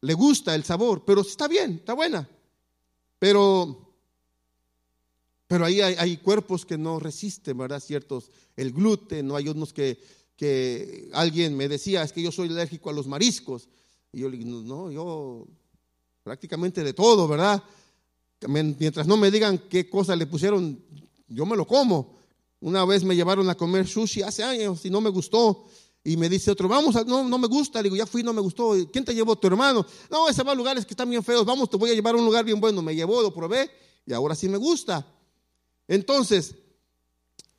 le 0.00 0.14
gusta 0.14 0.54
el 0.54 0.64
sabor, 0.64 1.04
pero 1.04 1.20
está 1.20 1.48
bien, 1.48 1.76
está 1.76 1.94
buena. 1.94 2.28
Pero, 3.18 3.94
pero 5.46 5.64
ahí 5.64 5.80
hay, 5.80 6.16
cuerpos 6.18 6.64
que 6.64 6.78
no 6.78 6.98
resisten, 6.98 7.56
¿verdad? 7.56 7.80
Ciertos, 7.80 8.30
el 8.56 8.72
gluten, 8.72 9.26
no 9.26 9.36
hay 9.36 9.48
unos 9.48 9.72
que, 9.72 9.98
que 10.36 11.08
alguien 11.12 11.56
me 11.56 11.68
decía, 11.68 12.02
es 12.02 12.12
que 12.12 12.22
yo 12.22 12.30
soy 12.30 12.48
alérgico 12.48 12.90
a 12.90 12.92
los 12.92 13.06
mariscos. 13.06 13.68
Y 14.12 14.20
yo 14.20 14.28
le 14.28 14.36
digo, 14.36 14.62
no, 14.62 14.90
yo 14.90 15.46
prácticamente 16.22 16.82
de 16.82 16.92
todo, 16.92 17.28
¿verdad? 17.28 17.62
Mientras 18.48 19.06
no 19.06 19.16
me 19.16 19.30
digan 19.30 19.58
qué 19.70 19.88
cosa 19.88 20.14
le 20.16 20.26
pusieron, 20.26 20.82
yo 21.28 21.46
me 21.46 21.56
lo 21.56 21.66
como. 21.66 22.16
Una 22.60 22.84
vez 22.84 23.04
me 23.04 23.14
llevaron 23.14 23.48
a 23.48 23.54
comer 23.54 23.86
sushi 23.86 24.22
hace 24.22 24.42
años 24.42 24.84
y 24.84 24.90
no 24.90 25.00
me 25.00 25.10
gustó. 25.10 25.66
Y 26.06 26.16
me 26.16 26.28
dice 26.28 26.52
otro, 26.52 26.68
vamos, 26.68 26.94
no, 27.04 27.28
no 27.28 27.36
me 27.36 27.48
gusta. 27.48 27.80
Le 27.80 27.90
digo, 27.90 27.96
ya 27.96 28.06
fui, 28.06 28.22
no 28.22 28.32
me 28.32 28.40
gustó. 28.40 28.74
¿Quién 28.92 29.04
te 29.04 29.12
llevó? 29.12 29.34
Tu 29.34 29.48
hermano. 29.48 29.84
No, 30.08 30.28
ese 30.28 30.44
va 30.44 30.52
a 30.52 30.54
lugares 30.54 30.86
que 30.86 30.92
están 30.92 31.10
bien 31.10 31.24
feos. 31.24 31.44
Vamos, 31.44 31.68
te 31.68 31.76
voy 31.76 31.90
a 31.90 31.94
llevar 31.94 32.14
a 32.14 32.18
un 32.18 32.24
lugar 32.24 32.44
bien 32.44 32.60
bueno. 32.60 32.80
Me 32.80 32.94
llevó, 32.94 33.20
lo 33.22 33.34
probé 33.34 33.68
y 34.06 34.12
ahora 34.12 34.36
sí 34.36 34.48
me 34.48 34.56
gusta. 34.56 35.04
Entonces, 35.88 36.54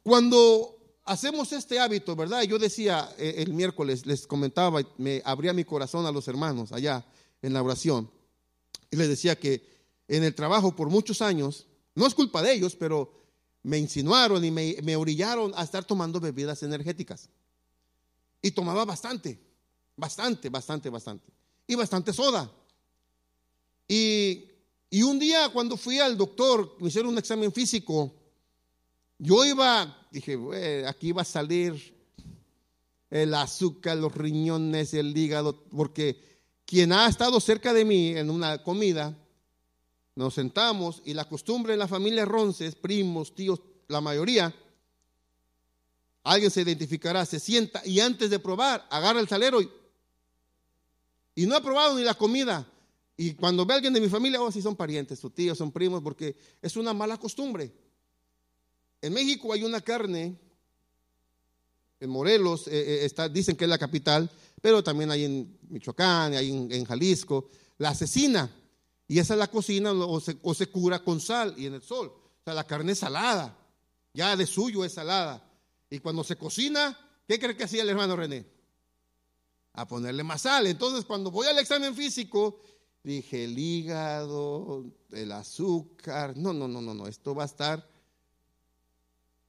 cuando 0.02 0.78
hacemos 1.04 1.52
este 1.52 1.78
hábito, 1.78 2.16
¿verdad? 2.16 2.44
Yo 2.44 2.58
decía 2.58 3.14
eh, 3.18 3.36
el 3.40 3.52
miércoles, 3.52 4.06
les 4.06 4.26
comentaba, 4.26 4.80
me 4.98 5.22
abría 5.26 5.52
mi 5.52 5.66
corazón 5.66 6.06
a 6.06 6.12
los 6.14 6.30
hermanos 6.30 6.72
allá 6.72 7.06
en 7.42 7.52
la 7.52 7.62
oración. 7.62 8.10
Y 8.90 8.96
les 8.96 9.10
decía 9.10 9.38
que 9.38 9.62
en 10.08 10.24
el 10.24 10.34
trabajo 10.34 10.74
por 10.74 10.90
muchos 10.90 11.22
años, 11.22 11.68
no 11.96 12.08
es 12.08 12.16
culpa 12.16 12.42
de 12.42 12.54
ellos, 12.54 12.78
pero 12.78 13.12
me 13.64 13.78
insinuaron 13.78 14.46
y 14.46 14.52
me, 14.52 14.78
me 14.84 14.96
orillaron 14.96 15.52
a 15.58 15.64
estar 15.64 15.84
tomando 15.84 16.22
bebidas 16.22 16.64
energéticas. 16.64 17.30
Y 18.42 18.52
tomaba 18.52 18.86
bastante, 18.86 19.40
bastante, 19.96 20.50
bastante, 20.50 20.90
bastante. 20.90 21.32
y 21.68 21.76
bastante 21.76 22.14
soda. 22.14 22.50
Y, 23.88 24.46
y 24.90 25.04
un 25.04 25.20
día 25.20 25.50
cuando 25.50 25.78
fui 25.78 26.00
al 26.00 26.18
doctor, 26.18 26.76
me 26.80 26.88
hicieron 26.88 27.12
un 27.12 27.18
examen 27.18 27.52
físico, 27.52 28.14
yo 29.20 29.44
iba, 29.46 30.08
dije, 30.12 30.38
aquí 30.88 31.12
va 31.12 31.24
a 31.24 31.26
salir 31.26 31.96
el 33.10 33.34
azúcar, 33.34 33.98
los 33.98 34.14
riñones, 34.14 34.94
el 34.94 35.18
hígado, 35.18 35.64
porque 35.70 36.22
quien 36.66 36.92
ha 36.92 37.08
estado 37.08 37.40
cerca 37.40 37.74
de 37.74 37.86
mí 37.86 38.10
en 38.10 38.30
una 38.30 38.62
comida, 38.64 39.18
nos 40.16 40.34
sentamos 40.34 41.02
y 41.06 41.14
la 41.14 41.28
costumbre 41.28 41.74
en 41.74 41.80
la 41.80 41.88
familia 41.88 42.26
Ronces, 42.26 42.76
primos, 42.76 43.34
tíos, 43.34 43.62
la 43.88 44.02
mayoría, 44.02 44.54
alguien 46.28 46.52
se 46.52 46.62
identificará, 46.62 47.26
se 47.26 47.40
sienta 47.40 47.82
y 47.86 48.00
antes 48.00 48.30
de 48.30 48.40
probar, 48.40 48.86
agarra 48.90 49.20
el 49.20 49.28
salero 49.28 49.62
y, 49.62 49.70
no 51.46 51.56
ha 51.56 51.62
probado 51.62 51.98
ni 51.98 52.04
la 52.04 52.16
comida. 52.16 52.68
Y 53.16 53.34
cuando 53.34 53.66
ve 53.66 53.74
a 53.74 53.76
alguien 53.78 53.94
de 53.94 54.02
mi 54.02 54.10
familia, 54.10 54.42
oh, 54.42 54.52
si 54.52 54.62
son 54.62 54.76
parientes, 54.76 55.20
sus 55.20 55.34
tíos, 55.34 55.58
son 55.58 55.72
primos, 55.72 56.02
porque 56.04 56.36
es 56.62 56.76
una 56.76 56.94
mala 56.94 57.18
costumbre. 57.18 57.72
En 59.02 59.14
México 59.14 59.54
hay 59.54 59.64
una 59.64 59.82
carne, 59.82 60.38
en 62.00 62.10
Morelos, 62.10 62.68
eh, 62.68 63.06
eh, 63.06 63.30
dicen 63.32 63.56
que 63.56 63.66
es 63.66 63.70
la 63.70 63.78
capital, 63.78 64.30
pero 64.62 64.84
también 64.84 65.12
hay 65.12 65.26
en 65.26 65.58
Michoacán, 65.70 66.34
hay 66.34 66.50
en, 66.50 66.86
Jalisco, 66.86 67.50
la 67.78 67.90
asesina. 67.90 68.52
Y 69.08 69.20
esa 69.20 69.36
la 69.36 69.48
cocina 69.48 69.94
o 69.94 70.20
se, 70.20 70.38
o 70.42 70.54
se 70.54 70.68
cura 70.68 71.04
con 71.04 71.22
sal 71.22 71.56
y 71.58 71.68
en 71.68 71.76
el 71.76 71.82
sol. 71.82 72.08
O 72.08 72.44
sea, 72.44 72.54
la 72.54 72.66
carne 72.66 72.92
es 72.92 73.00
salada, 73.00 73.58
ya 74.14 74.36
de 74.36 74.46
suyo 74.46 74.84
es 74.84 74.94
salada. 74.94 75.47
Y 75.90 76.00
cuando 76.00 76.24
se 76.24 76.36
cocina, 76.36 76.98
¿qué 77.28 77.40
cree 77.40 77.56
que 77.56 77.64
hacía 77.64 77.84
el 77.84 77.90
hermano 77.90 78.16
René? 78.16 78.46
A 79.74 79.88
ponerle 79.88 80.24
más 80.24 80.42
sal. 80.42 80.68
Entonces, 80.68 81.06
cuando 81.06 81.32
voy 81.32 81.48
al 81.48 81.60
examen 81.60 81.96
físico, 81.96 82.60
dije 83.04 83.46
el 83.46 83.58
hígado, 83.58 84.86
el 85.12 85.32
azúcar. 85.32 86.36
No, 86.36 86.54
no, 86.54 86.68
no, 86.68 86.82
no, 86.82 86.94
no. 86.94 87.08
Esto 87.08 87.34
va 87.34 87.44
a 87.44 87.48
estar. 87.48 87.90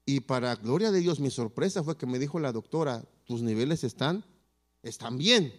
Y 0.04 0.20
para 0.20 0.54
gloria 0.56 0.90
de 0.90 1.00
Dios, 1.00 1.20
mi 1.20 1.30
sorpresa 1.30 1.82
fue 1.82 1.96
que 1.96 2.06
me 2.06 2.18
dijo 2.18 2.38
la 2.38 2.52
doctora: 2.52 3.04
tus 3.24 3.42
niveles 3.42 3.84
están, 3.84 4.24
están 4.82 5.18
bien. 5.18 5.52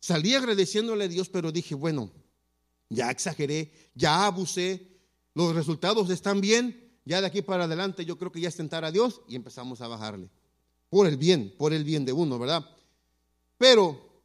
Salí 0.00 0.34
agradeciéndole 0.34 1.04
a 1.04 1.08
Dios, 1.08 1.28
pero 1.28 1.52
dije, 1.52 1.76
bueno, 1.76 2.10
ya 2.88 3.10
exageré, 3.10 3.72
ya 3.94 4.26
abusé, 4.26 4.98
los 5.34 5.54
resultados 5.54 6.10
están 6.10 6.40
bien, 6.40 6.81
ya 7.04 7.20
de 7.20 7.26
aquí 7.26 7.42
para 7.42 7.64
adelante 7.64 8.04
yo 8.04 8.16
creo 8.16 8.30
que 8.30 8.40
ya 8.40 8.48
es 8.48 8.56
tentar 8.56 8.84
a 8.84 8.92
Dios 8.92 9.22
y 9.28 9.36
empezamos 9.36 9.80
a 9.80 9.88
bajarle. 9.88 10.28
Por 10.88 11.06
el 11.06 11.16
bien, 11.16 11.54
por 11.58 11.72
el 11.72 11.84
bien 11.84 12.04
de 12.04 12.12
uno, 12.12 12.38
¿verdad? 12.38 12.64
Pero 13.58 14.22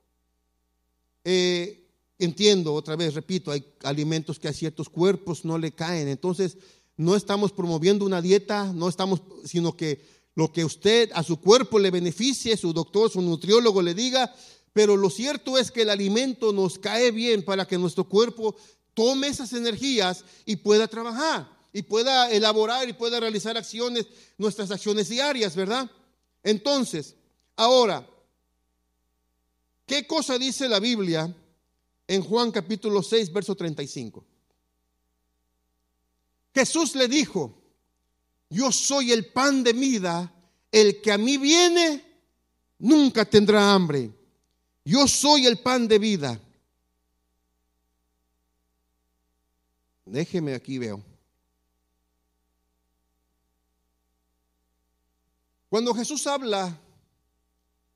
eh, 1.23 1.87
entiendo, 2.19 2.73
otra 2.73 2.95
vez 2.95 3.13
repito, 3.13 3.51
hay 3.51 3.65
alimentos 3.83 4.37
que 4.37 4.47
a 4.47 4.53
ciertos 4.53 4.89
cuerpos 4.89 5.45
no 5.45 5.57
le 5.57 5.71
caen. 5.71 6.07
Entonces, 6.07 6.57
no 6.97 7.15
estamos 7.15 7.51
promoviendo 7.51 8.05
una 8.05 8.21
dieta, 8.21 8.71
no 8.73 8.89
estamos, 8.89 9.21
sino 9.45 9.75
que 9.75 10.05
lo 10.35 10.51
que 10.51 10.65
usted 10.65 11.09
a 11.13 11.23
su 11.23 11.37
cuerpo 11.39 11.79
le 11.79 11.89
beneficie, 11.89 12.57
su 12.57 12.73
doctor, 12.73 13.09
su 13.09 13.21
nutriólogo 13.21 13.81
le 13.81 13.93
diga, 13.93 14.33
pero 14.73 14.95
lo 14.95 15.09
cierto 15.09 15.57
es 15.57 15.71
que 15.71 15.81
el 15.81 15.89
alimento 15.89 16.53
nos 16.53 16.77
cae 16.77 17.11
bien 17.11 17.43
para 17.43 17.65
que 17.65 17.77
nuestro 17.77 18.03
cuerpo 18.03 18.55
tome 18.93 19.27
esas 19.27 19.53
energías 19.53 20.25
y 20.45 20.57
pueda 20.57 20.87
trabajar 20.87 21.56
y 21.77 21.83
pueda 21.83 22.31
elaborar 22.31 22.89
y 22.89 22.93
pueda 22.93 23.19
realizar 23.19 23.55
acciones, 23.55 24.07
nuestras 24.39 24.71
acciones 24.71 25.09
diarias, 25.09 25.55
¿verdad? 25.55 25.87
Entonces, 26.41 27.13
ahora, 27.55 28.03
¿qué 29.85 30.07
cosa 30.07 30.39
dice 30.39 30.67
la 30.67 30.79
Biblia 30.79 31.31
en 32.07 32.23
Juan 32.23 32.49
capítulo 32.49 33.03
6, 33.03 33.31
verso 33.31 33.53
35? 33.53 34.25
Jesús 36.51 36.95
le 36.95 37.07
dijo, 37.07 37.61
yo 38.49 38.71
soy 38.71 39.11
el 39.11 39.27
pan 39.27 39.63
de 39.63 39.73
vida, 39.73 40.33
el 40.71 40.99
que 40.99 41.11
a 41.11 41.19
mí 41.19 41.37
viene 41.37 42.03
nunca 42.79 43.23
tendrá 43.23 43.71
hambre. 43.71 44.11
Yo 44.83 45.07
soy 45.07 45.45
el 45.45 45.59
pan 45.59 45.87
de 45.87 45.99
vida. 45.99 46.41
Déjeme 50.05 50.55
aquí, 50.55 50.79
veo. 50.79 51.16
Cuando 55.69 55.93
Jesús 55.93 56.25
habla 56.27 56.79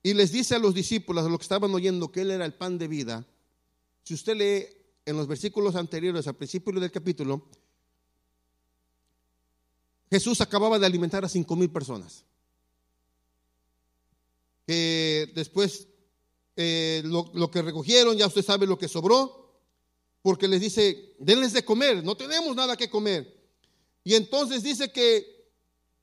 y 0.04 0.14
les 0.14 0.32
dice 0.32 0.56
a 0.56 0.60
los 0.60 0.74
discípulos, 0.74 1.26
a 1.26 1.30
los 1.30 1.38
que 1.38 1.44
estaban 1.44 1.74
oyendo, 1.74 2.12
que 2.12 2.22
Él 2.22 2.32
era 2.32 2.46
el 2.46 2.54
pan 2.54 2.78
de 2.78 2.88
vida, 2.88 3.26
si 4.04 4.14
usted 4.14 4.36
lee 4.36 4.68
en 5.06 5.16
los 5.16 5.28
versículos 5.28 5.76
anteriores, 5.76 6.28
al 6.28 6.36
principio 6.36 6.74
del 6.80 6.92
capítulo, 6.92 7.48
Jesús 10.10 10.42
acababa 10.42 10.78
de 10.78 10.86
alimentar 10.86 11.24
a 11.24 11.30
cinco 11.30 11.56
mil 11.56 11.70
personas. 11.70 12.26
Que 14.68 15.32
después 15.34 15.88
eh, 16.56 17.02
lo, 17.06 17.32
lo, 17.34 17.50
que 17.50 17.62
recogieron, 17.62 18.18
ya 18.18 18.28
usted 18.28 18.44
sabe 18.44 18.68
lo 18.68 18.78
que 18.78 18.88
sobró, 18.88 19.42
porque 20.22 20.48
les 20.48 20.62
dice, 20.62 21.16
denles 21.20 21.54
de 21.54 21.64
comer, 21.64 22.04
no 22.04 22.16
tenemos 22.16 22.56
nada 22.56 22.76
que 22.76 22.90
comer. 22.90 23.40
Y 24.04 24.16
entonces 24.16 24.62
dice 24.62 24.92
que 24.92 25.50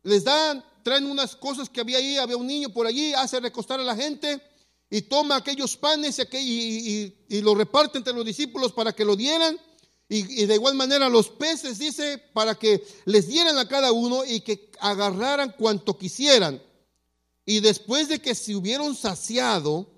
les 0.03 0.25
dan 0.25 0.64
traen 0.89 1.05
unas 1.05 1.36
cosas 1.36 1.68
que 1.68 1.82
había 1.82 1.99
ahí, 1.99 2.16
había 2.16 2.39
un 2.39 2.47
niño 2.47 2.70
por 2.70 2.86
allí, 2.86 3.12
hace 3.12 3.39
recostar 3.41 3.78
a 3.78 3.84
la 3.84 3.95
gente 3.95 4.41
y 4.89 5.03
toma 5.03 5.36
aquellos 5.36 5.76
panes 5.76 6.18
y, 6.32 7.14
y, 7.28 7.41
lo 7.43 7.55
reparte 7.55 7.99
entre 7.99 8.14
los 8.14 8.24
discípulos 8.24 8.72
para 8.72 8.95
que 8.95 9.05
lo 9.05 9.16
dieran. 9.16 9.61
Y, 10.09 10.47
de 10.47 10.55
igual 10.55 10.74
manera 10.76 11.11
los 11.11 11.28
peces, 11.28 11.78
dice, 11.78 12.16
para 12.32 12.55
que 12.55 12.82
les 13.05 13.28
dieran 13.28 13.59
a 13.59 13.68
cada 13.68 13.93
uno 13.93 14.24
y 14.24 14.41
que 14.41 14.70
agarraran 14.80 15.55
cuanto 15.59 15.99
quisieran. 15.99 16.62
Y 17.45 17.61
después 17.61 18.09
de 18.09 18.18
que 18.18 18.34
se 18.34 18.57
hubieron 18.57 18.97
saciado, 18.97 19.91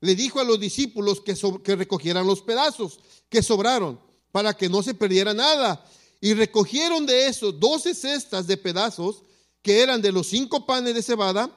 le 0.00 0.14
dijo 0.14 0.38
a 0.38 0.44
los 0.44 0.60
discípulos 0.60 1.20
que, 1.20 1.34
que 1.64 1.74
recogieran 1.74 2.24
los 2.24 2.42
pedazos 2.42 3.00
que 3.28 3.42
sobraron, 3.42 3.98
para 4.30 4.56
que 4.56 4.68
no 4.68 4.84
se 4.84 4.94
perdiera 4.94 5.34
nada. 5.34 5.84
Y 6.20 6.34
recogieron 6.34 7.04
de 7.06 7.26
eso 7.26 7.50
doce 7.50 7.92
cestas 7.92 8.46
de 8.46 8.56
pedazos 8.56 9.24
que 9.62 9.82
eran 9.82 10.00
de 10.00 10.12
los 10.12 10.28
cinco 10.28 10.66
panes 10.66 10.94
de 10.94 11.02
cebada 11.02 11.50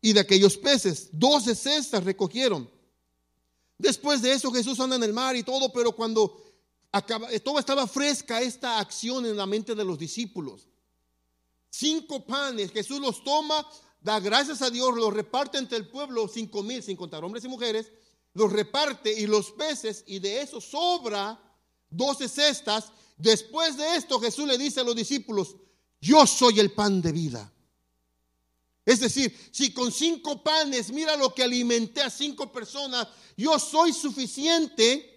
y 0.00 0.12
de 0.12 0.20
aquellos 0.20 0.56
peces. 0.56 1.08
Doce 1.12 1.54
cestas 1.54 2.04
recogieron. 2.04 2.70
Después 3.78 4.22
de 4.22 4.32
eso 4.32 4.50
Jesús 4.52 4.80
anda 4.80 4.96
en 4.96 5.02
el 5.02 5.12
mar 5.12 5.36
y 5.36 5.42
todo, 5.42 5.72
pero 5.72 5.92
cuando 5.92 6.42
todo 7.44 7.58
estaba 7.58 7.86
fresca 7.86 8.40
esta 8.40 8.78
acción 8.78 9.26
en 9.26 9.36
la 9.36 9.46
mente 9.46 9.74
de 9.74 9.84
los 9.84 9.98
discípulos. 9.98 10.66
Cinco 11.68 12.24
panes, 12.24 12.70
Jesús 12.70 13.00
los 13.00 13.22
toma, 13.22 13.68
da 14.00 14.18
gracias 14.20 14.62
a 14.62 14.70
Dios, 14.70 14.94
los 14.94 15.12
reparte 15.12 15.58
entre 15.58 15.76
el 15.76 15.88
pueblo, 15.88 16.26
cinco 16.28 16.62
mil, 16.62 16.82
sin 16.82 16.96
contar 16.96 17.22
hombres 17.22 17.44
y 17.44 17.48
mujeres, 17.48 17.92
los 18.32 18.50
reparte 18.50 19.12
y 19.12 19.26
los 19.26 19.50
peces, 19.52 20.04
y 20.06 20.18
de 20.20 20.40
eso 20.40 20.60
sobra 20.60 21.38
doce 21.90 22.28
cestas. 22.28 22.92
Después 23.18 23.76
de 23.76 23.96
esto 23.96 24.18
Jesús 24.20 24.46
le 24.46 24.56
dice 24.56 24.80
a 24.80 24.84
los 24.84 24.96
discípulos, 24.96 25.56
yo 26.00 26.26
soy 26.26 26.60
el 26.60 26.72
pan 26.72 27.00
de 27.02 27.12
vida. 27.12 27.52
Es 28.84 29.00
decir, 29.00 29.36
si 29.50 29.72
con 29.72 29.90
cinco 29.90 30.42
panes, 30.44 30.92
mira 30.92 31.16
lo 31.16 31.34
que 31.34 31.42
alimenté 31.42 32.02
a 32.02 32.10
cinco 32.10 32.52
personas, 32.52 33.08
yo 33.36 33.58
soy 33.58 33.92
suficiente 33.92 35.16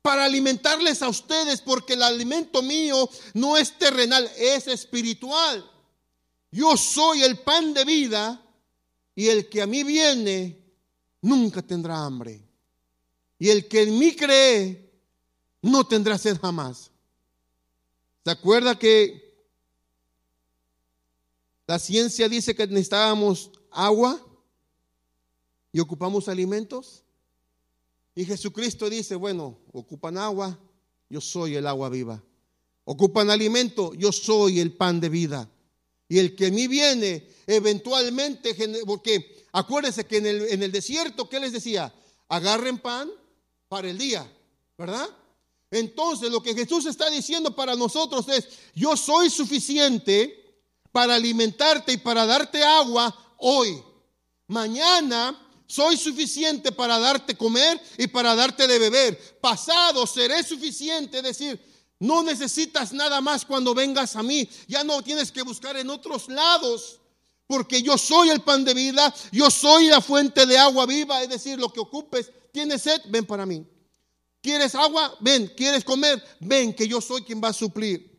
para 0.00 0.24
alimentarles 0.24 1.02
a 1.02 1.08
ustedes 1.08 1.60
porque 1.60 1.94
el 1.94 2.02
alimento 2.02 2.62
mío 2.62 3.10
no 3.34 3.56
es 3.56 3.76
terrenal, 3.76 4.30
es 4.38 4.68
espiritual. 4.68 5.68
Yo 6.52 6.76
soy 6.76 7.22
el 7.22 7.40
pan 7.40 7.74
de 7.74 7.84
vida 7.84 8.40
y 9.14 9.26
el 9.28 9.48
que 9.48 9.62
a 9.62 9.66
mí 9.66 9.82
viene 9.82 10.58
nunca 11.20 11.62
tendrá 11.62 12.04
hambre. 12.04 12.40
Y 13.38 13.48
el 13.50 13.68
que 13.68 13.82
en 13.82 13.98
mí 13.98 14.14
cree 14.14 14.90
no 15.62 15.86
tendrá 15.86 16.16
sed 16.16 16.38
jamás. 16.40 16.90
¿Se 18.24 18.30
acuerda 18.30 18.78
que 18.78 19.29
la 21.70 21.78
ciencia 21.78 22.28
dice 22.28 22.52
que 22.52 22.66
necesitábamos 22.66 23.52
agua 23.70 24.20
y 25.72 25.78
ocupamos 25.78 26.26
alimentos. 26.26 27.04
Y 28.12 28.24
Jesucristo 28.24 28.90
dice, 28.90 29.14
bueno, 29.14 29.56
ocupan 29.72 30.18
agua, 30.18 30.58
yo 31.08 31.20
soy 31.20 31.54
el 31.54 31.68
agua 31.68 31.88
viva. 31.88 32.20
Ocupan 32.82 33.30
alimento, 33.30 33.94
yo 33.94 34.10
soy 34.10 34.58
el 34.58 34.72
pan 34.72 34.98
de 34.98 35.10
vida. 35.10 35.48
Y 36.08 36.18
el 36.18 36.34
que 36.34 36.46
a 36.46 36.50
mí 36.50 36.66
viene, 36.66 37.28
eventualmente, 37.46 38.52
porque 38.84 39.46
acuérdense 39.52 40.06
que 40.06 40.16
en 40.16 40.26
el, 40.26 40.48
en 40.48 40.64
el 40.64 40.72
desierto, 40.72 41.28
¿qué 41.28 41.38
les 41.38 41.52
decía? 41.52 41.94
Agarren 42.28 42.78
pan 42.78 43.08
para 43.68 43.88
el 43.88 43.96
día, 43.96 44.28
¿verdad? 44.76 45.08
Entonces 45.70 46.32
lo 46.32 46.42
que 46.42 46.52
Jesús 46.52 46.86
está 46.86 47.08
diciendo 47.10 47.54
para 47.54 47.76
nosotros 47.76 48.28
es, 48.28 48.48
yo 48.74 48.96
soy 48.96 49.30
suficiente 49.30 50.39
para 50.92 51.14
alimentarte 51.14 51.92
y 51.92 51.96
para 51.96 52.26
darte 52.26 52.62
agua 52.62 53.14
hoy. 53.38 53.82
Mañana 54.46 55.38
Soy 55.70 55.96
suficiente 55.96 56.72
para 56.72 56.98
darte 56.98 57.36
comer 57.36 57.80
y 57.96 58.08
para 58.08 58.34
darte 58.34 58.66
de 58.66 58.76
beber. 58.76 59.38
Pasado 59.40 60.04
seré 60.04 60.42
suficiente, 60.42 61.18
es 61.18 61.22
decir, 61.22 61.60
no 62.00 62.24
necesitas 62.24 62.92
nada 62.92 63.20
más 63.20 63.44
cuando 63.44 63.72
vengas 63.72 64.16
a 64.16 64.22
mí. 64.24 64.48
Ya 64.66 64.82
no 64.82 65.00
tienes 65.00 65.30
que 65.30 65.42
buscar 65.42 65.76
en 65.76 65.88
otros 65.88 66.28
lados. 66.28 66.98
Porque 67.46 67.82
yo 67.82 67.96
soy 67.96 68.30
el 68.30 68.40
pan 68.40 68.64
de 68.64 68.74
vida, 68.74 69.14
yo 69.30 69.48
soy 69.48 69.86
la 69.86 70.00
fuente 70.00 70.44
de 70.44 70.58
agua 70.58 70.86
viva, 70.86 71.22
es 71.22 71.28
decir, 71.28 71.56
lo 71.56 71.72
que 71.72 71.78
ocupes. 71.78 72.32
¿Tienes 72.50 72.82
sed? 72.82 73.02
Ven 73.06 73.24
para 73.24 73.46
mí. 73.46 73.64
¿Quieres 74.42 74.74
agua? 74.74 75.16
Ven. 75.20 75.52
¿Quieres 75.56 75.84
comer? 75.84 76.20
Ven, 76.40 76.74
que 76.74 76.88
yo 76.88 77.00
soy 77.00 77.22
quien 77.22 77.40
va 77.40 77.50
a 77.50 77.52
suplir. 77.52 78.09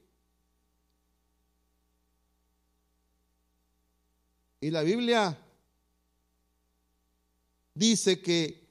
Y 4.62 4.70
la 4.70 4.84
Biblia 4.84 5.38
dice 7.74 8.22
que 8.22 8.70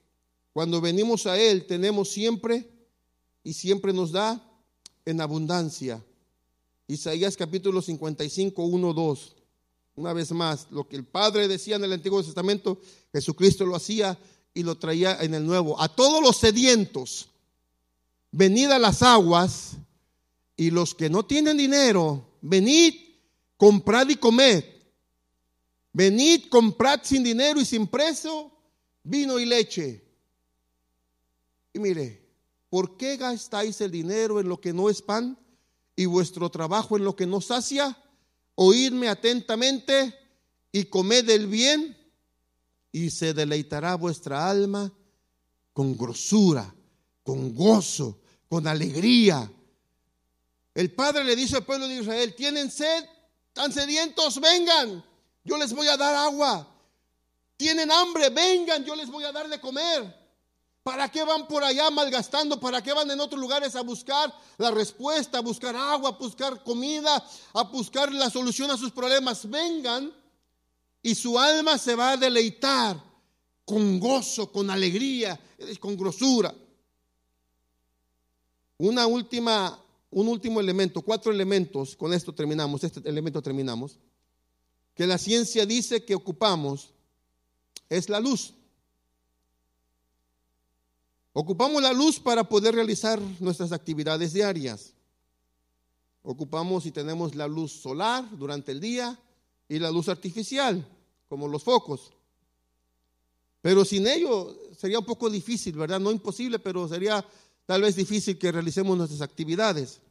cuando 0.53 0.79
venimos 0.79 1.27
a 1.27 1.37
Él 1.37 1.67
tenemos 1.67 2.09
siempre 2.09 2.67
y 3.43 3.53
siempre 3.53 3.91
nos 3.91 4.11
da 4.11 4.41
en 5.05 5.19
abundancia. 5.19 6.03
Isaías 6.87 7.35
capítulo 7.35 7.81
55, 7.81 8.63
1, 8.63 8.93
2. 8.93 9.35
Una 9.95 10.13
vez 10.13 10.31
más, 10.31 10.67
lo 10.71 10.87
que 10.87 10.95
el 10.95 11.05
Padre 11.05 11.49
decía 11.49 11.75
en 11.75 11.83
el 11.83 11.93
Antiguo 11.93 12.23
Testamento, 12.23 12.79
Jesucristo 13.11 13.65
lo 13.65 13.75
hacía 13.75 14.17
y 14.53 14.63
lo 14.63 14.77
traía 14.77 15.21
en 15.21 15.33
el 15.33 15.45
Nuevo. 15.45 15.79
A 15.79 15.93
todos 15.93 16.23
los 16.23 16.37
sedientos, 16.37 17.27
venid 18.31 18.71
a 18.71 18.79
las 18.79 19.03
aguas, 19.03 19.77
y 20.55 20.69
los 20.69 20.93
que 20.93 21.09
no 21.09 21.25
tienen 21.25 21.57
dinero, 21.57 22.23
venid, 22.41 22.93
comprad 23.57 24.07
y 24.09 24.15
comed. 24.15 24.63
Venid, 25.93 26.47
comprad 26.49 27.01
sin 27.03 27.23
dinero 27.23 27.59
y 27.59 27.65
sin 27.65 27.87
precio 27.87 28.51
vino 29.03 29.39
y 29.39 29.45
leche. 29.45 30.05
Y 31.73 31.79
mire, 31.79 32.27
¿por 32.69 32.97
qué 32.97 33.17
gastáis 33.17 33.81
el 33.81 33.91
dinero 33.91 34.39
en 34.39 34.47
lo 34.47 34.59
que 34.61 34.73
no 34.73 34.89
es 34.89 35.01
pan 35.01 35.37
y 35.95 36.05
vuestro 36.05 36.49
trabajo 36.49 36.97
en 36.97 37.03
lo 37.03 37.15
que 37.15 37.25
no 37.25 37.41
sacia? 37.41 37.97
Oídme 38.55 39.09
atentamente 39.09 40.13
y 40.71 40.85
comed 40.85 41.29
el 41.29 41.47
bien 41.47 41.97
y 42.91 43.09
se 43.09 43.33
deleitará 43.33 43.95
vuestra 43.95 44.49
alma 44.49 44.93
con 45.73 45.97
grosura, 45.97 46.73
con 47.23 47.53
gozo, 47.53 48.21
con 48.47 48.67
alegría. 48.67 49.51
El 50.73 50.93
Padre 50.93 51.23
le 51.23 51.35
dice 51.35 51.57
al 51.57 51.65
pueblo 51.65 51.87
de 51.87 51.95
Israel, 51.95 52.33
tienen 52.35 52.71
sed, 52.71 53.05
tan 53.53 53.73
sedientos, 53.73 54.39
vengan 54.39 55.03
yo 55.43 55.57
les 55.57 55.73
voy 55.73 55.87
a 55.87 55.97
dar 55.97 56.15
agua. 56.15 56.67
Tienen 57.57 57.91
hambre, 57.91 58.29
vengan, 58.29 58.83
yo 58.83 58.95
les 58.95 59.09
voy 59.09 59.23
a 59.23 59.31
dar 59.31 59.47
de 59.47 59.59
comer. 59.59 60.19
¿Para 60.83 61.11
qué 61.11 61.23
van 61.23 61.47
por 61.47 61.63
allá 61.63 61.91
malgastando? 61.91 62.59
¿Para 62.59 62.81
qué 62.81 62.91
van 62.91 63.09
en 63.11 63.19
otros 63.19 63.39
lugares 63.39 63.75
a 63.75 63.81
buscar 63.81 64.33
la 64.57 64.71
respuesta, 64.71 65.37
a 65.37 65.41
buscar 65.41 65.75
agua, 65.75 66.09
a 66.09 66.13
buscar 66.13 66.63
comida, 66.63 67.23
a 67.53 67.63
buscar 67.63 68.11
la 68.11 68.29
solución 68.31 68.71
a 68.71 68.77
sus 68.77 68.91
problemas? 68.91 69.47
Vengan 69.47 70.11
y 71.03 71.13
su 71.13 71.37
alma 71.37 71.77
se 71.77 71.95
va 71.95 72.11
a 72.11 72.17
deleitar 72.17 73.01
con 73.63 73.99
gozo, 73.99 74.51
con 74.51 74.71
alegría, 74.71 75.39
con 75.79 75.95
grosura. 75.95 76.53
Una 78.77 79.05
última, 79.05 79.79
un 80.09 80.27
último 80.27 80.59
elemento, 80.59 81.03
cuatro 81.03 81.31
elementos, 81.31 81.95
con 81.95 82.11
esto 82.11 82.33
terminamos, 82.33 82.83
este 82.83 83.07
elemento 83.07 83.39
terminamos 83.39 83.99
que 84.95 85.07
la 85.07 85.17
ciencia 85.17 85.65
dice 85.65 86.03
que 86.05 86.15
ocupamos 86.15 86.93
es 87.89 88.09
la 88.09 88.19
luz. 88.19 88.53
Ocupamos 91.33 91.81
la 91.81 91.93
luz 91.93 92.19
para 92.19 92.43
poder 92.43 92.75
realizar 92.75 93.19
nuestras 93.39 93.71
actividades 93.71 94.33
diarias. 94.33 94.93
Ocupamos 96.23 96.85
y 96.85 96.91
tenemos 96.91 97.35
la 97.35 97.47
luz 97.47 97.71
solar 97.71 98.25
durante 98.37 98.71
el 98.73 98.81
día 98.81 99.17
y 99.67 99.79
la 99.79 99.89
luz 99.89 100.09
artificial, 100.09 100.85
como 101.29 101.47
los 101.47 101.63
focos. 101.63 102.11
Pero 103.61 103.85
sin 103.85 104.07
ello 104.07 104.57
sería 104.77 104.99
un 104.99 105.05
poco 105.05 105.29
difícil, 105.29 105.75
¿verdad? 105.77 105.99
No 105.99 106.11
imposible, 106.11 106.59
pero 106.59 106.87
sería 106.87 107.25
tal 107.65 107.81
vez 107.81 107.95
difícil 107.95 108.37
que 108.37 108.51
realicemos 108.51 108.97
nuestras 108.97 109.21
actividades. 109.21 110.01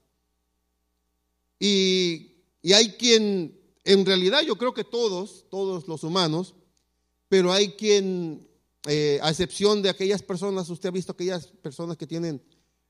Y, 1.59 2.33
y 2.63 2.73
hay 2.73 2.93
quien 2.93 3.60
en 3.85 4.05
realidad 4.05 4.43
yo 4.43 4.57
creo 4.57 4.75
que 4.75 4.85
todos, 4.85 5.47
todos 5.51 5.89
los 5.89 6.05
humanos, 6.05 6.55
pero 7.29 7.53
hay 7.53 7.71
quien, 7.73 8.49
eh, 8.87 9.19
a 9.23 9.31
excepción 9.31 9.83
de 9.83 9.89
aquellas 9.89 10.23
personas, 10.23 10.69
usted 10.69 10.89
ha 10.89 10.93
visto 10.93 11.13
aquellas 11.13 11.47
personas 11.47 11.97
que 11.97 12.07
tienen 12.07 12.43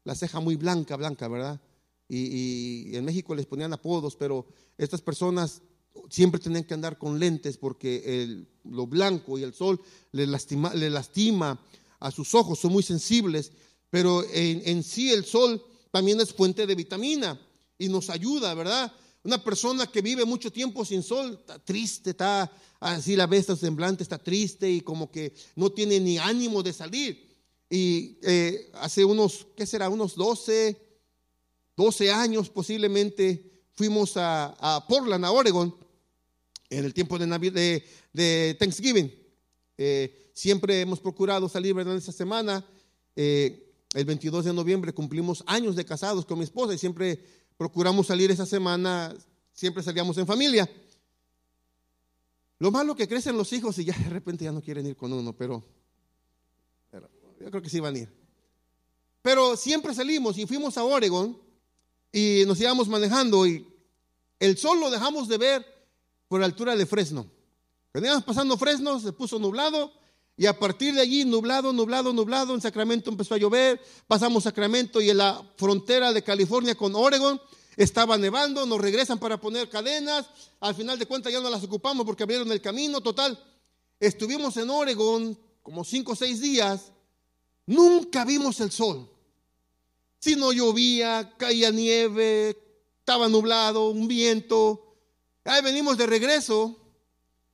la 0.04 0.14
ceja 0.14 0.40
muy 0.40 0.56
blanca, 0.56 0.96
blanca, 0.96 1.28
¿verdad? 1.28 1.60
Y, 2.08 2.96
en 2.96 3.04
México 3.04 3.34
les 3.34 3.46
ponían 3.46 3.72
apodos, 3.72 4.16
pero 4.16 4.46
estas 4.76 5.00
personas 5.00 5.62
siempre 6.08 6.40
tenían 6.40 6.64
que 6.64 6.74
andar 6.74 6.98
con 6.98 7.20
lentes 7.20 7.56
porque 7.56 8.46
lo 8.64 8.86
blanco 8.86 9.38
y 9.38 9.42
el 9.42 9.54
sol 9.54 9.80
le 10.12 10.26
lastima, 10.26 10.74
le 10.74 10.90
lastima 10.90 11.60
a 12.00 12.10
sus 12.10 12.34
ojos, 12.34 12.58
son 12.58 12.72
muy 12.72 12.82
sensibles, 12.82 13.52
pero 13.90 14.24
en, 14.32 14.62
en 14.64 14.82
sí 14.82 15.12
el 15.12 15.24
sol 15.24 15.62
también 15.92 16.20
es 16.20 16.32
fuente 16.32 16.66
de 16.66 16.74
vitamina 16.74 17.40
y 17.78 17.88
nos 17.88 18.10
ayuda, 18.10 18.54
¿verdad? 18.54 18.92
Una 19.22 19.42
persona 19.42 19.86
que 19.86 20.00
vive 20.00 20.24
mucho 20.24 20.50
tiempo 20.50 20.84
sin 20.84 21.02
sol, 21.02 21.36
está 21.40 21.58
triste, 21.58 22.10
está 22.10 22.50
así 22.80 23.16
la 23.16 23.26
ves, 23.26 23.46
semblante, 23.46 24.02
está 24.02 24.16
triste 24.16 24.70
y 24.70 24.80
como 24.80 25.10
que 25.10 25.34
no 25.56 25.70
tiene 25.70 26.00
ni 26.00 26.16
ánimo 26.16 26.62
de 26.62 26.72
salir. 26.72 27.28
Y 27.68 28.18
eh, 28.22 28.70
hace 28.74 29.04
unos, 29.04 29.46
¿qué 29.54 29.66
será? 29.66 29.90
Unos 29.90 30.14
12, 30.16 30.76
12 31.76 32.10
años 32.10 32.48
posiblemente 32.48 33.62
fuimos 33.72 34.14
a, 34.16 34.84
Portland, 34.88 35.24
a 35.24 35.30
Oregon, 35.30 35.74
en 36.70 36.84
el 36.84 36.94
tiempo 36.94 37.18
de, 37.18 37.26
Navidad, 37.26 37.60
de, 38.12 38.56
Thanksgiving. 38.58 39.12
Eh, 39.76 40.30
siempre 40.32 40.80
hemos 40.80 40.98
procurado 40.98 41.48
salir, 41.48 41.74
¿verdad? 41.74 41.96
Esa 41.96 42.12
semana. 42.12 42.64
Eh, 43.14 43.66
el 43.92 44.04
22 44.04 44.44
de 44.44 44.52
noviembre 44.52 44.92
cumplimos 44.92 45.42
años 45.46 45.74
de 45.74 45.84
casados 45.84 46.24
con 46.24 46.38
mi 46.38 46.44
esposa 46.44 46.72
y 46.72 46.78
siempre 46.78 47.24
procuramos 47.60 48.06
salir 48.06 48.30
esa 48.30 48.46
semana, 48.46 49.14
siempre 49.52 49.82
salíamos 49.82 50.16
en 50.16 50.26
familia. 50.26 50.66
Lo 52.58 52.70
malo 52.70 52.96
que 52.96 53.06
crecen 53.06 53.36
los 53.36 53.52
hijos 53.52 53.76
y 53.76 53.84
ya 53.84 53.92
de 53.98 54.08
repente 54.08 54.46
ya 54.46 54.50
no 54.50 54.62
quieren 54.62 54.86
ir 54.86 54.96
con 54.96 55.12
uno, 55.12 55.34
pero, 55.34 55.62
yo 57.38 57.50
creo 57.50 57.60
que 57.60 57.68
sí 57.68 57.78
van 57.78 57.96
a 57.96 57.98
ir. 57.98 58.08
Pero 59.20 59.58
siempre 59.58 59.94
salimos 59.94 60.38
y 60.38 60.46
fuimos 60.46 60.78
a 60.78 60.84
Oregon 60.84 61.38
y 62.10 62.44
nos 62.46 62.58
íbamos 62.62 62.88
manejando 62.88 63.46
y 63.46 63.66
el 64.38 64.56
sol 64.56 64.80
lo 64.80 64.90
dejamos 64.90 65.28
de 65.28 65.36
ver 65.36 65.66
por 66.28 66.40
la 66.40 66.46
altura 66.46 66.74
de 66.74 66.86
Fresno. 66.86 67.30
Cuando 67.92 68.08
íbamos 68.08 68.24
pasando 68.24 68.56
Fresno 68.56 68.98
se 69.00 69.12
puso 69.12 69.38
nublado 69.38 69.92
y 70.40 70.46
a 70.46 70.58
partir 70.58 70.94
de 70.94 71.02
allí, 71.02 71.26
nublado, 71.26 71.70
nublado, 71.70 72.14
nublado, 72.14 72.54
en 72.54 72.62
Sacramento 72.62 73.10
empezó 73.10 73.34
a 73.34 73.36
llover, 73.36 73.78
pasamos 74.06 74.44
Sacramento 74.44 74.98
y 74.98 75.10
en 75.10 75.18
la 75.18 75.46
frontera 75.58 76.14
de 76.14 76.24
California 76.24 76.74
con 76.74 76.94
Oregon 76.94 77.38
estaba 77.76 78.16
nevando, 78.16 78.64
nos 78.64 78.80
regresan 78.80 79.18
para 79.18 79.38
poner 79.38 79.68
cadenas, 79.68 80.30
al 80.60 80.74
final 80.74 80.98
de 80.98 81.04
cuentas 81.04 81.30
ya 81.30 81.40
no 81.40 81.50
las 81.50 81.62
ocupamos 81.62 82.06
porque 82.06 82.22
abrieron 82.22 82.50
el 82.52 82.62
camino, 82.62 83.02
total. 83.02 83.38
Estuvimos 84.00 84.56
en 84.56 84.70
Oregon 84.70 85.38
como 85.62 85.84
cinco 85.84 86.12
o 86.12 86.16
seis 86.16 86.40
días, 86.40 86.90
nunca 87.66 88.24
vimos 88.24 88.60
el 88.60 88.70
sol. 88.70 89.10
Si 90.20 90.36
no 90.36 90.54
llovía, 90.54 91.34
caía 91.36 91.70
nieve, 91.70 92.56
estaba 92.98 93.28
nublado, 93.28 93.90
un 93.90 94.08
viento. 94.08 94.96
Ahí 95.44 95.60
venimos 95.60 95.98
de 95.98 96.06
regreso 96.06 96.78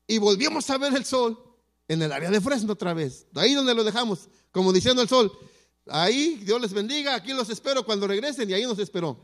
y 0.06 0.18
volvimos 0.18 0.70
a 0.70 0.78
ver 0.78 0.94
el 0.94 1.04
sol 1.04 1.45
en 1.88 2.02
el 2.02 2.12
área 2.12 2.30
de 2.30 2.40
Fresno 2.40 2.72
otra 2.72 2.94
vez, 2.94 3.26
ahí 3.34 3.54
donde 3.54 3.74
lo 3.74 3.84
dejamos, 3.84 4.28
como 4.50 4.72
diciendo 4.72 5.02
el 5.02 5.08
sol. 5.08 5.32
Ahí 5.86 6.40
Dios 6.44 6.60
les 6.60 6.72
bendiga, 6.72 7.14
aquí 7.14 7.32
los 7.32 7.48
espero 7.48 7.84
cuando 7.84 8.06
regresen 8.06 8.50
y 8.50 8.54
ahí 8.54 8.64
nos 8.64 8.78
esperó. 8.78 9.16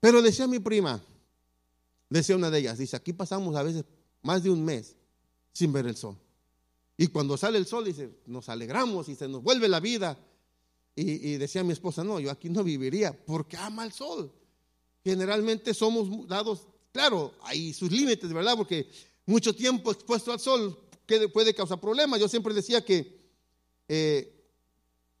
Pero 0.00 0.20
decía 0.20 0.46
mi 0.46 0.58
prima, 0.58 1.02
decía 2.10 2.36
una 2.36 2.50
de 2.50 2.58
ellas, 2.58 2.78
dice, 2.78 2.96
aquí 2.96 3.12
pasamos 3.12 3.56
a 3.56 3.62
veces 3.62 3.84
más 4.22 4.42
de 4.42 4.50
un 4.50 4.64
mes 4.64 4.94
sin 5.52 5.72
ver 5.72 5.86
el 5.86 5.96
sol. 5.96 6.18
Y 6.98 7.08
cuando 7.08 7.36
sale 7.36 7.58
el 7.58 7.66
sol, 7.66 7.84
dice, 7.84 8.10
nos 8.26 8.48
alegramos 8.48 9.08
y 9.08 9.14
se 9.14 9.28
nos 9.28 9.42
vuelve 9.42 9.68
la 9.68 9.80
vida. 9.80 10.18
Y, 10.94 11.30
y 11.30 11.36
decía 11.36 11.62
mi 11.62 11.72
esposa, 11.72 12.04
no, 12.04 12.20
yo 12.20 12.30
aquí 12.30 12.48
no 12.48 12.62
viviría 12.64 13.12
porque 13.24 13.56
ama 13.56 13.84
el 13.84 13.92
sol. 13.92 14.32
Generalmente 15.04 15.72
somos 15.72 16.26
dados, 16.26 16.66
claro, 16.92 17.32
hay 17.42 17.72
sus 17.72 17.90
límites, 17.90 18.32
¿verdad? 18.32 18.56
Porque 18.56 18.88
mucho 19.26 19.54
tiempo 19.54 19.92
expuesto 19.92 20.32
al 20.32 20.40
sol 20.40 20.85
que 21.06 21.28
puede 21.28 21.54
causar 21.54 21.80
problemas. 21.80 22.20
Yo 22.20 22.28
siempre 22.28 22.52
decía 22.52 22.84
que 22.84 23.18
eh, 23.88 24.32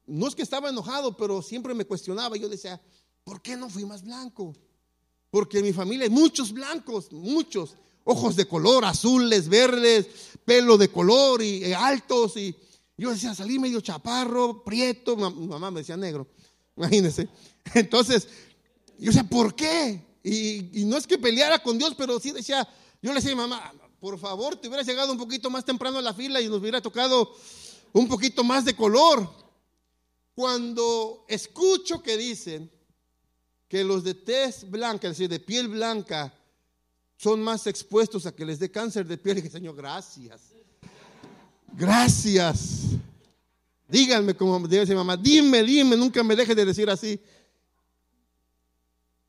no 0.06 0.26
es 0.28 0.34
que 0.34 0.42
estaba 0.42 0.68
enojado, 0.68 1.16
pero 1.16 1.42
siempre 1.42 1.74
me 1.74 1.84
cuestionaba. 1.84 2.36
Yo 2.36 2.48
decía, 2.48 2.80
¿por 3.24 3.40
qué 3.40 3.56
no 3.56 3.70
fui 3.70 3.84
más 3.84 4.02
blanco? 4.02 4.54
Porque 5.30 5.58
en 5.58 5.64
mi 5.64 5.72
familia 5.72 6.04
hay 6.04 6.10
muchos 6.10 6.52
blancos, 6.52 7.12
muchos. 7.12 7.76
ojos 8.04 8.36
de 8.36 8.46
color, 8.46 8.84
azules, 8.84 9.48
verdes, 9.48 10.06
pelo 10.44 10.78
de 10.78 10.88
color 10.88 11.42
y, 11.42 11.64
y 11.64 11.72
altos. 11.72 12.36
Y 12.36 12.54
yo 12.96 13.10
decía, 13.10 13.34
salí 13.34 13.58
medio 13.58 13.80
chaparro, 13.80 14.62
prieto. 14.64 15.16
Mi 15.16 15.46
mamá 15.46 15.70
me 15.70 15.80
decía 15.80 15.96
negro, 15.96 16.26
imagínense. 16.76 17.28
Entonces, 17.74 18.28
yo 18.98 19.06
decía, 19.06 19.24
¿por 19.24 19.54
qué? 19.54 20.04
Y, 20.22 20.84
no 20.86 20.96
es 20.96 21.06
que 21.06 21.18
peleara 21.18 21.62
con 21.62 21.78
Dios, 21.78 21.94
pero 21.96 22.18
sí 22.18 22.32
decía, 22.32 22.66
yo 23.00 23.12
le 23.12 23.20
decía, 23.20 23.36
mamá, 23.36 23.72
por 24.06 24.20
favor, 24.20 24.54
te 24.54 24.68
hubiera 24.68 24.84
llegado 24.84 25.10
un 25.10 25.18
poquito 25.18 25.50
más 25.50 25.64
temprano 25.64 25.98
a 25.98 26.00
la 26.00 26.14
fila 26.14 26.40
y 26.40 26.48
nos 26.48 26.60
hubiera 26.60 26.80
tocado 26.80 27.34
un 27.92 28.06
poquito 28.06 28.44
más 28.44 28.64
de 28.64 28.76
color. 28.76 29.28
Cuando 30.32 31.24
escucho 31.26 32.00
que 32.00 32.16
dicen 32.16 32.70
que 33.66 33.82
los 33.82 34.04
de 34.04 34.14
tez 34.14 34.70
blanca, 34.70 35.08
es 35.08 35.14
decir, 35.14 35.28
de 35.28 35.40
piel 35.40 35.66
blanca, 35.66 36.32
son 37.16 37.42
más 37.42 37.66
expuestos 37.66 38.26
a 38.26 38.32
que 38.32 38.44
les 38.44 38.60
dé 38.60 38.70
cáncer 38.70 39.08
de 39.08 39.18
piel, 39.18 39.38
y 39.38 39.42
que 39.42 39.50
Señor, 39.50 39.74
gracias. 39.74 40.40
Gracias. 41.72 42.82
Díganme 43.88 44.36
como 44.36 44.68
dice 44.68 44.94
mamá, 44.94 45.16
dime, 45.16 45.64
dime, 45.64 45.96
nunca 45.96 46.22
me 46.22 46.36
dejes 46.36 46.54
de 46.54 46.64
decir 46.64 46.88
así. 46.88 47.20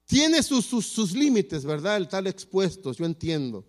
Tiene 0.05 0.43
sus, 0.43 0.67
sus, 0.67 1.13
límites, 1.13 1.65
¿verdad? 1.65 1.97
El 1.97 2.03
estar 2.03 2.28
expuestos, 2.28 2.97
yo 2.97 3.05
entiendo. 3.05 3.65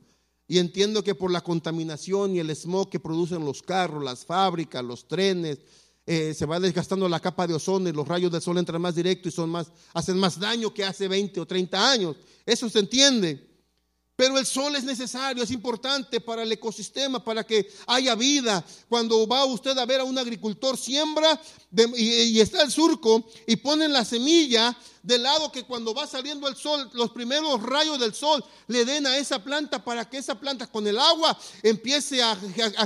Y 0.49 0.59
entiendo 0.59 1.05
que 1.05 1.14
por 1.14 1.30
la 1.30 1.42
contaminación 1.42 2.34
y 2.34 2.38
el 2.38 2.51
smog 2.57 2.88
que 2.88 2.99
producen 2.99 3.44
los 3.44 3.62
carros, 3.62 4.03
las 4.03 4.24
fábricas, 4.24 4.82
los 4.82 5.07
trenes, 5.07 5.59
eh, 6.07 6.32
se 6.32 6.46
va 6.46 6.59
desgastando 6.59 7.07
la 7.07 7.20
capa 7.20 7.46
de 7.46 7.53
ozono 7.53 7.86
y 7.86 7.92
los 7.92 8.09
rayos 8.09 8.32
del 8.32 8.40
sol 8.40 8.57
entran 8.57 8.80
más 8.80 8.94
directo 8.94 9.28
y 9.28 9.30
son 9.30 9.51
más, 9.51 9.70
hacen 9.92 10.18
más 10.18 10.40
daño 10.40 10.72
que 10.72 10.82
hace 10.82 11.07
20 11.07 11.38
o 11.38 11.46
30 11.46 11.90
años. 11.90 12.16
Eso 12.46 12.70
se 12.70 12.78
entiende. 12.78 13.47
Pero 14.19 14.37
el 14.37 14.47
sol 14.47 14.75
es 14.75 14.83
necesario, 14.83 15.45
es 15.45 15.51
importante 15.53 16.21
para 16.21 16.43
el 16.43 16.51
ecosistema, 16.51 17.23
para 17.23 17.45
que 17.45 17.71
haya 17.87 18.16
vida. 18.16 18.64
Cuando 18.89 19.29
va 19.29 19.45
usted 19.45 19.79
a 19.79 19.87
ver 19.87 20.01
a 20.01 20.05
un 20.05 20.19
agricultor, 20.19 20.77
siembra 20.77 21.41
y, 21.97 22.41
está 22.41 22.62
el 22.62 22.73
surco 22.73 23.25
y 23.47 23.55
ponen 23.55 23.93
la 23.93 24.05
semilla 24.05 24.77
del 25.05 25.23
lado 25.23 25.53
que 25.53 25.62
cuando 25.62 25.95
va 25.95 26.09
saliendo 26.09 26.49
el 26.49 26.57
sol, 26.57 26.91
los 26.95 27.12
primeros 27.12 27.62
rayos 27.62 28.01
del 28.01 28.12
sol 28.12 28.45
le 28.66 28.85
den 28.85 29.07
a 29.07 29.16
esa 29.16 29.39
planta 29.45 29.85
para 29.85 30.11
que 30.11 30.19
esa 30.19 30.35
planta 30.35 30.66
con 30.66 30.85
el 30.89 30.99
agua 30.99 31.39
empiece 31.62 32.21
a 32.21 32.37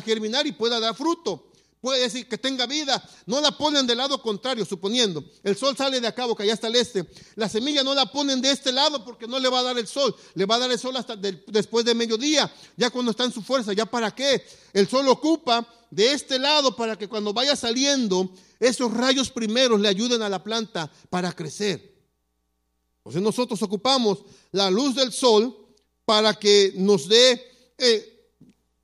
germinar 0.05 0.47
y 0.47 0.53
pueda 0.53 0.81
dar 0.81 0.95
fruto 0.95 1.47
puede 1.83 2.01
decir 2.01 2.29
que 2.29 2.39
tenga 2.39 2.65
vida, 2.67 3.03
no 3.27 3.41
la 3.41 3.59
ponen 3.59 3.87
del 3.89 3.99
lado 3.99 4.23
contrario, 4.23 4.65
suponiendo, 4.65 5.25
el 5.43 5.57
sol 5.57 5.77
sale 5.77 6.01
de 6.01 6.07
acá, 6.07 6.25
que 6.37 6.45
allá 6.45 6.55
está 6.55 6.69
el 6.69 6.77
este, 6.77 7.05
la 7.35 7.49
semilla 7.49 7.83
no 7.83 7.93
la 7.93 8.07
ponen 8.07 8.41
de 8.41 8.53
este 8.53 8.71
lado 8.71 9.05
porque 9.05 9.27
no 9.27 9.41
le 9.41 9.49
va 9.49 9.59
a 9.59 9.63
dar 9.65 9.77
el 9.77 9.89
sol, 9.89 10.15
le 10.35 10.47
va 10.47 10.55
a 10.55 10.59
dar 10.61 10.71
el 10.71 10.79
sol 10.79 10.97
hasta 10.97 11.17
después 11.17 11.85
de 11.85 11.97
mediodía, 11.97 12.51
ya 12.77 12.89
cuando 12.89 13.11
está 13.11 13.25
en 13.25 13.33
su 13.33 13.43
fuerza, 13.43 13.73
ya 13.73 13.85
para 13.85 14.15
qué, 14.15 14.47
el 14.73 14.89
sol 14.89 15.09
ocupa 15.09 15.69
de 15.91 16.13
este 16.13 16.39
lado 16.39 16.77
para 16.77 16.97
que 16.97 17.09
cuando 17.09 17.33
vaya 17.33 17.57
saliendo, 17.57 18.31
esos 18.61 18.95
rayos 18.95 19.31
primeros 19.31 19.81
le 19.81 19.89
ayuden 19.89 20.23
a 20.23 20.29
la 20.29 20.43
planta 20.43 20.89
para 21.11 21.33
crecer. 21.33 21.93
Entonces 22.99 23.21
nosotros 23.21 23.61
ocupamos 23.61 24.21
la 24.53 24.71
luz 24.71 24.95
del 24.95 25.13
sol 25.13 25.55
para 26.05 26.35
que 26.35 26.73
nos 26.77 27.09
dé... 27.09 27.75
Eh, 27.77 28.12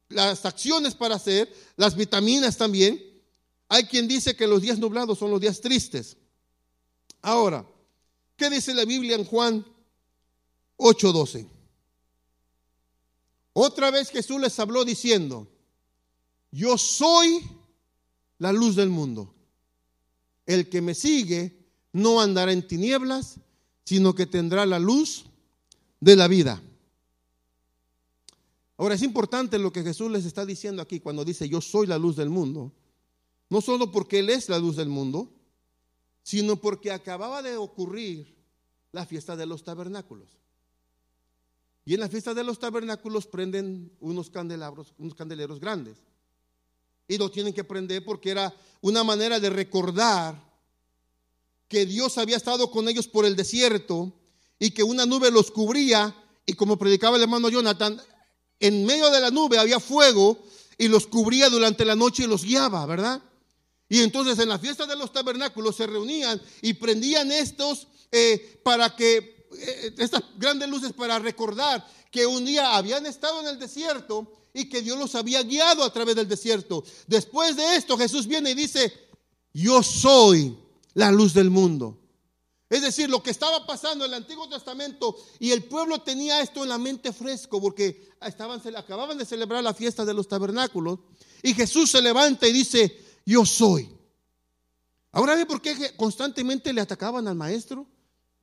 las 0.09 0.45
acciones 0.45 0.95
para 0.95 1.17
hacer, 1.17 1.53
las 1.77 1.97
vitaminas 1.97 2.57
también. 2.57 3.03
Hay 3.69 3.85
quien 3.85 4.09
dice 4.09 4.35
que 4.35 4.47
los 4.47 4.63
días 4.63 4.79
nublados 4.79 5.19
son 5.19 5.31
los 5.31 5.41
días 5.41 5.61
tristes. 5.61 6.17
Ahora, 7.21 7.67
¿qué 8.37 8.49
dice 8.49 8.73
la 8.75 8.85
Biblia 8.85 9.17
en 9.17 9.25
Juan 9.25 9.67
8:12? 10.77 11.47
Otra 13.53 13.91
vez 13.91 14.11
Jesús 14.11 14.41
les 14.41 14.59
habló 14.59 14.85
diciendo, 14.85 15.49
yo 16.51 16.79
soy 16.79 17.43
la 18.39 18.53
luz 18.53 18.77
del 18.77 18.89
mundo. 18.89 19.35
El 20.47 20.69
que 20.69 20.81
me 20.81 20.95
sigue 20.95 21.59
no 21.93 22.21
andará 22.21 22.53
en 22.53 22.67
tinieblas, 22.67 23.37
sino 23.85 24.15
que 24.15 24.27
tendrá 24.27 24.65
la 24.65 24.79
luz 24.79 25.25
de 26.01 26.17
la 26.17 26.29
vida. 26.29 26.63
Ahora 28.79 28.95
es 28.95 29.03
importante 29.03 29.59
lo 29.59 29.73
que 29.73 29.83
Jesús 29.83 30.11
les 30.11 30.25
está 30.25 30.47
diciendo 30.47 30.81
aquí 30.81 31.01
cuando 31.01 31.25
dice 31.25 31.49
yo 31.49 31.61
soy 31.61 31.87
la 31.89 31.99
luz 31.99 32.17
del 32.17 32.31
mundo. 32.31 32.73
No 33.51 33.61
solo 33.61 33.91
porque 33.91 34.21
Él 34.21 34.31
es 34.31 34.49
la 34.49 34.59
luz 34.59 34.77
del 34.77 34.89
mundo, 34.89 35.33
sino 36.23 36.57
porque 36.57 36.93
acababa 36.93 37.43
de 37.43 37.57
ocurrir 37.57 38.37
la 38.93 39.05
fiesta 39.05 39.35
de 39.35 39.47
los 39.47 39.65
tabernáculos. 39.65 40.29
Y 41.85 41.95
en 41.95 42.01
la 42.01 42.09
fiesta 42.09 42.35
de 42.35 42.45
los 42.45 42.59
tabernáculos 42.59 43.27
prenden 43.27 43.91
unos 43.99 44.31
candelabros, 44.31 44.95
unos 44.99 45.15
candeleros 45.15 45.59
grandes. 45.59 45.97
Y 47.09 47.19
lo 47.19 47.31
tienen 47.31 47.55
que 47.55 47.65
prender 47.65 48.05
porque 48.05 48.31
era 48.31 48.55
una 48.81 49.03
manera 49.03 49.41
de 49.41 49.51
recordar 49.51 50.41
que 51.67 51.85
Dios 51.85 52.17
había 52.19 52.37
estado 52.37 52.71
con 52.71 52.89
ellos 52.89 53.09
por 53.09 53.25
el 53.25 53.35
desierto 53.35 54.13
y 54.59 54.71
que 54.71 54.85
una 54.85 55.07
nube 55.07 55.31
los 55.31 55.51
cubría. 55.51 56.15
Y 56.47 56.53
como 56.53 56.79
predicaba 56.79 57.17
el 57.17 57.23
hermano 57.23 57.49
Jonathan, 57.49 58.01
en 58.61 58.85
medio 58.85 59.11
de 59.11 59.21
la 59.21 59.31
nube 59.31 59.59
había 59.59 59.81
fuego 59.81 60.39
y 60.77 60.89
los 60.89 61.07
cubría 61.07 61.51
durante 61.51 61.85
la 61.85 61.97
noche 61.97 62.25
y 62.25 62.27
los 62.27 62.45
guiaba, 62.45 62.85
¿verdad? 62.87 63.23
Y 63.89 64.01
entonces 64.01 64.39
en 64.39 64.49
la 64.49 64.59
fiesta 64.59 64.87
de 64.87 64.97
los 64.97 65.13
tabernáculos 65.13 65.77
se 65.77 65.87
reunían 65.87 66.41
y 66.63 66.75
prendían 66.75 67.33
estos 67.33 67.89
eh, 68.13 68.61
para 68.63 68.95
que, 68.95 69.47
eh, 69.59 69.95
estas 69.99 70.23
grandes 70.37 70.69
luces 70.69 70.93
para 70.93 71.19
recordar 71.19 71.87
que 72.11 72.27
un 72.27 72.45
día 72.45 72.77
habían 72.77 73.07
estado 73.07 73.41
en 73.41 73.49
el 73.49 73.59
desierto 73.59 74.31
y 74.53 74.69
que 74.69 74.83
Dios 74.83 74.99
los 74.99 75.15
había 75.15 75.43
guiado 75.43 75.85
a 75.85 75.93
través 75.93 76.17
del 76.17 76.29
desierto. 76.29 76.85
Después 77.07 77.57
de 77.57 77.77
esto 77.77 77.97
Jesús 77.97 78.27
viene 78.27 78.51
y 78.51 78.55
dice, 78.55 78.93
yo 79.53 79.83
soy 79.83 80.59
la 80.95 81.11
luz 81.11 81.33
del 81.35 81.51
mundo. 81.51 81.99
Es 82.71 82.83
decir, 82.83 83.09
lo 83.09 83.23
que 83.23 83.31
estaba 83.31 83.67
pasando 83.67 84.05
en 84.05 84.11
el 84.11 84.19
Antiguo 84.19 84.49
Testamento 84.49 85.17
y 85.39 85.53
el 85.53 85.65
pueblo 85.65 86.03
tenía 86.03 86.43
esto 86.43 86.63
en 86.63 86.69
la 86.69 86.79
mente 86.79 87.13
fresco 87.13 87.61
porque 87.61 88.11
estaban, 88.21 88.61
acababan 88.77 89.17
de 89.17 89.25
celebrar 89.25 89.65
la 89.65 89.73
fiesta 89.73 90.05
de 90.05 90.13
los 90.13 90.29
tabernáculos 90.29 90.99
y 91.43 91.55
Jesús 91.55 91.91
se 91.91 92.03
levanta 92.03 92.47
y 92.47 92.53
dice, 92.53 93.05
yo 93.25 93.47
soy. 93.47 93.89
Ahora 95.13 95.35
ve 95.35 95.47
por 95.47 95.63
qué 95.63 95.97
constantemente 95.97 96.73
le 96.73 96.81
atacaban 96.81 97.27
al 97.27 97.35
maestro. 97.35 97.87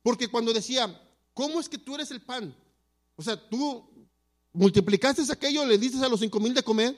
Porque 0.02 0.28
cuando 0.28 0.52
decía, 0.52 1.00
¿cómo 1.34 1.58
es 1.58 1.68
que 1.68 1.78
tú 1.78 1.94
eres 1.94 2.10
el 2.10 2.22
pan? 2.22 2.54
O 3.16 3.22
sea, 3.22 3.36
tú 3.48 3.84
multiplicaste 4.52 5.22
aquello, 5.32 5.64
le 5.64 5.78
dices 5.78 6.00
a 6.02 6.08
los 6.08 6.20
cinco 6.20 6.38
mil 6.38 6.54
de 6.54 6.62
comer 6.62 6.96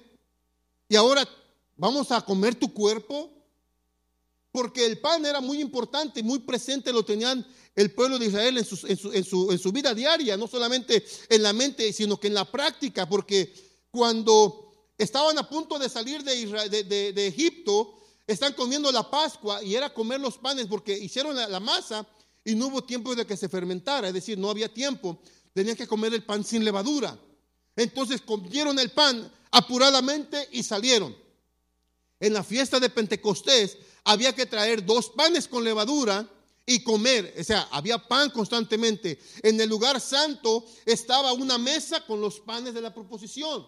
y 0.88 0.96
ahora 0.96 1.26
vamos 1.76 2.12
a 2.12 2.20
comer 2.20 2.54
tu 2.54 2.72
cuerpo 2.72 3.30
porque 4.52 4.86
el 4.86 4.98
pan 4.98 5.24
era 5.26 5.40
muy 5.40 5.60
importante, 5.60 6.22
muy 6.22 6.40
presente 6.40 6.92
lo 6.92 7.04
tenían 7.04 7.46
el 7.74 7.92
pueblo 7.92 8.18
de 8.18 8.26
Israel 8.26 8.58
en 8.58 8.64
su, 9.24 9.72
vida 9.72 9.94
diaria, 9.94 10.36
no 10.36 10.48
solamente 10.48 11.04
en 11.28 11.42
la 11.42 11.52
mente, 11.52 11.92
sino 11.92 12.18
que 12.18 12.26
en 12.26 12.34
la 12.34 12.50
práctica, 12.50 13.08
porque 13.08 13.52
cuando 13.90 14.92
estaban 14.96 15.38
a 15.38 15.48
punto 15.48 15.78
de 15.78 15.88
salir 15.88 16.24
de, 16.24 17.26
Egipto, 17.26 17.98
están 18.26 18.52
comiendo 18.54 18.90
la 18.90 19.08
Pascua 19.08 19.62
y 19.62 19.74
era 19.74 19.94
comer 19.94 20.20
los 20.20 20.38
panes 20.38 20.66
porque 20.66 20.98
hicieron 20.98 21.36
la 21.36 21.60
masa 21.60 22.06
y 22.44 22.54
no 22.54 22.66
hubo 22.66 22.82
tiempo 22.82 23.14
de 23.14 23.26
que 23.26 23.36
se 23.36 23.48
fermentara, 23.48 24.08
es 24.08 24.14
decir, 24.14 24.38
no 24.38 24.50
había 24.50 24.72
tiempo, 24.72 25.20
tenían 25.52 25.76
que 25.76 25.86
comer 25.86 26.14
el 26.14 26.24
pan 26.24 26.44
sin 26.44 26.64
levadura. 26.64 27.18
Entonces 27.76 28.22
comieron 28.22 28.78
el 28.78 28.90
pan 28.90 29.30
apuradamente 29.50 30.48
y 30.52 30.62
salieron. 30.62 31.14
En 32.20 32.32
la 32.32 32.42
fiesta 32.42 32.80
de 32.80 32.90
Pentecostés 32.90 33.78
había 34.04 34.34
que 34.34 34.46
traer 34.46 34.84
dos 34.84 35.10
panes 35.10 35.46
con 35.46 35.62
levadura 35.62 36.28
y 36.66 36.82
comer. 36.82 37.34
O 37.38 37.44
sea, 37.44 37.68
había 37.70 37.98
pan 37.98 38.30
constantemente. 38.30 39.18
En 39.42 39.60
el 39.60 39.68
lugar 39.68 40.00
santo 40.00 40.64
estaba 40.84 41.32
una 41.32 41.58
mesa 41.58 42.04
con 42.06 42.20
los 42.20 42.40
panes 42.40 42.74
de 42.74 42.80
la 42.80 42.92
proposición. 42.92 43.66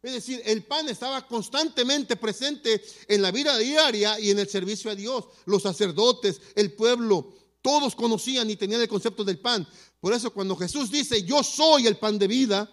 Es 0.00 0.12
decir, 0.12 0.40
el 0.44 0.64
pan 0.64 0.88
estaba 0.88 1.26
constantemente 1.26 2.16
presente 2.16 2.82
en 3.08 3.20
la 3.20 3.32
vida 3.32 3.58
diaria 3.58 4.18
y 4.20 4.30
en 4.30 4.38
el 4.38 4.48
servicio 4.48 4.90
a 4.90 4.94
Dios. 4.94 5.24
Los 5.44 5.62
sacerdotes, 5.62 6.40
el 6.54 6.72
pueblo, 6.72 7.34
todos 7.60 7.94
conocían 7.96 8.48
y 8.48 8.56
tenían 8.56 8.80
el 8.80 8.88
concepto 8.88 9.24
del 9.24 9.40
pan. 9.40 9.66
Por 10.00 10.12
eso 10.12 10.32
cuando 10.32 10.56
Jesús 10.56 10.90
dice, 10.90 11.24
yo 11.24 11.42
soy 11.42 11.88
el 11.88 11.98
pan 11.98 12.18
de 12.18 12.28
vida, 12.28 12.70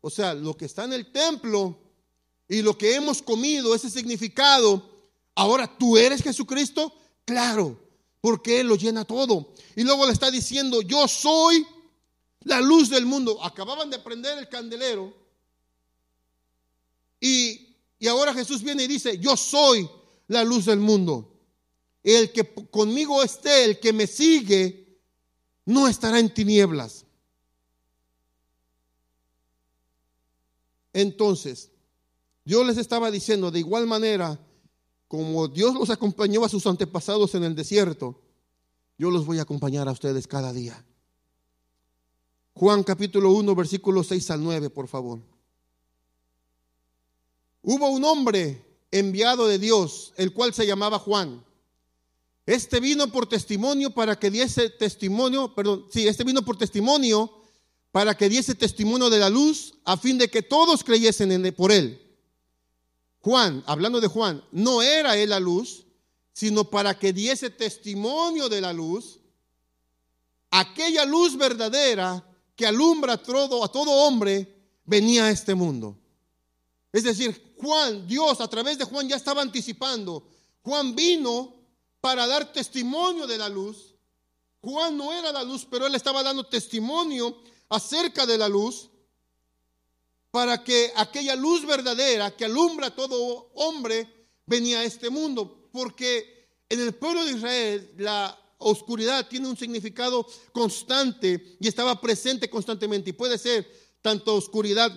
o 0.00 0.08
sea, 0.08 0.34
lo 0.34 0.56
que 0.56 0.66
está 0.66 0.84
en 0.84 0.92
el 0.92 1.10
templo 1.10 1.83
y 2.48 2.62
lo 2.62 2.76
que 2.76 2.94
hemos 2.94 3.22
comido, 3.22 3.74
ese 3.74 3.90
significado, 3.90 4.94
Ahora, 5.34 5.66
¿tú 5.78 5.96
eres 5.96 6.22
Jesucristo? 6.22 6.92
Claro, 7.24 7.78
porque 8.20 8.60
Él 8.60 8.68
lo 8.68 8.76
llena 8.76 9.04
todo. 9.04 9.52
Y 9.74 9.82
luego 9.82 10.06
le 10.06 10.12
está 10.12 10.30
diciendo, 10.30 10.80
yo 10.82 11.08
soy 11.08 11.66
la 12.42 12.60
luz 12.60 12.88
del 12.88 13.06
mundo. 13.06 13.42
Acababan 13.42 13.90
de 13.90 13.98
prender 13.98 14.38
el 14.38 14.48
candelero. 14.48 15.12
Y, 17.20 17.76
y 17.98 18.06
ahora 18.06 18.32
Jesús 18.32 18.62
viene 18.62 18.84
y 18.84 18.88
dice, 18.88 19.18
yo 19.18 19.36
soy 19.36 19.88
la 20.28 20.44
luz 20.44 20.66
del 20.66 20.78
mundo. 20.78 21.30
El 22.02 22.32
que 22.32 22.44
conmigo 22.70 23.22
esté, 23.22 23.64
el 23.64 23.80
que 23.80 23.92
me 23.92 24.06
sigue, 24.06 25.00
no 25.64 25.88
estará 25.88 26.18
en 26.20 26.32
tinieblas. 26.32 27.06
Entonces, 30.92 31.70
Dios 32.44 32.66
les 32.66 32.76
estaba 32.76 33.10
diciendo, 33.10 33.50
de 33.50 33.60
igual 33.60 33.86
manera, 33.86 34.38
como 35.08 35.48
Dios 35.48 35.74
los 35.74 35.90
acompañó 35.90 36.44
a 36.44 36.48
sus 36.48 36.66
antepasados 36.66 37.34
en 37.34 37.44
el 37.44 37.54
desierto, 37.54 38.20
yo 38.98 39.10
los 39.10 39.24
voy 39.24 39.38
a 39.38 39.42
acompañar 39.42 39.88
a 39.88 39.92
ustedes 39.92 40.26
cada 40.26 40.52
día. 40.52 40.84
Juan 42.54 42.84
capítulo 42.84 43.32
1, 43.32 43.54
versículos 43.54 44.06
6 44.08 44.30
al 44.30 44.44
9, 44.44 44.70
por 44.70 44.88
favor. 44.88 45.20
Hubo 47.62 47.88
un 47.88 48.04
hombre 48.04 48.62
enviado 48.90 49.46
de 49.48 49.58
Dios, 49.58 50.12
el 50.16 50.32
cual 50.32 50.52
se 50.52 50.66
llamaba 50.66 50.98
Juan. 50.98 51.42
Este 52.46 52.78
vino 52.78 53.10
por 53.10 53.26
testimonio 53.26 53.90
para 53.90 54.18
que 54.18 54.30
diese 54.30 54.68
testimonio, 54.68 55.54
perdón, 55.54 55.86
sí, 55.90 56.06
este 56.06 56.24
vino 56.24 56.44
por 56.44 56.58
testimonio 56.58 57.32
para 57.90 58.16
que 58.16 58.28
diese 58.28 58.54
testimonio 58.54 59.08
de 59.08 59.18
la 59.18 59.30
luz, 59.30 59.74
a 59.84 59.96
fin 59.96 60.18
de 60.18 60.28
que 60.28 60.42
todos 60.42 60.84
creyesen 60.84 61.32
en, 61.32 61.54
por 61.54 61.72
él. 61.72 62.03
Juan, 63.24 63.64
hablando 63.66 64.02
de 64.02 64.06
Juan, 64.06 64.44
no 64.52 64.82
era 64.82 65.16
él 65.16 65.30
la 65.30 65.40
luz, 65.40 65.86
sino 66.34 66.68
para 66.68 66.98
que 66.98 67.14
diese 67.14 67.48
testimonio 67.48 68.50
de 68.50 68.60
la 68.60 68.70
luz, 68.70 69.18
aquella 70.50 71.06
luz 71.06 71.34
verdadera 71.38 72.22
que 72.54 72.66
alumbra 72.66 73.16
todo, 73.16 73.64
a 73.64 73.72
todo 73.72 73.90
hombre, 73.90 74.62
venía 74.84 75.24
a 75.24 75.30
este 75.30 75.54
mundo. 75.54 75.96
Es 76.92 77.04
decir, 77.04 77.54
Juan, 77.56 78.06
Dios 78.06 78.42
a 78.42 78.48
través 78.48 78.76
de 78.76 78.84
Juan 78.84 79.08
ya 79.08 79.16
estaba 79.16 79.40
anticipando. 79.40 80.28
Juan 80.60 80.94
vino 80.94 81.54
para 82.02 82.26
dar 82.26 82.52
testimonio 82.52 83.26
de 83.26 83.38
la 83.38 83.48
luz. 83.48 83.94
Juan 84.60 84.98
no 84.98 85.14
era 85.14 85.32
la 85.32 85.42
luz, 85.42 85.66
pero 85.70 85.86
él 85.86 85.94
estaba 85.94 86.22
dando 86.22 86.44
testimonio 86.44 87.38
acerca 87.70 88.26
de 88.26 88.36
la 88.36 88.50
luz 88.50 88.90
para 90.34 90.64
que 90.64 90.90
aquella 90.96 91.36
luz 91.36 91.64
verdadera 91.64 92.34
que 92.34 92.44
alumbra 92.44 92.88
a 92.88 92.94
todo 92.96 93.52
hombre 93.54 94.26
venía 94.46 94.80
a 94.80 94.84
este 94.84 95.08
mundo. 95.08 95.68
Porque 95.70 96.48
en 96.68 96.80
el 96.80 96.92
pueblo 96.92 97.24
de 97.24 97.34
Israel 97.34 97.94
la 97.98 98.36
oscuridad 98.58 99.28
tiene 99.28 99.46
un 99.46 99.56
significado 99.56 100.26
constante 100.52 101.56
y 101.60 101.68
estaba 101.68 102.00
presente 102.00 102.50
constantemente. 102.50 103.10
Y 103.10 103.12
puede 103.12 103.38
ser 103.38 103.64
tanto 104.02 104.34
oscuridad 104.34 104.90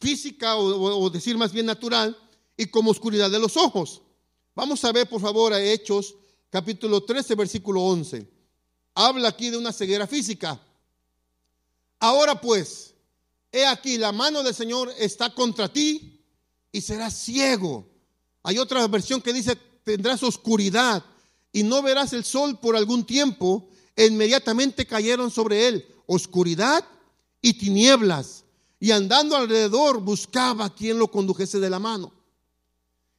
física 0.00 0.56
o, 0.56 1.10
decir 1.10 1.36
más 1.36 1.52
bien 1.52 1.66
natural 1.66 2.16
y 2.56 2.64
como 2.64 2.90
oscuridad 2.90 3.30
de 3.30 3.40
los 3.40 3.58
ojos. 3.58 4.00
Vamos 4.54 4.82
a 4.86 4.92
ver 4.92 5.06
por 5.06 5.20
favor 5.20 5.52
a 5.52 5.62
Hechos 5.62 6.14
capítulo 6.48 7.02
13 7.02 7.34
versículo 7.34 7.82
11. 7.82 8.26
Habla 8.94 9.28
aquí 9.28 9.50
de 9.50 9.58
una 9.58 9.74
ceguera 9.74 10.06
física. 10.06 10.58
Ahora 12.00 12.40
pues, 12.40 12.93
he 13.54 13.66
aquí, 13.66 13.98
la 13.98 14.10
mano 14.10 14.42
del 14.42 14.54
Señor 14.54 14.92
está 14.98 15.32
contra 15.32 15.72
ti 15.72 16.20
y 16.72 16.80
serás 16.80 17.16
ciego. 17.16 17.88
Hay 18.42 18.58
otra 18.58 18.86
versión 18.88 19.22
que 19.22 19.32
dice, 19.32 19.56
tendrás 19.84 20.24
oscuridad 20.24 21.04
y 21.52 21.62
no 21.62 21.80
verás 21.80 22.12
el 22.12 22.24
sol 22.24 22.58
por 22.58 22.76
algún 22.76 23.04
tiempo. 23.06 23.68
E 23.96 24.06
inmediatamente 24.06 24.86
cayeron 24.86 25.30
sobre 25.30 25.68
él 25.68 25.86
oscuridad 26.06 26.84
y 27.40 27.54
tinieblas. 27.54 28.44
Y 28.80 28.90
andando 28.90 29.36
alrededor 29.36 30.00
buscaba 30.00 30.74
quien 30.74 30.98
lo 30.98 31.08
condujese 31.08 31.60
de 31.60 31.70
la 31.70 31.78
mano. 31.78 32.12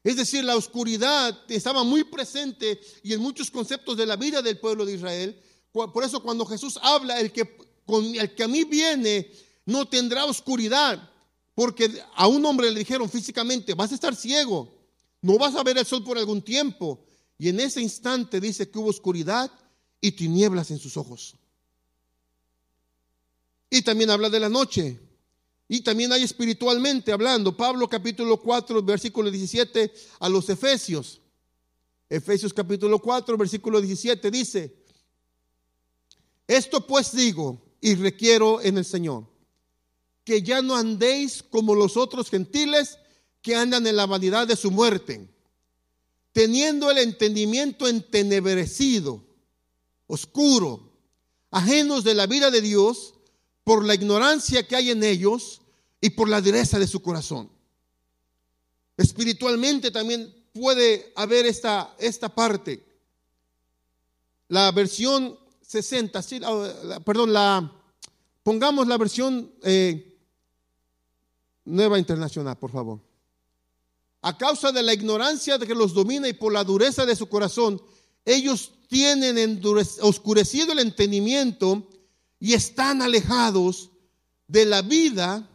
Es 0.04 0.18
decir, 0.18 0.44
la 0.44 0.58
oscuridad 0.58 1.40
estaba 1.48 1.84
muy 1.86 2.04
presente 2.04 2.82
y 3.04 3.14
en 3.14 3.22
muchos 3.22 3.50
conceptos 3.50 3.96
de 3.96 4.06
la 4.06 4.18
vida 4.18 4.42
del 4.42 4.60
pueblo 4.60 4.86
de 4.86 4.96
Israel. 4.96 5.42
Por 5.72 6.04
eso 6.04 6.22
cuando 6.22 6.46
Jesús 6.46 6.78
habla, 6.82 7.20
el 7.22 7.32
que, 7.32 7.58
con, 7.86 8.04
el 8.14 8.36
que 8.36 8.44
a 8.44 8.48
mí 8.50 8.66
viene 8.66 9.32
no 9.66 9.88
tendrá 9.88 10.26
oscuridad, 10.26 11.12
porque 11.56 12.02
a 12.16 12.28
un 12.28 12.46
hombre 12.46 12.70
le 12.70 12.80
dijeron 12.80 13.10
físicamente, 13.10 13.74
vas 13.74 13.92
a 13.92 13.96
estar 13.96 14.16
ciego, 14.16 14.72
no 15.22 15.38
vas 15.38 15.56
a 15.56 15.64
ver 15.64 15.78
el 15.78 15.86
sol 15.86 16.04
por 16.04 16.18
algún 16.18 16.42
tiempo. 16.42 17.04
Y 17.38 17.50
en 17.50 17.60
ese 17.60 17.82
instante 17.82 18.40
dice 18.40 18.70
que 18.70 18.78
hubo 18.78 18.90
oscuridad 18.90 19.52
y 20.00 20.12
tinieblas 20.12 20.72
en 20.72 20.80
sus 20.80 20.98
ojos. 20.98 21.36
Y 23.70 23.82
también 23.82 24.10
habla 24.10 24.30
de 24.30 24.40
la 24.40 24.50
noche. 24.50 25.00
Y 25.68 25.82
también 25.82 26.12
hay 26.14 26.24
espiritualmente 26.24 27.12
hablando. 27.12 27.58
Pablo 27.58 27.90
capítulo 27.90 28.40
4, 28.40 28.84
versículo 28.84 29.32
17 29.32 29.92
a 30.20 30.30
los 30.30 30.48
Efesios. 30.50 31.22
Efesios 32.08 32.54
capítulo 32.54 33.00
4, 33.00 33.36
versículo 33.36 33.82
17 33.82 34.30
dice, 34.30 34.76
esto 36.48 36.86
pues 36.86 37.12
digo 37.16 37.60
y 37.82 37.96
requiero 37.96 38.62
en 38.62 38.78
el 38.78 38.86
Señor 38.86 39.35
que 40.26 40.42
ya 40.42 40.62
no 40.62 40.76
andéis 40.76 41.44
como 41.44 41.76
los 41.76 41.96
otros 41.96 42.30
gentiles 42.30 42.98
que 43.42 43.56
andan 43.56 43.86
en 43.86 43.96
la 43.96 44.08
vanidad 44.08 44.48
de 44.48 44.56
su 44.56 44.72
muerte, 44.72 45.30
teniendo 46.34 46.90
el 46.90 46.98
entendimiento 46.98 47.88
entenebrecido, 47.88 49.24
oscuro, 50.08 50.92
ajenos 51.52 52.04
de 52.04 52.16
la 52.16 52.26
vida 52.26 52.50
de 52.50 52.62
Dios 52.62 53.14
por 53.64 53.86
la 53.86 53.94
ignorancia 53.94 54.68
que 54.68 54.76
hay 54.76 54.90
en 54.90 55.04
ellos 55.04 55.62
y 56.02 56.10
por 56.10 56.28
la 56.28 56.42
dureza 56.42 56.80
de 56.80 56.88
su 56.88 57.02
corazón. 57.02 57.50
Espiritualmente 58.98 59.92
también 59.92 60.34
puede 60.52 61.14
haber 61.16 61.46
esta, 61.46 61.96
esta 62.00 62.30
parte. 62.30 62.84
La 64.48 64.72
versión 64.72 65.38
60, 65.62 66.22
perdón, 67.06 67.32
la, 67.32 67.72
pongamos 68.44 68.88
la 68.88 68.98
versión 68.98 69.52
eh, 69.64 70.15
Nueva 71.66 72.00
Internacional, 72.00 72.58
por 72.58 72.72
favor. 72.72 73.00
A 74.22 74.38
causa 74.38 74.72
de 74.72 74.84
la 74.84 74.94
ignorancia 74.94 75.58
de 75.58 75.68
que 75.68 75.76
los 75.76 75.94
domina 75.94 76.28
y 76.28 76.34
por 76.34 76.54
la 76.54 76.64
dureza 76.64 77.06
de 77.06 77.16
su 77.16 77.28
corazón, 77.28 77.82
ellos 78.24 78.72
tienen 78.88 79.62
oscurecido 80.02 80.74
el 80.74 80.80
entendimiento 80.80 81.88
y 82.40 82.54
están 82.54 83.02
alejados 83.02 83.92
de 84.48 84.66
la 84.66 84.82
vida 84.82 85.50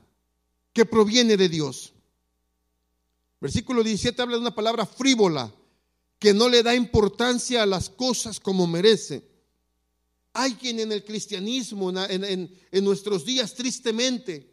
que 0.73 0.85
proviene 0.85 1.37
de 1.37 1.49
Dios. 1.49 1.93
Versículo 3.41 3.83
17 3.83 4.21
habla 4.21 4.37
de 4.37 4.43
una 4.43 4.55
palabra 4.55 4.87
frívola, 4.87 5.53
que 6.19 6.35
no 6.35 6.49
le 6.49 6.63
da 6.63 6.75
importancia 6.75 7.63
a 7.63 7.67
las 7.67 7.89
cosas 7.89 8.39
como 8.39 8.67
merece. 8.67 9.27
Hay 10.35 10.55
quien 10.55 10.79
en 10.81 10.93
el 10.93 11.05
cristianismo, 11.05 11.91
en, 11.91 12.25
en 12.71 12.85
nuestros 12.85 13.25
días, 13.25 13.55
tristemente, 13.55 14.50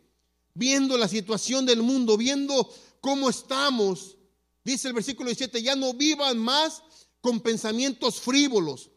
viendo 0.57 0.97
la 0.97 1.07
situación 1.07 1.65
del 1.65 1.83
mundo, 1.83 2.17
viendo 2.17 2.67
cómo 2.99 3.29
estamos, 3.29 4.17
dice 4.63 4.87
el 4.87 4.95
versículo 4.95 5.29
17, 5.29 5.61
ya 5.61 5.75
no 5.75 5.93
vivan 5.93 6.39
más 6.39 6.81
con 7.21 7.39
pensamientos 7.41 8.19
frívolos, 8.19 8.89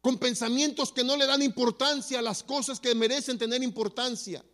con 0.00 0.16
pensamientos 0.18 0.92
que 0.92 1.02
no 1.02 1.16
le 1.16 1.26
dan 1.26 1.42
importancia 1.42 2.20
a 2.20 2.22
las 2.22 2.44
cosas 2.44 2.78
que 2.78 2.94
merecen 2.94 3.36
tener 3.36 3.62
importancia. 3.64 4.44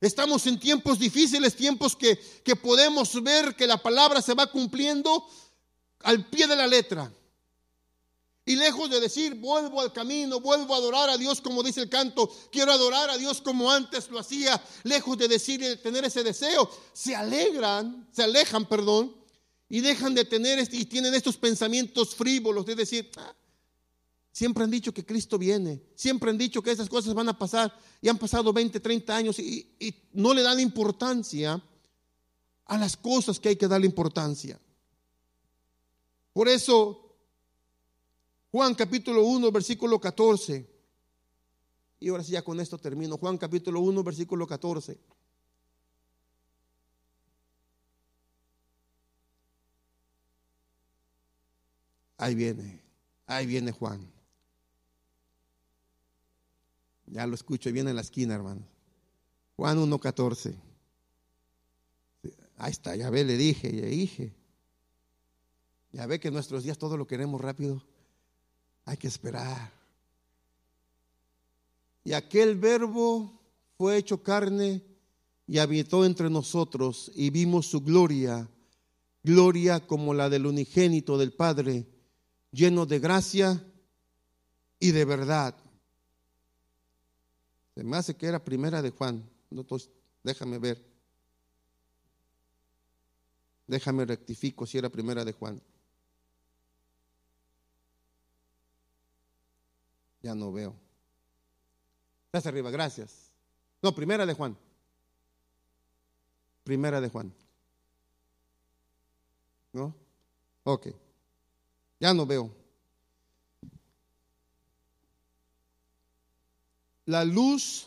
Estamos 0.00 0.46
en 0.46 0.58
tiempos 0.58 0.98
difíciles, 0.98 1.54
tiempos 1.54 1.94
que, 1.94 2.18
que 2.42 2.56
podemos 2.56 3.22
ver 3.22 3.54
que 3.54 3.66
la 3.66 3.82
palabra 3.82 4.22
se 4.22 4.32
va 4.32 4.46
cumpliendo 4.46 5.26
al 6.00 6.30
pie 6.30 6.46
de 6.46 6.56
la 6.56 6.66
letra. 6.66 7.12
Y 8.50 8.56
lejos 8.56 8.90
de 8.90 8.98
decir, 8.98 9.36
vuelvo 9.36 9.80
al 9.80 9.92
camino, 9.92 10.40
vuelvo 10.40 10.74
a 10.74 10.78
adorar 10.78 11.08
a 11.08 11.16
Dios 11.16 11.40
como 11.40 11.62
dice 11.62 11.82
el 11.82 11.88
canto, 11.88 12.28
quiero 12.50 12.72
adorar 12.72 13.08
a 13.08 13.16
Dios 13.16 13.40
como 13.40 13.70
antes 13.70 14.10
lo 14.10 14.18
hacía, 14.18 14.60
lejos 14.82 15.16
de 15.18 15.28
decir 15.28 15.62
y 15.62 15.76
tener 15.76 16.04
ese 16.04 16.24
deseo, 16.24 16.68
se 16.92 17.14
alegran, 17.14 18.08
se 18.10 18.24
alejan, 18.24 18.66
perdón, 18.66 19.14
y 19.68 19.78
dejan 19.78 20.16
de 20.16 20.24
tener 20.24 20.58
este, 20.58 20.78
y 20.78 20.84
tienen 20.86 21.14
estos 21.14 21.36
pensamientos 21.36 22.16
frívolos 22.16 22.66
de 22.66 22.74
decir, 22.74 23.08
ah, 23.18 23.36
siempre 24.32 24.64
han 24.64 24.70
dicho 24.72 24.92
que 24.92 25.06
Cristo 25.06 25.38
viene, 25.38 25.80
siempre 25.94 26.30
han 26.30 26.36
dicho 26.36 26.60
que 26.60 26.72
esas 26.72 26.88
cosas 26.88 27.14
van 27.14 27.28
a 27.28 27.38
pasar 27.38 27.72
y 28.02 28.08
han 28.08 28.18
pasado 28.18 28.52
20, 28.52 28.80
30 28.80 29.16
años 29.16 29.38
y 29.38 29.94
no 30.12 30.34
le 30.34 30.42
dan 30.42 30.58
importancia 30.58 31.62
a 32.64 32.78
las 32.78 32.96
cosas 32.96 33.38
que 33.38 33.50
hay 33.50 33.56
que 33.56 33.68
darle 33.68 33.86
importancia. 33.86 34.58
Por 36.32 36.48
eso 36.48 37.09
Juan 38.50 38.74
capítulo 38.74 39.24
1, 39.24 39.52
versículo 39.52 40.00
14. 40.00 40.68
Y 42.00 42.08
ahora 42.08 42.24
sí 42.24 42.32
ya 42.32 42.42
con 42.42 42.58
esto 42.60 42.78
termino. 42.78 43.16
Juan 43.16 43.38
capítulo 43.38 43.80
1, 43.80 44.02
versículo 44.02 44.46
14. 44.46 44.98
Ahí 52.16 52.34
viene, 52.34 52.82
ahí 53.26 53.46
viene 53.46 53.72
Juan. 53.72 54.06
Ya 57.06 57.26
lo 57.26 57.34
escucho, 57.34 57.72
viene 57.72 57.90
en 57.90 57.96
la 57.96 58.02
esquina, 58.02 58.34
hermano. 58.34 58.62
Juan 59.56 59.78
1.14. 59.78 60.54
Ahí 62.58 62.72
está, 62.72 62.94
ya 62.94 63.08
ve, 63.10 63.24
le 63.24 63.36
dije, 63.36 63.74
ya 63.74 63.86
dije. 63.86 64.34
Ya 65.92 66.06
ve 66.06 66.20
que 66.20 66.30
nuestros 66.30 66.62
días 66.62 66.78
todo 66.78 66.96
lo 66.96 67.06
queremos 67.06 67.40
rápido. 67.40 67.82
Hay 68.84 68.96
que 68.96 69.08
esperar. 69.08 69.72
Y 72.04 72.12
aquel 72.12 72.56
verbo 72.56 73.40
fue 73.76 73.96
hecho 73.96 74.22
carne 74.22 74.82
y 75.46 75.58
habitó 75.58 76.04
entre 76.04 76.30
nosotros 76.30 77.10
y 77.14 77.30
vimos 77.30 77.66
su 77.66 77.80
gloria, 77.80 78.48
gloria 79.22 79.86
como 79.86 80.14
la 80.14 80.28
del 80.28 80.46
unigénito 80.46 81.18
del 81.18 81.32
Padre, 81.32 81.86
lleno 82.52 82.86
de 82.86 82.98
gracia 82.98 83.64
y 84.78 84.92
de 84.92 85.04
verdad. 85.04 85.56
Se 87.74 87.84
me 87.84 87.96
hace 87.96 88.14
que 88.14 88.26
era 88.26 88.44
primera 88.44 88.82
de 88.82 88.90
Juan. 88.90 89.28
Déjame 90.22 90.58
ver. 90.58 90.84
Déjame 93.66 94.04
rectifico 94.04 94.66
si 94.66 94.78
era 94.78 94.88
primera 94.88 95.24
de 95.24 95.32
Juan. 95.32 95.60
Ya 100.22 100.34
no 100.34 100.52
veo. 100.52 100.74
Estás 102.26 102.46
arriba, 102.46 102.70
gracias. 102.70 103.30
No, 103.82 103.94
primera 103.94 104.26
de 104.26 104.34
Juan. 104.34 104.56
Primera 106.64 107.00
de 107.00 107.08
Juan. 107.08 107.32
¿No? 109.72 109.94
Ok. 110.64 110.88
Ya 111.98 112.14
no 112.14 112.26
veo. 112.26 112.50
La 117.06 117.24
luz 117.24 117.86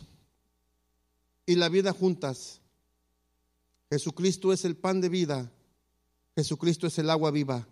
y 1.46 1.54
la 1.54 1.68
vida 1.68 1.92
juntas. 1.92 2.60
Jesucristo 3.90 4.52
es 4.52 4.64
el 4.64 4.76
pan 4.76 5.00
de 5.00 5.08
vida. 5.08 5.50
Jesucristo 6.36 6.86
es 6.86 6.98
el 6.98 7.10
agua 7.10 7.30
viva. 7.30 7.66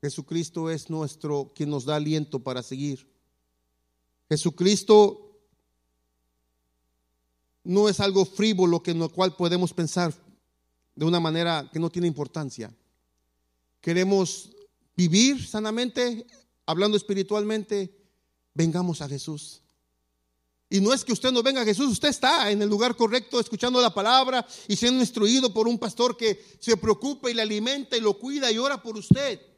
Jesucristo 0.00 0.70
es 0.70 0.90
nuestro 0.90 1.52
quien 1.54 1.70
nos 1.70 1.84
da 1.84 1.96
aliento 1.96 2.40
para 2.40 2.62
seguir. 2.62 3.11
Jesucristo 4.32 5.36
no 7.64 7.86
es 7.90 8.00
algo 8.00 8.24
frívolo 8.24 8.82
que 8.82 8.92
en 8.92 8.98
lo 8.98 9.10
cual 9.10 9.36
podemos 9.36 9.74
pensar 9.74 10.14
de 10.94 11.04
una 11.04 11.20
manera 11.20 11.68
que 11.70 11.78
no 11.78 11.90
tiene 11.90 12.08
importancia. 12.08 12.74
Queremos 13.82 14.50
vivir 14.96 15.46
sanamente, 15.46 16.26
hablando 16.64 16.96
espiritualmente, 16.96 17.94
vengamos 18.54 19.02
a 19.02 19.08
Jesús. 19.08 19.60
Y 20.70 20.80
no 20.80 20.94
es 20.94 21.04
que 21.04 21.12
usted 21.12 21.30
no 21.30 21.42
venga 21.42 21.60
a 21.60 21.66
Jesús, 21.66 21.92
usted 21.92 22.08
está 22.08 22.50
en 22.50 22.62
el 22.62 22.70
lugar 22.70 22.96
correcto 22.96 23.38
escuchando 23.38 23.82
la 23.82 23.92
palabra 23.92 24.46
y 24.66 24.76
siendo 24.76 25.02
instruido 25.02 25.52
por 25.52 25.68
un 25.68 25.78
pastor 25.78 26.16
que 26.16 26.42
se 26.58 26.78
preocupa 26.78 27.30
y 27.30 27.34
le 27.34 27.42
alimenta 27.42 27.98
y 27.98 28.00
lo 28.00 28.18
cuida 28.18 28.50
y 28.50 28.56
ora 28.56 28.82
por 28.82 28.96
usted. 28.96 29.51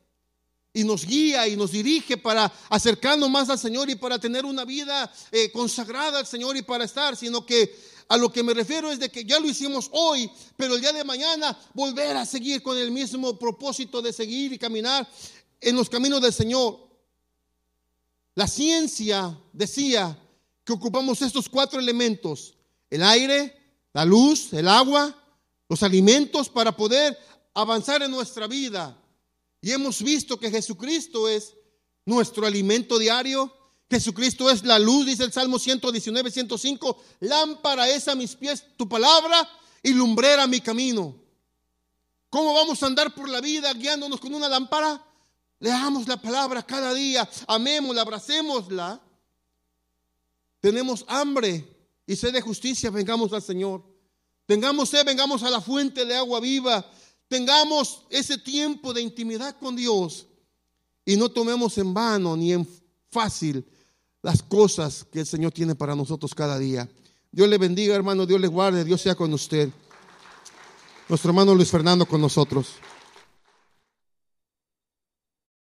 Y 0.75 0.85
nos 0.85 1.07
guía 1.07 1.49
y 1.49 1.57
nos 1.57 1.71
dirige 1.71 2.19
para 2.19 2.53
acercarnos 2.69 3.31
más 3.31 3.49
al 3.49 3.59
Señor 3.59 3.89
y 3.89 3.95
para 3.95 4.19
tener 4.19 4.45
una 4.45 4.67
vida 4.67 5.11
eh, 5.33 5.51
consagrada 5.53 6.19
al 6.19 6.27
Señor 6.27 6.57
y 6.57 6.63
para 6.63 6.85
estar, 6.85 7.17
sino 7.17 7.47
que 7.47 7.75
a 8.09 8.17
lo 8.17 8.31
que 8.31 8.43
me 8.43 8.53
refiero 8.53 8.91
es 8.93 8.99
de 8.99 9.09
que 9.09 9.25
ya 9.25 9.41
lo 9.41 9.49
hicimos 9.49 9.89
hoy, 9.93 10.31
pero 10.57 10.75
el 10.75 10.81
día 10.81 10.93
de 10.93 11.05
mañana 11.05 11.59
volver 11.73 12.17
a 12.17 12.27
seguir 12.27 12.63
con 12.63 12.77
el 12.77 12.91
mismo 12.91 13.39
propósito 13.39 14.03
de 14.03 14.13
seguir 14.13 14.53
y 14.53 14.59
caminar 14.59 15.09
en 15.61 15.77
los 15.77 15.89
caminos 15.89 16.21
del 16.21 16.33
Señor. 16.33 16.79
La 18.35 18.47
ciencia 18.47 19.39
decía 19.53 20.19
que 20.65 20.73
ocupamos 20.73 21.23
estos 21.23 21.49
cuatro 21.49 21.79
elementos, 21.79 22.55
el 22.91 23.03
aire, 23.03 23.57
la 23.93 24.05
luz, 24.05 24.53
el 24.53 24.69
agua, 24.69 25.17
los 25.69 25.83
alimentos 25.83 26.49
para 26.49 26.77
poder 26.77 27.17
avanzar 27.55 28.03
en 28.03 28.11
nuestra 28.11 28.47
vida. 28.47 28.97
Y 29.65 29.73
hemos 29.73 30.03
visto 30.03 30.39
que 30.39 30.51
Jesucristo 30.51 31.27
es 31.27 31.55
nuestro 32.05 32.47
alimento 32.47 32.99
diario, 32.99 33.51
Jesucristo 33.89 34.51
es 34.51 34.63
la 34.63 34.79
luz, 34.79 35.07
dice 35.07 35.25
el 35.25 35.33
Salmo 35.33 35.59
119, 35.59 36.31
105. 36.31 37.03
Lámpara 37.21 37.89
es 37.89 38.07
a 38.09 38.15
mis 38.15 38.37
pies 38.37 38.63
tu 38.77 38.87
palabra 38.87 39.49
y 39.83 39.95
lumbrera 39.95 40.47
mi 40.47 40.61
camino. 40.61 41.17
¿Cómo 42.29 42.53
vamos 42.53 42.83
a 42.83 42.87
andar 42.89 43.15
por 43.15 43.27
la 43.27 43.41
vida 43.41 43.73
guiándonos 43.73 44.21
con 44.21 44.35
una 44.35 44.51
lámpara? 44.51 45.03
Leamos 45.61 46.07
la 46.09 46.21
palabra 46.21 46.63
cada 46.63 46.93
día, 46.93 47.27
amémosla, 47.47 48.03
abracémosla. 48.03 49.01
Tenemos 50.61 51.07
hambre 51.09 51.89
y 52.07 52.17
sed 52.17 52.35
de 52.35 52.43
justicia, 52.43 52.91
vengamos 52.91 53.33
al 53.33 53.41
Señor. 53.41 53.83
Tengamos 54.45 54.91
sed, 54.91 55.07
vengamos 55.07 55.43
a 55.43 55.49
la 55.49 55.63
fuente 55.63 56.05
de 56.05 56.17
agua 56.17 56.39
viva. 56.41 56.85
Tengamos 57.35 58.03
ese 58.11 58.39
tiempo 58.39 58.95
de 58.95 59.03
intimidad 59.03 59.57
con 59.59 59.75
Dios 59.75 60.29
y 61.05 61.17
no 61.17 61.29
tomemos 61.29 61.77
en 61.79 61.93
vano 61.93 62.37
ni 62.37 62.53
en 62.53 62.65
fácil 63.11 63.67
las 64.23 64.41
cosas 64.41 65.05
que 65.11 65.19
el 65.19 65.27
Señor 65.27 65.51
tiene 65.51 65.75
para 65.75 65.97
nosotros 65.97 66.33
cada 66.33 66.57
día. 66.61 66.89
Dios 67.33 67.49
le 67.49 67.59
bendiga, 67.59 67.97
hermano, 67.97 68.25
Dios 68.25 68.41
le 68.41 68.47
guarde, 68.47 68.85
Dios 68.85 69.01
sea 69.01 69.17
con 69.17 69.35
usted. 69.35 69.69
Nuestro 71.09 71.31
hermano 71.31 71.57
Luis 71.57 71.73
Fernando 71.73 72.07
con 72.07 72.21
nosotros. 72.21 72.69